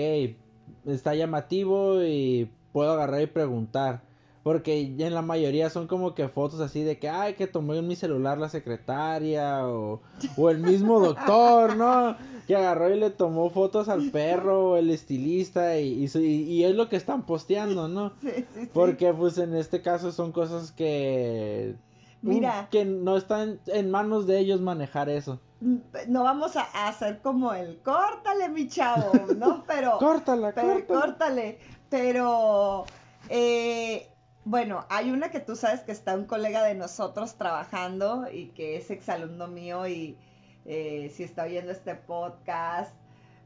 está 0.86 1.14
llamativo 1.14 2.02
y 2.02 2.50
puedo 2.72 2.92
agarrar 2.92 3.22
y 3.22 3.26
preguntar. 3.26 4.02
Porque 4.42 4.80
en 4.80 5.14
la 5.14 5.22
mayoría 5.22 5.70
son 5.70 5.86
como 5.86 6.16
que 6.16 6.26
fotos 6.28 6.58
así 6.58 6.82
de 6.82 6.98
que, 6.98 7.08
ay, 7.08 7.34
que 7.34 7.46
tomó 7.46 7.74
en 7.74 7.86
mi 7.86 7.94
celular 7.94 8.38
la 8.38 8.48
secretaria 8.48 9.68
o, 9.68 10.00
o 10.36 10.50
el 10.50 10.58
mismo 10.58 10.98
doctor, 10.98 11.76
¿no? 11.76 12.16
Que 12.48 12.56
agarró 12.56 12.92
y 12.92 12.98
le 12.98 13.10
tomó 13.10 13.50
fotos 13.50 13.88
al 13.88 14.10
perro, 14.10 14.76
el 14.76 14.90
estilista 14.90 15.78
y, 15.78 16.10
y, 16.12 16.18
y 16.18 16.64
es 16.64 16.74
lo 16.74 16.88
que 16.88 16.96
están 16.96 17.24
posteando, 17.24 17.86
¿no? 17.86 18.14
Sí, 18.20 18.30
sí, 18.34 18.44
sí. 18.52 18.70
Porque 18.74 19.14
pues 19.14 19.38
en 19.38 19.54
este 19.54 19.80
caso 19.80 20.10
son 20.10 20.32
cosas 20.32 20.72
que... 20.72 21.76
Mira. 22.22 22.68
Que 22.70 22.84
no 22.84 23.16
están 23.16 23.60
en 23.66 23.90
manos 23.90 24.26
de 24.26 24.38
ellos 24.38 24.60
manejar 24.60 25.08
eso. 25.08 25.40
No 25.60 26.24
vamos 26.24 26.56
a 26.56 26.62
hacer 26.88 27.20
como 27.20 27.52
el 27.52 27.80
córtale, 27.82 28.48
mi 28.48 28.68
chavo, 28.68 29.12
¿no? 29.36 29.64
Pero. 29.66 29.98
córtala, 29.98 30.52
pero, 30.52 30.86
córtale. 30.86 31.58
Pero. 31.88 32.84
Eh, 33.28 34.08
bueno, 34.44 34.86
hay 34.88 35.10
una 35.10 35.30
que 35.30 35.40
tú 35.40 35.54
sabes 35.54 35.80
que 35.82 35.92
está 35.92 36.16
un 36.16 36.24
colega 36.24 36.64
de 36.64 36.74
nosotros 36.74 37.34
trabajando 37.34 38.26
y 38.32 38.48
que 38.48 38.76
es 38.76 38.90
exalumno 38.90 39.46
mío 39.46 39.86
y 39.86 40.18
eh, 40.64 41.12
si 41.14 41.22
está 41.22 41.44
oyendo 41.44 41.70
este 41.70 41.94
podcast, 41.94 42.92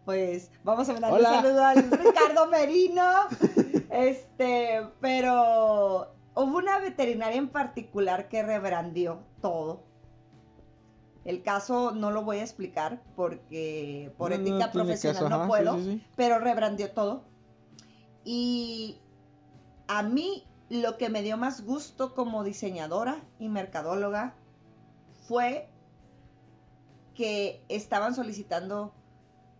pues 0.07 0.51
vamos 0.64 0.89
a 0.89 0.93
mandar 0.93 1.12
un 1.12 1.22
saludo 1.22 1.64
al 1.64 1.91
Ricardo 1.91 2.47
Merino. 2.47 3.03
Este, 3.89 4.87
pero 5.01 6.16
hubo 6.37 6.59
una 6.59 6.78
veterinaria 6.78 7.39
en 7.39 7.49
particular 7.49 8.28
que 8.28 8.43
rebrandió 8.43 9.20
todo. 9.41 9.82
El 11.24 11.43
caso 11.43 11.91
no 11.91 12.12
lo 12.12 12.22
voy 12.22 12.39
a 12.39 12.43
explicar 12.43 13.03
porque 13.16 14.12
por 14.16 14.30
No, 14.30 14.37
ética 14.37 14.70
profesional 14.70 15.24
caso, 15.24 15.28
no 15.28 15.37
ajá, 15.37 15.49
puedo, 15.49 15.76
sí, 15.76 15.84
sí, 15.84 15.93
sí. 15.99 16.07
pero 16.14 16.39
rebrandió 16.39 16.93
todo. 16.93 17.24
Y 18.22 18.99
a 19.89 20.03
mí 20.03 20.45
lo 20.68 20.99
que 20.99 21.09
me 21.09 21.22
dio 21.22 21.37
más 21.37 21.64
gusto 21.64 22.14
como 22.14 22.45
diseñadora 22.45 23.24
y 23.39 23.49
mercadóloga 23.49 24.34
fue 25.26 25.68
que 27.14 27.64
estaban 27.68 28.14
solicitando 28.14 28.93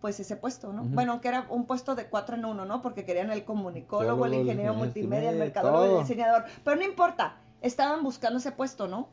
pues 0.07 0.21
ese 0.21 0.37
puesto, 0.37 0.71
¿no? 0.71 0.83
Ujú. 0.83 0.91
Bueno, 0.91 1.19
que 1.19 1.27
era 1.27 1.47
un 1.49 1.65
puesto 1.65 1.93
de 1.93 2.07
cuatro 2.07 2.37
en 2.37 2.45
uno, 2.45 2.63
¿no? 2.63 2.81
Porque 2.81 3.03
querían 3.03 3.29
el 3.29 3.43
comunicólogo, 3.43 4.25
el 4.25 4.35
el 4.35 4.39
ingeniero 4.39 4.73
multimedia, 4.73 5.31
el 5.31 5.37
mercadólogo, 5.37 5.83
el 5.83 5.89
todo. 5.89 5.99
diseñador. 5.99 6.45
Pero 6.63 6.77
no 6.77 6.83
importa, 6.83 7.35
estaban 7.59 8.03
buscando 8.03 8.39
ese 8.39 8.53
puesto, 8.53 8.87
¿no? 8.87 9.09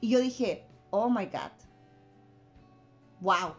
Y 0.00 0.08
yo 0.08 0.18
dije, 0.18 0.66
oh 0.90 1.08
my 1.08 1.26
God, 1.26 1.52
wow, 3.20 3.54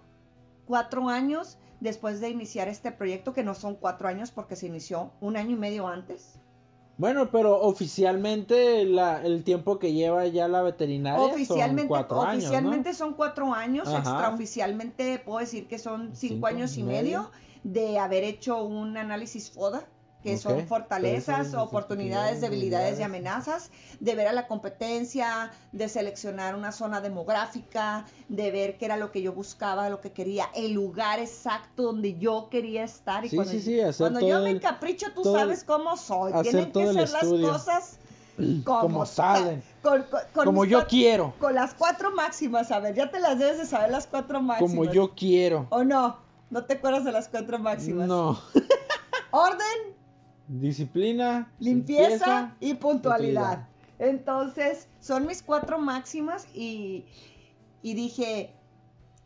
cuatro 0.66 1.08
años 1.08 1.58
después 1.80 2.20
de 2.20 2.28
iniciar 2.28 2.68
este 2.68 2.92
proyecto, 2.92 3.32
que 3.32 3.46
no 3.46 3.54
son 3.54 3.76
cuatro 3.76 4.10
años 4.10 4.32
porque 4.32 4.58
se 4.58 4.68
inició 4.68 5.14
un 5.22 5.38
año 5.38 5.52
y 5.52 5.56
medio 5.56 5.88
antes. 5.88 6.42
Bueno, 6.98 7.30
pero 7.30 7.60
oficialmente 7.62 8.86
la, 8.86 9.22
el 9.22 9.44
tiempo 9.44 9.80
que 9.80 9.92
lleva 9.94 10.26
ya 10.28 10.48
la 10.48 10.62
veterinaria 10.62 11.26
Oficialmente, 11.26 11.82
son 11.82 11.88
cuatro 11.88 12.22
años, 12.22 12.44
¿no? 12.44 12.48
oficialmente 12.50 12.94
son 12.94 13.14
cuatro 13.14 13.54
años, 13.54 13.88
Ajá. 13.88 13.98
extraoficialmente 14.00 15.20
puedo 15.20 15.40
decir 15.40 15.68
que 15.68 15.78
son 15.78 16.16
cinco, 16.16 16.36
Cinco 16.36 16.48
años 16.48 16.78
y 16.78 16.82
y 16.82 16.84
medio 16.84 17.32
de 17.64 18.00
haber 18.00 18.24
hecho 18.24 18.64
un 18.64 18.96
análisis 18.96 19.52
FODA, 19.52 19.86
que 20.26 20.38
son 20.38 20.66
fortalezas, 20.68 21.54
oportunidades, 21.54 22.42
debilidades 22.42 23.00
y 23.00 23.04
amenazas, 23.04 23.70
de 24.00 24.16
ver 24.16 24.28
a 24.28 24.34
la 24.34 24.48
competencia, 24.48 25.52
de 25.72 25.88
seleccionar 25.88 26.56
una 26.56 26.72
zona 26.72 27.00
demográfica, 27.00 28.06
de 28.28 28.50
ver 28.52 28.78
qué 28.78 28.86
era 28.86 28.98
lo 28.98 29.12
que 29.12 29.22
yo 29.22 29.34
buscaba, 29.34 29.88
lo 29.90 30.02
que 30.02 30.12
quería, 30.12 30.50
el 30.56 30.74
lugar 30.74 31.20
exacto 31.20 31.84
donde 31.84 32.18
yo 32.18 32.50
quería 32.50 32.84
estar. 32.84 33.24
Y 33.24 33.30
Sí, 33.30 33.36
cuando, 33.36 33.52
sí, 33.52 33.62
sí, 33.62 33.80
hacer 33.80 33.98
cuando 34.04 34.20
todo 34.20 34.30
yo 34.30 34.40
me 34.42 34.50
encapricho, 34.50 35.08
tú 35.14 35.22
todo 35.22 35.36
sabes 35.38 35.64
cómo 35.64 35.96
soy. 35.96 36.34
Tienen 36.42 36.72
que 36.72 36.86
ser 36.92 37.10
las 37.12 37.24
cosas 37.24 38.00
como, 38.66 38.80
Como 38.82 39.06
salen. 39.06 39.64
con- 39.84 40.04
con- 40.04 40.20
con 40.34 40.46
Como 40.46 40.66
yo 40.66 40.80
cuatro- 40.80 40.90
quiero, 40.90 41.34
con 41.40 41.54
las 41.54 41.74
cuatro 41.76 42.12
máximas, 42.16 42.72
a 42.72 42.80
ver, 42.80 42.96
ya 42.96 43.12
te 43.12 43.20
las 43.20 43.38
debes 43.38 43.60
de 43.60 43.66
saber 43.68 43.92
las 43.92 44.08
cuatro 44.08 44.42
máximas. 44.42 44.72
como 44.72 44.86
yo 44.92 45.14
quiero. 45.16 45.68
¿O 45.70 45.84
no? 45.84 46.18
¿No 46.50 46.66
te 46.66 46.74
acuerdas 46.74 47.04
de 47.06 47.12
las 47.12 47.28
cuatro 47.30 47.60
máximas? 47.60 48.08
No. 48.08 48.40
Orden, 49.32 49.95
Disciplina, 50.48 51.52
limpieza, 51.60 52.56
y 52.60 52.76
puntualidad. 52.76 53.42
puntualidad. 53.42 53.68
Entonces, 53.98 54.88
son 55.00 55.26
mis 55.26 55.42
cuatro 55.42 55.80
máximas 55.80 56.48
y, 56.54 57.06
y 57.82 57.94
dije, 57.94 58.54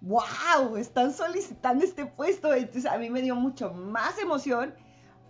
wow, 0.01 0.77
están 0.77 1.13
solicitando 1.13 1.83
este 1.83 2.05
puesto. 2.05 2.53
Entonces, 2.53 2.85
a 2.85 2.97
mí 2.97 3.09
me 3.09 3.21
dio 3.21 3.35
mucho 3.35 3.73
más 3.73 4.17
emoción, 4.19 4.73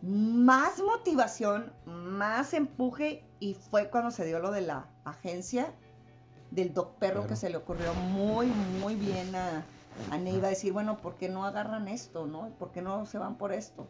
más 0.02 0.80
motivación, 0.80 1.74
más 1.86 2.54
empuje 2.54 3.24
y 3.40 3.56
fue 3.56 3.90
cuando 3.90 4.12
se 4.12 4.26
dio 4.26 4.40
lo 4.40 4.52
de 4.52 4.62
la 4.62 4.88
agencia 5.06 5.74
del 6.52 6.74
Doc 6.74 6.98
Perro 6.98 7.14
Perro. 7.22 7.28
que 7.28 7.36
se 7.36 7.50
le 7.50 7.58
ocurrió 7.58 7.94
muy, 7.94 8.48
muy 8.48 8.96
bien 8.96 9.36
a, 9.36 9.64
a 10.12 10.18
Neiva 10.18 10.50
decir, 10.50 10.74
bueno, 10.74 10.98
¿por 10.98 11.16
qué 11.16 11.30
no 11.30 11.46
agarran 11.46 11.88
esto, 11.88 12.28
no? 12.28 12.50
¿Por 12.60 12.72
qué 12.72 12.82
no 12.82 13.06
se 13.06 13.18
van 13.18 13.38
por 13.38 13.54
esto? 13.54 13.88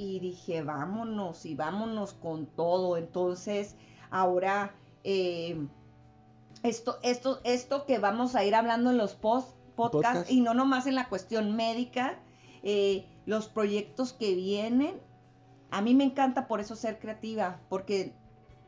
Y 0.00 0.20
dije, 0.20 0.62
vámonos 0.62 1.44
y 1.44 1.56
vámonos 1.56 2.12
con 2.12 2.46
todo. 2.46 2.96
Entonces, 2.96 3.74
ahora, 4.10 4.76
eh, 5.02 5.66
esto, 6.62 6.98
esto, 7.02 7.40
esto 7.42 7.84
que 7.84 7.98
vamos 7.98 8.36
a 8.36 8.44
ir 8.44 8.54
hablando 8.54 8.90
en 8.90 8.96
los 8.96 9.14
post, 9.14 9.56
podcasts, 9.74 10.18
Podcast. 10.20 10.30
y 10.30 10.40
no 10.40 10.54
nomás 10.54 10.86
en 10.86 10.94
la 10.94 11.08
cuestión 11.08 11.56
médica, 11.56 12.20
eh, 12.62 13.06
los 13.26 13.48
proyectos 13.48 14.12
que 14.12 14.36
vienen, 14.36 15.00
a 15.72 15.82
mí 15.82 15.94
me 15.94 16.04
encanta 16.04 16.46
por 16.46 16.60
eso 16.60 16.76
ser 16.76 17.00
creativa, 17.00 17.60
porque 17.68 18.14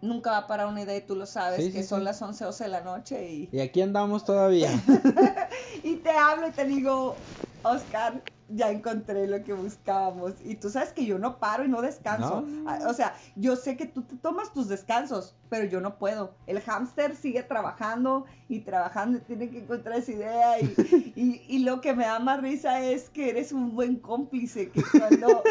nunca 0.03 0.33
va 0.33 0.39
a 0.39 0.47
parar 0.49 0.67
una 0.67 0.83
idea 0.83 0.97
y 0.97 1.03
tú 1.07 1.15
lo 1.15 1.27
sabes, 1.27 1.65
Sí, 1.65 1.71
que 1.73 1.83
sí, 1.83 1.89
son 1.89 2.01
sí. 2.01 2.05
las 2.07 2.21
11, 2.21 2.45
12 2.45 2.65
de 2.65 2.71
la 2.71 2.81
noche 2.81 3.31
y, 3.31 3.49
Y 3.53 3.61
aquí 3.61 3.83
andamos 3.83 4.25
todavía. 4.25 4.71
y 5.85 5.95
te 5.97 6.11
hablo 6.11 6.49
y 6.49 6.51
te 6.51 6.65
digo, 6.65 7.15
Oscar, 7.63 8.21
ya 8.53 8.71
encontré 8.71 9.27
lo 9.27 9.43
que 9.45 9.53
buscábamos. 9.53 10.35
Y 10.45 10.57
tú 10.57 10.71
sabes 10.71 10.93
que 10.93 11.05
yo 11.07 11.19
no 11.19 11.39
paro 11.39 11.65
y 11.65 11.69
no 11.69 11.83
descanso. 11.83 12.43
No. 12.43 12.69
Ah, 12.71 12.81
O 12.89 12.95
sea, 12.95 13.15
yo 13.37 13.57
sé 13.57 13.77
que 13.77 13.87
tú 13.87 14.03
te 14.03 14.17
tomas 14.17 14.53
tus 14.53 14.69
descansos, 14.69 15.35
pero 15.49 15.65
yo 15.67 15.81
no 15.81 15.99
puedo. 15.99 16.35
El 16.47 16.61
hámster 16.61 17.15
sigue 17.17 17.43
trabajando 17.43 18.27
y 18.49 18.61
trabajando 18.61 19.19
y 19.19 19.21
tiene 19.23 19.51
que 19.51 19.59
encontrar 19.61 19.99
esa 19.99 20.13
idea. 20.13 20.61
Y, 20.61 21.13
y- 21.17 21.45
y 21.49 21.59
lo 21.61 21.81
que 21.81 21.95
me 21.95 22.05
da 22.05 22.19
más 22.19 22.41
risa 22.43 22.81
es 22.81 23.09
que 23.11 23.31
eres 23.31 23.53
un 23.53 23.75
buen 23.75 23.97
cómplice. 23.97 24.71
Que 24.71 24.83
cuando 24.99 25.43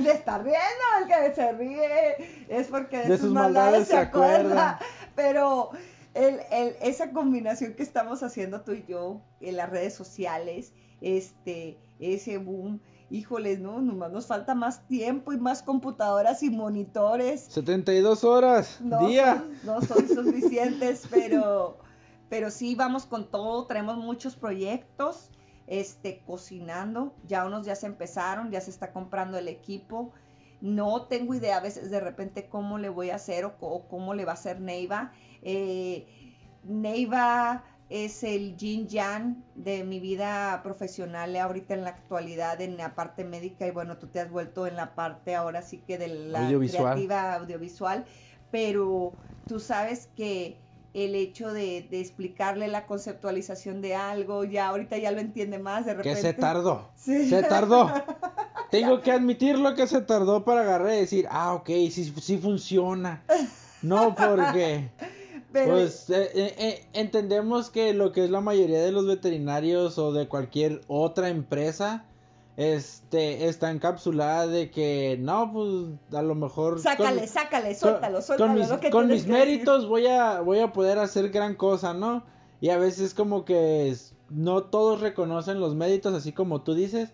le 0.00 0.10
está 0.12 0.38
riendo, 0.38 0.58
el 1.02 1.06
que 1.08 1.34
se 1.34 1.52
ríe 1.52 2.46
es 2.48 2.66
porque 2.68 2.98
de, 2.98 3.18
sus 3.18 3.32
maldades 3.32 3.88
se 3.88 3.96
acuerda. 3.96 4.78
Pero 5.14 5.70
el, 6.14 6.40
el- 6.50 6.76
esa 6.82 7.10
combinación 7.12 7.74
que 7.74 7.82
estamos 7.82 8.22
haciendo 8.22 8.60
tú 8.62 8.72
y 8.72 8.84
yo 8.86 9.20
en 9.40 9.56
las 9.56 9.70
redes 9.70 9.94
sociales, 9.94 10.72
este, 11.00 11.78
ese 11.98 12.38
boom, 12.38 12.80
híjoles, 13.10 13.58
¿no? 13.60 13.80
Nomás 13.80 14.12
nos 14.12 14.26
falta 14.26 14.54
más 14.54 14.86
tiempo 14.86 15.32
y 15.32 15.38
más 15.38 15.62
computadoras 15.62 16.42
y 16.42 16.50
monitores. 16.50 17.42
72 17.50 18.24
horas, 18.24 18.78
No 18.80 19.06
día. 19.08 19.36
son, 19.36 19.52
no 19.64 19.82
son 19.82 20.08
suficientes, 20.26 21.06
pero, 21.10 21.78
pero 22.28 22.50
sí 22.50 22.74
vamos 22.74 23.06
con 23.06 23.30
todo, 23.30 23.66
traemos 23.66 23.96
muchos 23.96 24.36
proyectos, 24.36 25.30
este, 25.66 26.22
cocinando, 26.26 27.14
ya 27.26 27.44
unos 27.46 27.66
ya 27.66 27.74
se 27.76 27.86
empezaron, 27.86 28.50
ya 28.50 28.60
se 28.60 28.70
está 28.70 28.92
comprando 28.92 29.38
el 29.38 29.48
equipo. 29.48 30.12
No 30.60 31.02
tengo 31.02 31.34
idea 31.34 31.58
a 31.58 31.60
veces 31.60 31.90
de 31.90 32.00
repente 32.00 32.48
cómo 32.48 32.78
le 32.78 32.88
voy 32.88 33.10
a 33.10 33.16
hacer 33.16 33.44
o 33.44 33.86
cómo 33.88 34.14
le 34.14 34.24
va 34.24 34.32
a 34.32 34.34
hacer 34.34 34.60
Neiva. 34.60 35.12
Eh, 35.42 36.06
Neiva 36.64 37.62
es 37.88 38.24
el 38.24 38.56
yin 38.56 38.88
yang 38.88 39.44
de 39.54 39.84
mi 39.84 40.00
vida 40.00 40.60
profesional 40.62 41.36
ahorita 41.36 41.74
en 41.74 41.84
la 41.84 41.90
actualidad 41.90 42.60
en 42.60 42.76
la 42.76 42.94
parte 42.94 43.22
médica 43.24 43.66
y 43.66 43.70
bueno, 43.70 43.96
tú 43.98 44.08
te 44.08 44.18
has 44.20 44.30
vuelto 44.30 44.66
en 44.66 44.74
la 44.76 44.94
parte 44.94 45.34
ahora 45.36 45.62
sí 45.62 45.78
que 45.86 45.96
de 45.98 46.08
la 46.08 46.46
Audiovisual. 46.46 46.82
creativa 46.94 47.34
audiovisual, 47.34 48.04
pero 48.50 49.14
tú 49.46 49.60
sabes 49.60 50.08
que 50.16 50.58
el 50.94 51.14
hecho 51.14 51.52
de, 51.52 51.86
de 51.90 52.00
explicarle 52.00 52.68
la 52.68 52.86
conceptualización 52.86 53.82
de 53.82 53.94
algo, 53.94 54.44
ya 54.44 54.68
ahorita 54.68 54.96
ya 54.96 55.10
lo 55.12 55.20
entiende 55.20 55.58
más 55.58 55.84
de 55.84 55.92
Que 55.92 55.98
repente. 55.98 56.20
se 56.22 56.32
tardó. 56.32 56.90
Sí. 56.96 57.28
Se 57.28 57.42
tardó. 57.42 57.92
Tengo 58.70 59.00
que 59.02 59.12
admitirlo 59.12 59.74
que 59.74 59.86
se 59.86 60.00
tardó 60.00 60.44
para 60.44 60.62
agarrar 60.62 60.94
y 60.94 61.00
decir, 61.00 61.28
ah, 61.30 61.52
ok, 61.52 61.66
sí, 61.90 62.12
sí 62.20 62.38
funciona. 62.38 63.22
No, 63.82 64.14
porque 64.14 64.88
Pero- 65.56 65.72
pues 65.72 66.10
eh, 66.10 66.30
eh, 66.34 66.54
eh, 66.58 66.84
entendemos 66.92 67.70
que 67.70 67.94
lo 67.94 68.12
que 68.12 68.24
es 68.24 68.30
la 68.30 68.40
mayoría 68.42 68.82
de 68.82 68.92
los 68.92 69.06
veterinarios 69.06 69.96
o 69.98 70.12
de 70.12 70.28
cualquier 70.28 70.82
otra 70.86 71.30
empresa 71.30 72.04
este 72.56 73.48
está 73.48 73.70
encapsulada 73.70 74.46
de 74.46 74.70
que 74.70 75.18
no 75.20 75.52
pues 75.52 76.18
a 76.18 76.22
lo 76.22 76.34
mejor 76.34 76.80
sácale 76.80 77.26
sácale 77.26 77.74
suéltalo 77.74 78.22
suéltalo 78.22 78.50
con 78.50 78.58
mis, 78.58 78.68
lo 78.68 78.80
que 78.80 78.90
con 78.90 79.06
tienes 79.06 79.24
mis 79.24 79.26
que 79.26 79.38
méritos 79.38 79.88
voy 79.88 80.06
a 80.06 80.40
voy 80.40 80.60
a 80.60 80.72
poder 80.72 80.98
hacer 80.98 81.30
gran 81.30 81.54
cosa 81.54 81.92
no 81.92 82.24
y 82.60 82.70
a 82.70 82.78
veces 82.78 83.12
como 83.12 83.44
que 83.44 83.94
no 84.30 84.64
todos 84.64 85.00
reconocen 85.00 85.60
los 85.60 85.74
méritos 85.74 86.14
así 86.14 86.32
como 86.32 86.62
tú 86.62 86.74
dices 86.74 87.12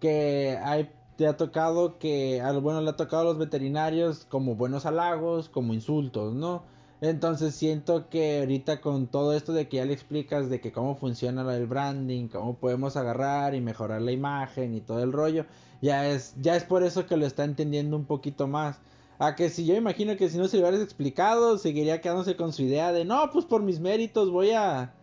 que 0.00 0.58
hay 0.62 0.90
te 1.16 1.26
ha 1.26 1.36
tocado 1.36 1.98
que 1.98 2.40
a 2.42 2.52
lo 2.52 2.60
bueno 2.60 2.80
le 2.80 2.90
ha 2.90 2.96
tocado 2.96 3.22
a 3.22 3.24
los 3.26 3.38
veterinarios 3.38 4.26
como 4.26 4.56
buenos 4.56 4.84
halagos 4.84 5.48
como 5.48 5.72
insultos 5.72 6.34
no 6.34 6.64
entonces 7.02 7.56
siento 7.56 8.08
que 8.08 8.38
ahorita 8.40 8.80
con 8.80 9.08
todo 9.08 9.34
esto 9.34 9.52
de 9.52 9.68
que 9.68 9.78
ya 9.78 9.84
le 9.84 9.92
explicas 9.92 10.48
de 10.48 10.60
que 10.60 10.70
cómo 10.70 10.94
funciona 10.94 11.42
del 11.44 11.66
branding, 11.66 12.28
cómo 12.28 12.56
podemos 12.56 12.96
agarrar 12.96 13.56
y 13.56 13.60
mejorar 13.60 14.00
la 14.02 14.12
imagen 14.12 14.74
y 14.74 14.80
todo 14.80 15.02
el 15.02 15.12
rollo, 15.12 15.44
ya 15.80 16.08
es, 16.08 16.34
ya 16.40 16.54
es 16.54 16.62
por 16.62 16.84
eso 16.84 17.04
que 17.06 17.16
lo 17.16 17.26
está 17.26 17.42
entendiendo 17.42 17.96
un 17.96 18.04
poquito 18.04 18.46
más. 18.46 18.78
A 19.18 19.34
que 19.34 19.50
si 19.50 19.66
yo 19.66 19.74
imagino 19.74 20.16
que 20.16 20.28
si 20.28 20.38
no 20.38 20.46
se 20.46 20.56
lo 20.56 20.62
hubieras 20.62 20.80
explicado, 20.80 21.58
seguiría 21.58 22.00
quedándose 22.00 22.36
con 22.36 22.52
su 22.52 22.62
idea 22.62 22.92
de 22.92 23.04
no, 23.04 23.30
pues 23.32 23.44
por 23.46 23.62
mis 23.62 23.80
méritos 23.80 24.30
voy 24.30 24.52
a 24.52 24.94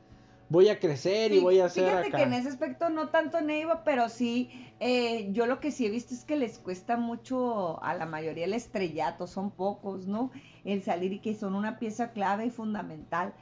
voy 0.50 0.70
a 0.70 0.80
crecer 0.80 1.32
y 1.32 1.39
voy 1.39 1.60
a 1.60 1.66
hacer 1.66 1.86
Fíjate 1.86 2.08
acá. 2.08 2.18
que 2.18 2.24
en 2.24 2.34
ese 2.34 2.50
aspecto 2.50 2.89
no 2.89 3.10
tanto 3.10 3.39
Neiva, 3.41 3.84
pero 3.84 4.10
sí, 4.10 4.50
eh, 4.80 5.30
yo 5.32 5.45
lo 5.45 5.60
que 5.60 5.72
sí 5.72 5.86
he 5.86 5.89
visto 5.89 6.14
es 6.14 6.26
que 6.26 6.36
les 6.36 6.58
cuesta 6.60 6.97
mucho 6.97 7.82
a 7.84 7.93
la 7.93 8.06
mayoría 8.06 8.45
el 8.45 8.54
estrellato, 8.54 9.28
son 9.28 9.52
pocos, 9.52 10.08
¿no? 10.08 10.32
El 10.66 10.82
salir 10.84 11.14
y 11.14 11.20
que 11.20 11.36
son 11.36 11.54
una 11.56 11.78
pieza 11.80 12.12
clave 12.12 12.47
y 12.47 12.50
fundamental. 12.50 13.34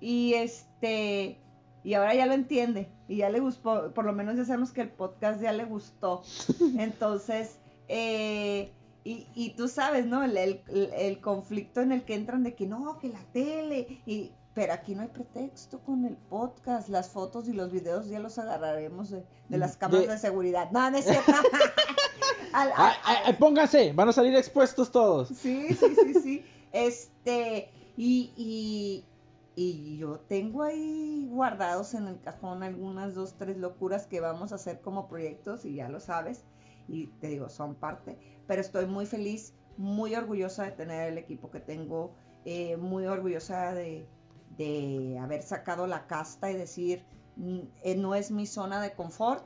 Y 0.00 0.34
este, 0.34 1.38
y 1.84 1.94
ahora 1.94 2.14
ya 2.14 2.26
lo 2.26 2.34
entiende, 2.34 2.88
y 3.08 3.16
ya 3.16 3.30
le 3.30 3.40
gustó, 3.40 3.92
por 3.92 4.04
lo 4.04 4.12
menos 4.12 4.36
ya 4.36 4.44
sabemos 4.44 4.70
que 4.72 4.82
el 4.82 4.88
podcast 4.90 5.40
ya 5.42 5.52
le 5.52 5.64
gustó. 5.64 6.22
Entonces, 6.78 7.58
eh, 7.88 8.70
y, 9.04 9.26
y 9.34 9.50
tú 9.56 9.66
sabes, 9.68 10.06
¿no? 10.06 10.22
El, 10.22 10.36
el- 10.36 10.60
el 10.96 11.20
conflicto 11.20 11.80
en 11.80 11.90
el 11.92 12.02
que 12.04 12.14
entran 12.14 12.44
de 12.44 12.54
que 12.54 12.66
no, 12.66 12.98
que 13.00 13.08
la 13.08 13.18
tele, 13.32 14.00
y, 14.06 14.30
pero 14.54 14.72
aquí 14.72 14.94
no 14.94 15.02
hay 15.02 15.08
pretexto 15.08 15.80
con 15.80 16.04
el 16.04 16.16
podcast, 16.16 16.88
las 16.88 17.08
fotos 17.10 17.48
y 17.48 17.52
los 17.52 17.72
videos 17.72 18.08
ya 18.08 18.18
los 18.20 18.38
agarraremos 18.38 19.10
de, 19.10 19.24
de 19.48 19.58
las 19.58 19.76
cámaras 19.76 20.06
de, 20.06 20.12
De- 20.12 20.18
seguridad. 20.18 20.70
No, 20.70 20.90
no 20.90 20.98
es 20.98 21.04
cierto. 21.08 21.32
Al- 22.52 22.68
al- 22.72 22.72
Ay, 22.76 22.94
ay, 23.04 23.16
ay, 23.26 23.32
pónganse, 23.34 23.92
van 23.92 24.08
a 24.08 24.12
salir 24.12 24.34
expuestos 24.36 24.90
todos. 24.90 25.28
Sí, 25.28 25.68
sí, 25.74 25.94
sí, 26.04 26.14
sí. 26.22 26.44
Este, 26.72 27.70
y, 27.96 28.32
y, 28.36 29.04
y 29.56 29.98
yo 29.98 30.20
tengo 30.28 30.62
ahí 30.62 31.28
guardados 31.30 31.94
en 31.94 32.06
el 32.08 32.20
cajón 32.20 32.62
algunas 32.62 33.14
dos, 33.14 33.34
tres 33.38 33.56
locuras 33.56 34.06
que 34.06 34.20
vamos 34.20 34.52
a 34.52 34.56
hacer 34.56 34.80
como 34.80 35.08
proyectos 35.08 35.64
y 35.64 35.74
ya 35.76 35.88
lo 35.88 36.00
sabes. 36.00 36.44
Y 36.88 37.06
te 37.20 37.28
digo, 37.28 37.48
son 37.48 37.74
parte. 37.74 38.18
Pero 38.46 38.60
estoy 38.60 38.86
muy 38.86 39.06
feliz, 39.06 39.54
muy 39.78 40.14
orgullosa 40.14 40.64
de 40.64 40.72
tener 40.72 41.08
el 41.12 41.16
equipo 41.18 41.50
que 41.50 41.60
tengo, 41.60 42.12
eh, 42.44 42.76
muy 42.76 43.06
orgullosa 43.06 43.72
de, 43.72 44.06
de 44.56 45.18
haber 45.20 45.42
sacado 45.42 45.86
la 45.86 46.06
casta 46.06 46.50
y 46.50 46.54
decir, 46.54 47.04
"Mm, 47.36 47.60
eh, 47.82 47.96
no 47.96 48.14
es 48.14 48.30
mi 48.30 48.46
zona 48.46 48.80
de 48.80 48.92
confort, 48.92 49.44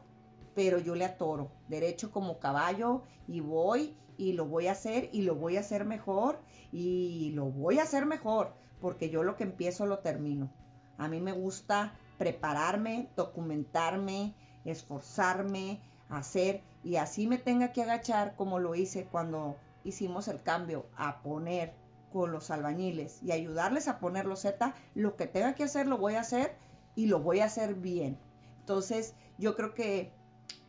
pero 0.54 0.78
yo 0.78 0.94
le 0.94 1.04
atoro, 1.04 1.52
derecho 1.68 2.10
como 2.10 2.38
caballo 2.38 3.02
y 3.28 3.40
voy 3.40 3.96
y 4.16 4.32
lo 4.32 4.46
voy 4.46 4.68
a 4.68 4.72
hacer 4.72 5.10
y 5.12 5.22
lo 5.22 5.34
voy 5.34 5.56
a 5.56 5.60
hacer 5.60 5.84
mejor 5.84 6.40
y 6.72 7.30
lo 7.34 7.46
voy 7.46 7.78
a 7.78 7.82
hacer 7.82 8.06
mejor, 8.06 8.54
porque 8.80 9.10
yo 9.10 9.22
lo 9.22 9.36
que 9.36 9.44
empiezo 9.44 9.86
lo 9.86 9.98
termino. 9.98 10.50
A 10.98 11.08
mí 11.08 11.20
me 11.20 11.32
gusta 11.32 11.94
prepararme, 12.18 13.10
documentarme, 13.16 14.34
esforzarme, 14.64 15.80
hacer 16.08 16.62
y 16.82 16.96
así 16.96 17.26
me 17.26 17.38
tenga 17.38 17.72
que 17.72 17.82
agachar 17.82 18.34
como 18.36 18.58
lo 18.58 18.74
hice 18.74 19.04
cuando 19.04 19.56
hicimos 19.84 20.28
el 20.28 20.42
cambio 20.42 20.86
a 20.96 21.22
poner 21.22 21.74
con 22.12 22.32
los 22.32 22.50
albañiles 22.50 23.22
y 23.22 23.32
ayudarles 23.32 23.88
a 23.88 23.98
poner 23.98 24.24
los 24.26 24.40
Z, 24.40 24.74
lo 24.94 25.16
que 25.16 25.26
tenga 25.26 25.54
que 25.54 25.64
hacer 25.64 25.86
lo 25.86 25.98
voy 25.98 26.14
a 26.14 26.20
hacer 26.20 26.54
y 26.94 27.06
lo 27.06 27.20
voy 27.20 27.40
a 27.40 27.46
hacer 27.46 27.74
bien. 27.74 28.18
Entonces, 28.60 29.14
yo 29.38 29.54
creo 29.54 29.74
que 29.74 30.12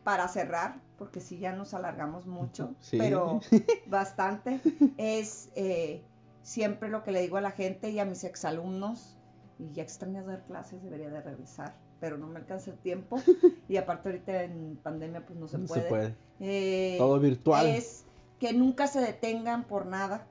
para 0.04 0.28
cerrar, 0.28 0.80
porque 0.98 1.20
si 1.20 1.38
ya 1.38 1.52
nos 1.52 1.74
alargamos 1.74 2.26
mucho, 2.26 2.74
Sí. 2.80 2.98
pero 2.98 3.40
bastante, 3.86 4.60
es 4.96 5.50
eh, 5.54 6.02
siempre 6.42 6.88
lo 6.88 7.02
que 7.02 7.12
le 7.12 7.20
digo 7.22 7.36
a 7.36 7.40
la 7.40 7.50
gente 7.50 7.90
y 7.90 7.98
a 7.98 8.04
mis 8.04 8.24
exalumnos, 8.24 9.16
y 9.58 9.72
ya 9.72 9.82
extraño 9.82 10.24
dar 10.24 10.44
clases, 10.44 10.82
debería 10.82 11.10
de 11.10 11.20
regresar, 11.20 11.74
pero 12.00 12.16
no 12.16 12.26
me 12.26 12.38
alcanza 12.38 12.70
el 12.70 12.78
tiempo, 12.78 13.20
y 13.68 13.76
aparte 13.76 14.08
ahorita 14.08 14.42
en 14.44 14.76
pandemia 14.82 15.24
pues 15.26 15.38
no 15.38 15.48
se 15.48 15.58
No 15.58 15.66
puede. 15.66 15.82
se 15.82 15.88
puede. 15.88 16.14
Eh, 16.40 16.94
Todo 16.98 17.18
virtual. 17.20 17.66
es 17.66 18.04
que 18.38 18.52
nunca 18.52 18.86
se 18.86 19.00
detengan 19.00 19.64
por 19.64 19.86
nada, 19.86 20.26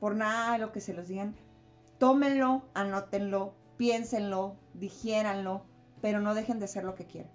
por 0.00 0.14
nada 0.14 0.52
de 0.52 0.58
lo 0.58 0.72
que 0.72 0.80
se 0.80 0.94
los 0.94 1.08
digan. 1.08 1.34
Tómenlo, 1.98 2.62
anótenlo, 2.74 3.54
piénsenlo, 3.76 4.56
digiéranlo, 4.74 5.64
pero 6.00 6.20
no 6.20 6.34
dejen 6.34 6.58
de 6.58 6.66
hacer 6.66 6.84
lo 6.84 6.94
que 6.94 7.06
quieran. 7.06 7.30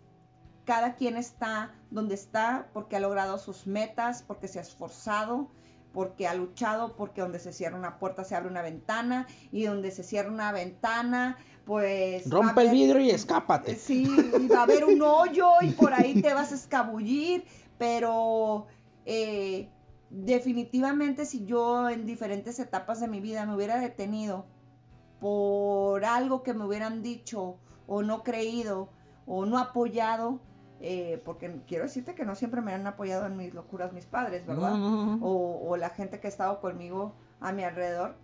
Cada 0.65 0.95
quien 0.95 1.17
está 1.17 1.73
donde 1.89 2.15
está 2.15 2.69
porque 2.73 2.95
ha 2.95 2.99
logrado 2.99 3.37
sus 3.37 3.65
metas, 3.65 4.23
porque 4.23 4.47
se 4.47 4.59
ha 4.59 4.61
esforzado, 4.61 5.49
porque 5.93 6.27
ha 6.27 6.33
luchado, 6.33 6.95
porque 6.95 7.21
donde 7.21 7.39
se 7.39 7.51
cierra 7.51 7.77
una 7.77 7.97
puerta 7.97 8.23
se 8.23 8.35
abre 8.35 8.49
una 8.49 8.61
ventana 8.61 9.27
y 9.51 9.63
donde 9.63 9.91
se 9.91 10.03
cierra 10.03 10.29
una 10.29 10.51
ventana, 10.51 11.37
pues... 11.65 12.29
Rompe 12.29 12.61
el 12.61 12.69
vidrio 12.69 13.01
y 13.01 13.09
escápate. 13.09 13.75
Sí, 13.75 14.07
y 14.39 14.47
va 14.47 14.59
a 14.59 14.63
haber 14.63 14.85
un 14.85 15.01
hoyo 15.01 15.49
y 15.61 15.71
por 15.71 15.93
ahí 15.93 16.21
te 16.21 16.33
vas 16.33 16.51
a 16.51 16.55
escabullir, 16.55 17.43
pero 17.77 18.67
eh, 19.05 19.69
definitivamente 20.11 21.25
si 21.25 21.45
yo 21.45 21.89
en 21.89 22.05
diferentes 22.05 22.59
etapas 22.59 22.99
de 22.99 23.07
mi 23.07 23.21
vida 23.21 23.45
me 23.45 23.55
hubiera 23.55 23.79
detenido 23.79 24.45
por 25.19 26.03
algo 26.03 26.43
que 26.43 26.53
me 26.53 26.65
hubieran 26.65 27.01
dicho 27.01 27.57
o 27.87 28.03
no 28.03 28.23
creído 28.23 28.89
o 29.25 29.45
no 29.45 29.57
apoyado, 29.57 30.39
eh, 30.81 31.21
porque 31.23 31.61
quiero 31.67 31.85
decirte 31.85 32.15
que 32.15 32.25
no 32.25 32.35
siempre 32.35 32.61
me 32.61 32.73
han 32.73 32.85
apoyado 32.87 33.25
en 33.25 33.37
mis 33.37 33.53
locuras 33.53 33.93
mis 33.93 34.05
padres, 34.05 34.45
¿verdad? 34.45 34.75
No. 34.77 35.19
O, 35.21 35.69
o 35.69 35.77
la 35.77 35.89
gente 35.89 36.19
que 36.19 36.27
ha 36.27 36.29
estado 36.29 36.59
conmigo 36.59 37.13
a 37.39 37.51
mi 37.51 37.63
alrededor. 37.63 38.15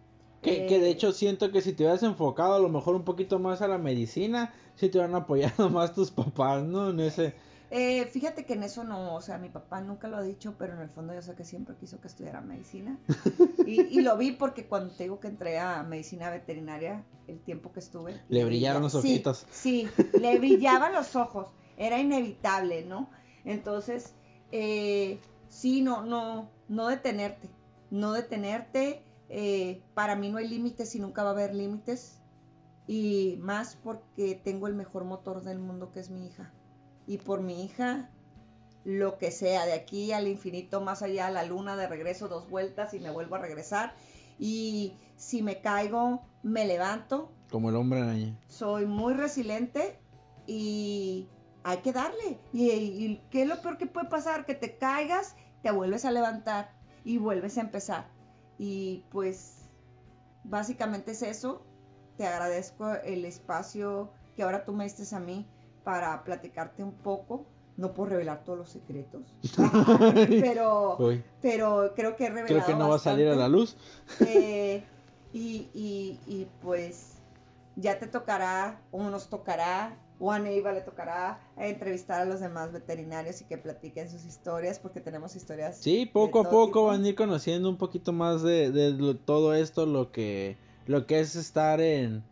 Que, 0.42 0.66
Eh, 0.66 0.68
que 0.68 0.80
de 0.80 0.90
hecho 0.90 1.12
siento 1.14 1.52
que 1.52 1.62
si 1.62 1.74
te 1.74 1.84
hubieras 1.84 2.04
enfocado 2.04 2.56
a 2.56 2.60
lo 2.60 2.70
mejor 2.70 2.96
un 2.96 3.04
poquito 3.04 3.40
más 3.40 3.62
a 3.62 3.68
la 3.68 3.78
medicina, 3.78 4.54
si 4.76 4.90
te 4.90 4.98
hubieran 4.98 5.16
apoyado 5.16 5.70
más 5.70 5.94
tus 5.94 6.12
papás, 6.12 6.64
¿no? 6.64 6.90
En 6.90 7.00
ese... 7.00 7.36
Eh, 7.70 8.06
fíjate 8.06 8.46
que 8.46 8.54
en 8.54 8.64
eso 8.64 8.84
no, 8.86 9.16
o 9.16 9.22
sea, 9.22 9.38
mi 9.38 9.50
papá 9.50 9.82
nunca 9.82 10.08
lo 10.08 10.16
ha 10.18 10.22
dicho, 10.22 10.56
pero 10.58 10.74
en 10.74 10.80
el 10.80 10.90
fondo 10.90 11.14
yo 11.14 11.22
sé 11.22 11.36
que 11.36 11.44
siempre 11.44 11.76
quiso 11.76 12.00
que 12.00 12.08
estudiara 12.08 12.42
medicina. 12.42 12.98
Y, 13.68 13.82
y 13.82 14.02
lo 14.02 14.16
vi 14.18 14.32
porque 14.32 14.66
cuando 14.68 14.94
te 14.94 15.04
digo 15.04 15.20
que 15.20 15.28
entré 15.28 15.60
a 15.60 15.84
medicina 15.84 16.30
veterinaria, 16.30 17.04
el 17.28 17.40
tiempo 17.42 17.74
que 17.74 17.80
estuve. 17.82 18.18
Le 18.30 18.46
brillaron 18.46 18.82
los 18.82 18.94
Sí, 18.94 18.98
ojitos. 19.00 19.46
Sí, 19.52 19.90
le 20.20 20.40
brillaban 20.40 20.94
los 20.94 21.18
ojos, 21.18 21.48
era 21.76 22.00
inevitable, 22.00 22.86
¿no? 22.86 23.10
Entonces, 23.44 24.14
eh, 24.54 25.20
sí, 25.50 25.82
no, 25.82 26.04
no, 26.06 26.50
no 26.70 26.88
detenerte, 26.88 27.50
no 27.92 28.14
detenerte. 28.14 29.04
eh, 29.30 29.82
para 29.94 30.16
mí 30.16 30.30
no 30.30 30.38
hay 30.38 30.48
límites 30.48 30.96
y 30.96 31.00
nunca 31.02 31.24
va 31.24 31.30
a 31.30 31.34
haber 31.34 31.54
límites. 31.54 32.22
Y 32.88 33.36
más 33.42 33.76
porque 33.84 34.40
tengo 34.42 34.68
el 34.68 34.74
mejor 34.76 35.04
motor 35.04 35.44
del 35.44 35.60
mundo 35.60 35.92
que 35.92 36.00
es 36.00 36.10
mi 36.10 36.26
hija. 36.26 36.54
Y 37.08 37.18
por 37.18 37.42
mi 37.42 37.64
hija, 37.64 38.10
lo 38.84 39.18
que 39.18 39.32
sea, 39.32 39.66
de 39.66 39.74
aquí 39.74 40.12
al 40.12 40.28
infinito, 40.28 40.82
más 40.82 41.02
allá 41.02 41.28
a 41.28 41.32
la 41.32 41.44
luna, 41.44 41.76
de 41.76 41.88
regreso 41.88 42.28
dos 42.28 42.50
vueltas 42.50 42.94
y 42.94 43.00
me 43.00 43.10
vuelvo 43.10 43.36
a 43.36 43.40
regresar. 43.40 43.96
Y 44.38 44.94
si 45.16 45.42
me 45.42 45.62
caigo, 45.62 46.22
me 46.44 46.66
levanto. 46.66 47.32
Como 47.50 47.70
el 47.70 47.78
hombre 47.78 48.02
araña. 48.02 48.38
Soy 48.48 48.86
muy 48.86 49.14
resiliente 49.14 49.98
y 50.46 51.28
hay 51.64 51.78
que 51.78 51.94
darle. 51.94 52.40
Y, 52.52 52.70
y 52.72 53.22
¿qué 53.32 53.44
es 53.44 53.48
lo 53.48 53.62
peor 53.62 53.78
que 53.78 53.88
puede 53.88 54.10
pasar? 54.10 54.46
Que 54.46 54.54
te 54.54 54.78
caigas, 54.78 55.36
te 55.64 55.72
vuelves 55.72 56.06
a 56.06 56.12
levantar 56.12 56.72
y 57.06 57.18
vuelves 57.18 57.58
a 57.58 57.62
empezar. 57.62 58.08
Y 58.58 59.06
pues 59.12 59.70
básicamente 60.44 61.12
es 61.12 61.22
eso. 61.22 61.66
Te 62.18 62.28
agradezco 62.28 62.92
el 63.04 63.26
espacio 63.26 64.12
que 64.36 64.44
ahora 64.44 64.66
tú 64.66 64.74
me 64.74 64.84
diste 64.84 65.16
a 65.16 65.20
mí 65.20 65.48
para 65.88 66.22
platicarte 66.26 66.84
un 66.84 66.92
poco. 66.92 67.46
No 67.78 67.94
puedo 67.94 68.10
revelar 68.10 68.44
todos 68.44 68.58
los 68.60 68.70
secretos, 68.70 69.22
pero, 70.42 70.98
pero 71.42 71.94
creo 71.96 72.16
que 72.18 72.26
he 72.26 72.30
revelado 72.30 72.66
creo 72.66 72.66
que 72.66 72.74
no 72.84 72.90
va 72.90 72.96
a 72.96 73.00
salir 73.00 73.28
a 73.30 73.36
la 73.36 73.48
luz. 73.48 73.78
Eh, 74.26 74.84
y, 75.32 75.70
y, 75.74 76.20
y 76.26 76.48
pues 76.62 77.14
ya 77.76 78.00
te 78.00 78.08
tocará, 78.08 78.82
o 78.92 79.04
nos 79.04 79.30
tocará, 79.30 79.96
o 80.20 80.32
a 80.32 80.40
Neiva 80.40 80.72
le 80.74 80.82
tocará 80.82 81.40
entrevistar 81.56 82.22
a 82.22 82.26
los 82.26 82.40
demás 82.40 82.72
veterinarios 82.74 83.40
y 83.42 83.46
que 83.46 83.58
platiquen 83.60 84.10
sus 84.10 84.26
historias, 84.26 84.80
porque 84.80 85.00
tenemos 85.00 85.36
historias. 85.36 85.78
Sí, 85.78 86.06
de 86.06 86.12
poco 86.12 86.40
a 86.40 86.50
poco 86.50 86.66
tipo. 86.68 86.86
van 86.88 87.04
a 87.04 87.08
ir 87.10 87.16
conociendo 87.16 87.70
un 87.70 87.78
poquito 87.78 88.12
más 88.12 88.42
de, 88.42 88.72
de 88.72 88.90
lo- 88.92 89.16
todo 89.18 89.54
esto, 89.54 89.86
lo 89.86 90.12
que, 90.12 90.58
lo 90.88 91.06
que 91.06 91.20
es 91.20 91.36
estar 91.36 91.80
en, 91.80 92.24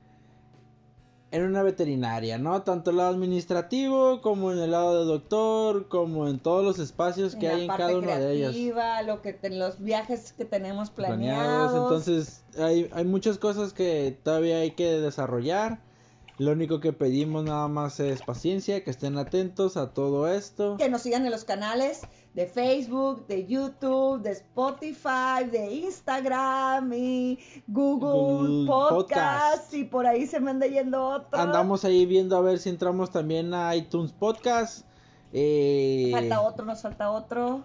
en 1.32 1.44
una 1.44 1.64
veterinaria, 1.64 2.38
¿no? 2.38 2.62
Tanto 2.62 2.92
el 2.92 2.98
lado 2.98 3.10
administrativo 3.10 4.22
como 4.22 4.52
en 4.52 4.60
el 4.60 4.72
lado 4.72 5.00
de 5.00 5.06
doctor, 5.06 5.88
como 5.88 6.28
en 6.28 6.40
todos 6.40 6.64
los 6.64 6.80
espacios 6.80 7.36
que 7.36 7.50
hay 7.50 7.64
en 7.64 7.68
cada 7.68 7.98
uno 7.98 8.08
de 8.08 8.34
ellos. 8.34 8.56
Lo 9.06 9.22
que 9.22 9.38
los 9.50 9.82
viajes 9.82 10.34
que 10.34 10.46
tenemos 10.46 10.90
planeados. 10.90 11.74
Entonces, 11.74 12.44
hay, 12.58 12.90
hay 12.94 13.06
muchas 13.06 13.38
cosas 13.38 13.74
que 13.74 14.18
todavía 14.24 14.58
hay 14.58 14.72
que 14.72 15.00
desarrollar. 15.00 15.80
Lo 16.38 16.52
único 16.52 16.82
que 16.82 16.92
pedimos 16.92 17.46
nada 17.46 17.70
más 17.70 18.02
es 18.02 18.22
paciencia, 18.22 18.84
que 18.84 18.92
estén 18.92 19.18
atentos 19.18 19.78
a 19.78 19.94
todo 19.94 20.28
esto. 20.28 20.76
Que 20.78 20.90
nos 20.90 21.02
sigan 21.02 21.26
en 21.26 21.32
los 21.32 21.46
canales 21.46 22.02
de 22.34 22.46
Facebook, 22.46 23.26
de 23.28 23.46
YouTube, 23.48 24.22
de 24.22 24.32
Spotify, 24.32 25.46
de 25.50 25.72
Instagram 25.72 26.92
y 26.94 27.40
Google, 27.68 28.68
Podcast, 28.68 29.74
y 29.74 29.86
por 29.86 30.06
ahí 30.06 30.28
se 30.28 30.42
me 30.42 30.52
anda 30.52 30.68
yendo 30.68 31.08
otro. 31.08 31.40
Andamos 31.40 31.86
ahí 31.86 32.06
viendo 32.06 32.36
a 32.36 32.42
ver 32.42 32.60
si 32.60 32.68
entramos 32.68 33.12
también 33.12 33.54
a 33.54 33.74
iTunes 33.74 34.12
Podcast. 34.12 34.86
Eh... 35.32 36.10
Falta 36.12 36.42
otro, 36.42 36.66
nos 36.66 36.82
falta 36.82 37.12
otro. 37.12 37.64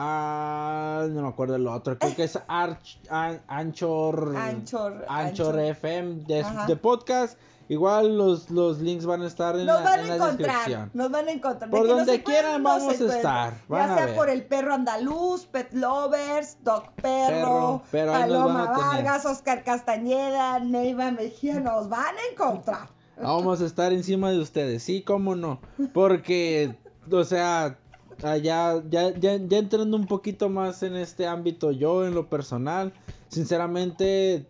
Ah, 0.00 1.08
no 1.10 1.22
me 1.22 1.28
acuerdo 1.28 1.56
el 1.56 1.66
otro. 1.66 1.98
Creo 1.98 2.14
que 2.14 2.22
es 2.22 2.38
Arch, 2.46 3.00
Anchor, 3.10 4.36
Anchor, 4.36 5.04
Anchor, 5.08 5.58
FM 5.58 6.24
de, 6.24 6.76
podcast. 6.76 7.36
Igual 7.68 8.16
los, 8.16 8.48
los 8.48 8.78
links 8.78 9.04
van 9.06 9.22
a 9.22 9.26
estar 9.26 9.56
en, 9.58 9.66
la, 9.66 9.80
van 9.80 9.98
en 9.98 10.18
la 10.18 10.26
descripción. 10.28 10.90
Nos 10.94 11.10
van 11.10 11.26
a 11.26 11.32
encontrar. 11.32 11.68
Por 11.68 11.88
donde 11.88 12.22
quieran 12.22 12.62
vamos 12.62 13.00
a 13.00 13.16
estar. 13.16 13.54
ya 13.68 13.96
sea 13.96 14.14
por 14.14 14.30
el 14.30 14.44
perro 14.44 14.72
andaluz, 14.72 15.46
Pet 15.46 15.72
Lovers, 15.72 16.58
Dog 16.62 16.92
Perro, 17.02 17.82
Paloma 17.90 18.66
Vargas, 18.66 19.26
Oscar 19.26 19.64
Castañeda, 19.64 20.60
Neiva 20.60 21.10
Mejía. 21.10 21.58
Nos 21.58 21.88
van 21.88 22.14
a 22.14 22.32
encontrar. 22.32 22.88
Vamos 23.20 23.60
a 23.60 23.66
estar 23.66 23.92
encima 23.92 24.30
de 24.30 24.38
ustedes, 24.38 24.84
sí, 24.84 25.02
cómo 25.02 25.34
no. 25.34 25.60
Porque, 25.92 26.76
o 27.10 27.24
sea, 27.24 27.76
Ah, 28.22 28.36
ya, 28.36 28.82
ya, 28.90 29.14
ya, 29.16 29.34
entrando 29.34 29.96
un 29.96 30.06
poquito 30.06 30.48
más 30.48 30.82
en 30.82 30.96
este 30.96 31.26
ámbito, 31.26 31.70
yo 31.70 32.04
en 32.04 32.14
lo 32.14 32.28
personal, 32.28 32.92
sinceramente 33.28 34.48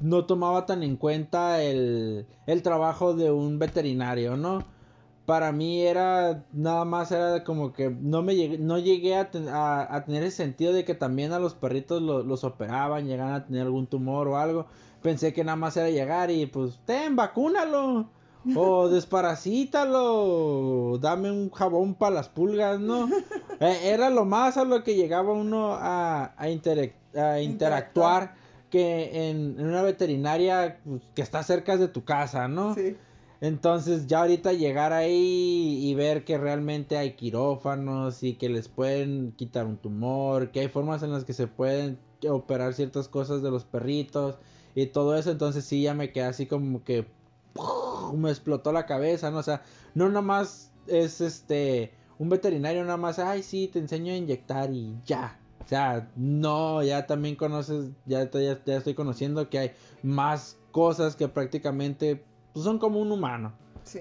no 0.00 0.24
tomaba 0.24 0.64
tan 0.64 0.82
en 0.82 0.96
cuenta 0.96 1.62
el, 1.62 2.26
el 2.46 2.62
trabajo 2.62 3.14
de 3.14 3.30
un 3.30 3.58
veterinario, 3.58 4.38
¿no? 4.38 4.64
Para 5.26 5.52
mí 5.52 5.82
era 5.82 6.44
nada 6.52 6.84
más 6.86 7.12
era 7.12 7.44
como 7.44 7.72
que 7.74 7.90
no 7.90 8.22
me 8.22 8.34
llegué, 8.34 8.58
no 8.58 8.78
llegué 8.78 9.16
a, 9.16 9.28
a, 9.94 10.04
tener 10.04 10.24
ese 10.24 10.38
sentido 10.38 10.72
de 10.72 10.84
que 10.84 10.94
también 10.94 11.32
a 11.32 11.38
los 11.38 11.54
perritos 11.54 12.02
los 12.02 12.44
operaban, 12.44 13.06
llegaban 13.06 13.34
a 13.34 13.46
tener 13.46 13.62
algún 13.62 13.86
tumor 13.86 14.26
o 14.28 14.38
algo. 14.38 14.66
Pensé 15.02 15.32
que 15.32 15.44
nada 15.44 15.56
más 15.56 15.76
era 15.76 15.90
llegar 15.90 16.30
y 16.30 16.46
pues, 16.46 16.80
ten, 16.86 17.14
vacúnalo 17.14 18.08
o 18.56 18.88
desparasítalo, 18.88 20.98
dame 21.00 21.30
un 21.30 21.50
jabón 21.50 21.94
para 21.94 22.16
las 22.16 22.28
pulgas, 22.28 22.80
¿no? 22.80 23.08
Eh, 23.60 23.92
era 23.92 24.10
lo 24.10 24.24
más 24.24 24.56
a 24.56 24.64
lo 24.64 24.82
que 24.82 24.96
llegaba 24.96 25.32
uno 25.32 25.74
a, 25.74 26.34
a, 26.36 26.50
interactuar 26.50 28.34
que 28.70 29.30
en, 29.30 29.60
una 29.60 29.82
veterinaria 29.82 30.80
pues, 30.84 31.02
que 31.14 31.22
está 31.22 31.44
cerca 31.44 31.76
de 31.76 31.86
tu 31.86 32.04
casa, 32.04 32.48
¿no? 32.48 32.74
Sí. 32.74 32.96
Entonces 33.40 34.08
ya 34.08 34.22
ahorita 34.22 34.52
llegar 34.52 34.92
ahí 34.92 35.78
y 35.80 35.94
ver 35.94 36.24
que 36.24 36.38
realmente 36.38 36.96
hay 36.96 37.14
quirófanos 37.14 38.24
y 38.24 38.34
que 38.34 38.48
les 38.48 38.66
pueden 38.66 39.32
quitar 39.36 39.66
un 39.66 39.76
tumor, 39.76 40.50
que 40.50 40.58
hay 40.58 40.68
formas 40.68 41.04
en 41.04 41.12
las 41.12 41.24
que 41.24 41.32
se 41.32 41.46
pueden 41.46 42.00
operar 42.28 42.74
ciertas 42.74 43.08
cosas 43.08 43.42
de 43.42 43.50
los 43.50 43.64
perritos 43.64 44.38
y 44.74 44.86
todo 44.86 45.16
eso, 45.16 45.30
entonces 45.30 45.64
sí 45.64 45.82
ya 45.82 45.94
me 45.94 46.12
quedé 46.12 46.24
así 46.24 46.46
como 46.46 46.84
que 46.84 47.06
me 48.14 48.30
explotó 48.30 48.72
la 48.72 48.86
cabeza, 48.86 49.30
¿no? 49.30 49.38
O 49.38 49.42
sea, 49.42 49.62
no 49.94 50.08
nada 50.08 50.22
más 50.22 50.72
es 50.86 51.20
este, 51.20 51.92
un 52.18 52.28
veterinario 52.28 52.82
nada 52.84 52.96
más, 52.96 53.18
ay, 53.18 53.42
sí, 53.42 53.68
te 53.68 53.78
enseño 53.78 54.12
a 54.12 54.16
inyectar 54.16 54.72
y 54.72 54.96
ya. 55.04 55.38
O 55.64 55.68
sea, 55.68 56.10
no, 56.16 56.82
ya 56.82 57.06
también 57.06 57.36
conoces, 57.36 57.90
ya, 58.04 58.28
ya, 58.30 58.76
estoy 58.76 58.94
conociendo 58.94 59.48
que 59.48 59.58
hay 59.58 59.72
más 60.02 60.58
cosas 60.72 61.14
que 61.14 61.28
prácticamente 61.28 62.24
pues, 62.52 62.64
son 62.64 62.78
como 62.78 63.00
un 63.00 63.12
humano. 63.12 63.52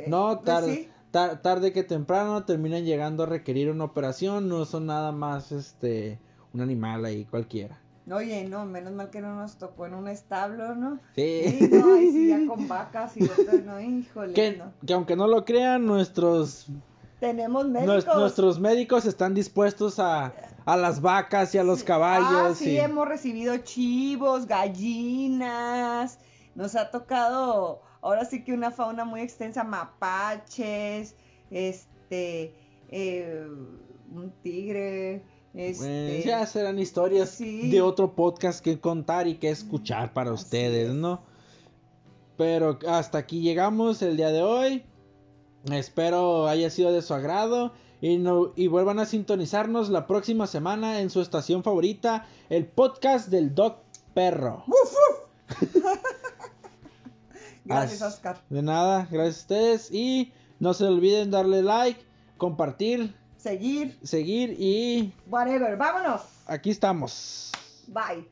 no, 0.08 0.42
pues 0.44 0.90
tarde, 1.12 1.40
tarde 1.42 1.72
que 1.72 1.84
temprano 1.84 2.46
terminan 2.46 2.86
llegando 2.86 3.24
a 3.24 3.28
requerir 3.28 3.70
una 3.70 3.84
operación, 3.84 4.50
no 4.50 4.66
son 4.66 4.88
nada 4.88 5.12
más 5.12 5.52
este 5.52 6.20
un 6.54 6.62
animal 6.62 7.06
ahí 7.06 7.26
cualquiera. 7.26 7.81
Oye, 8.10 8.44
no, 8.46 8.66
menos 8.66 8.94
mal 8.94 9.10
que 9.10 9.22
no 9.22 9.36
nos 9.36 9.58
tocó 9.58 9.86
en 9.86 9.94
un 9.94 10.08
establo, 10.08 10.76
¿no? 10.76 11.00
Sí. 11.16 11.44
sí 11.60 11.70
no, 11.72 11.98
y 11.98 12.12
sí, 12.12 12.28
ya 12.30 12.40
con 12.48 12.68
vacas 12.68 13.16
y 13.16 13.24
otros, 13.24 13.64
no, 13.64 13.80
híjole. 13.80 14.34
Que, 14.34 14.62
que 14.86 14.94
aunque 14.94 15.16
no 15.16 15.28
lo 15.28 15.46
crean, 15.46 15.86
nuestros... 15.86 16.68
Tenemos 17.20 17.68
médicos. 17.68 18.16
nuestros 18.16 18.60
médicos 18.60 19.06
están 19.06 19.36
dispuestos 19.36 20.00
a, 20.00 20.34
a 20.66 20.78
las 20.78 21.02
vacas 21.02 21.54
y 21.54 21.60
a 21.60 21.64
los 21.64 21.84
caballos. 21.84 22.52
Ah, 22.52 22.56
sí, 22.56 22.78
hemos 22.78 23.08
recibido 23.08 23.58
chivos, 23.58 24.48
gallinas. 24.48 26.18
Nos 26.56 26.76
ha 26.76 26.90
tocado, 26.90 27.82
ahora 28.02 28.26
sí 28.26 28.44
que 28.44 28.54
una 28.54 28.72
fauna 28.72 29.06
muy 29.06 29.22
extensa, 29.22 29.64
mapaches, 29.64 31.16
este, 31.52 32.56
eh, 32.90 33.48
un 34.14 34.32
tigre, 34.42 35.24
este, 35.54 36.24
ya 36.26 36.46
serán 36.46 36.80
historias 36.80 37.38
de 37.40 37.82
otro 37.82 38.16
podcast 38.16 38.64
que 38.64 38.80
contar 38.80 39.28
y 39.28 39.36
que 39.36 39.50
escuchar 39.50 40.14
para 40.14 40.32
ustedes, 40.32 40.94
¿no? 40.94 41.22
Pero 42.38 42.80
hasta 42.88 43.18
aquí 43.18 43.42
llegamos 43.42 44.02
el 44.02 44.18
día 44.18 44.30
de 44.30 44.42
hoy. 44.42 44.84
Espero 45.72 46.48
haya 46.48 46.70
sido 46.70 46.92
de 46.92 47.02
su 47.02 47.14
agrado. 47.14 47.74
Y, 48.00 48.18
no, 48.18 48.54
y 48.56 48.68
vuelvan 48.68 48.98
a 48.98 49.06
sintonizarnos 49.06 49.90
la 49.90 50.08
próxima 50.08 50.48
semana 50.48 51.02
en 51.02 51.12
su 51.12 51.22
estación 51.22 51.64
favorita, 51.64 52.26
el 52.50 52.66
podcast 52.66 53.30
del 53.30 53.54
Doc 53.54 53.78
Perro. 54.16 54.64
gracias, 57.66 58.02
Oscar. 58.02 58.42
De 58.50 58.64
nada, 58.64 59.08
gracias 59.12 59.38
a 59.38 59.42
ustedes. 59.42 59.92
Y 59.92 60.34
no 60.60 60.74
se 60.74 60.86
olviden 60.86 61.30
darle 61.30 61.62
like, 61.62 62.02
compartir 62.38 63.14
seguir. 63.42 63.98
Seguir 64.04 64.56
y... 64.58 65.14
Whatever, 65.28 65.76
vámonos. 65.78 66.22
Aquí 66.48 66.70
estamos. 66.70 67.52
Bye. 67.88 68.28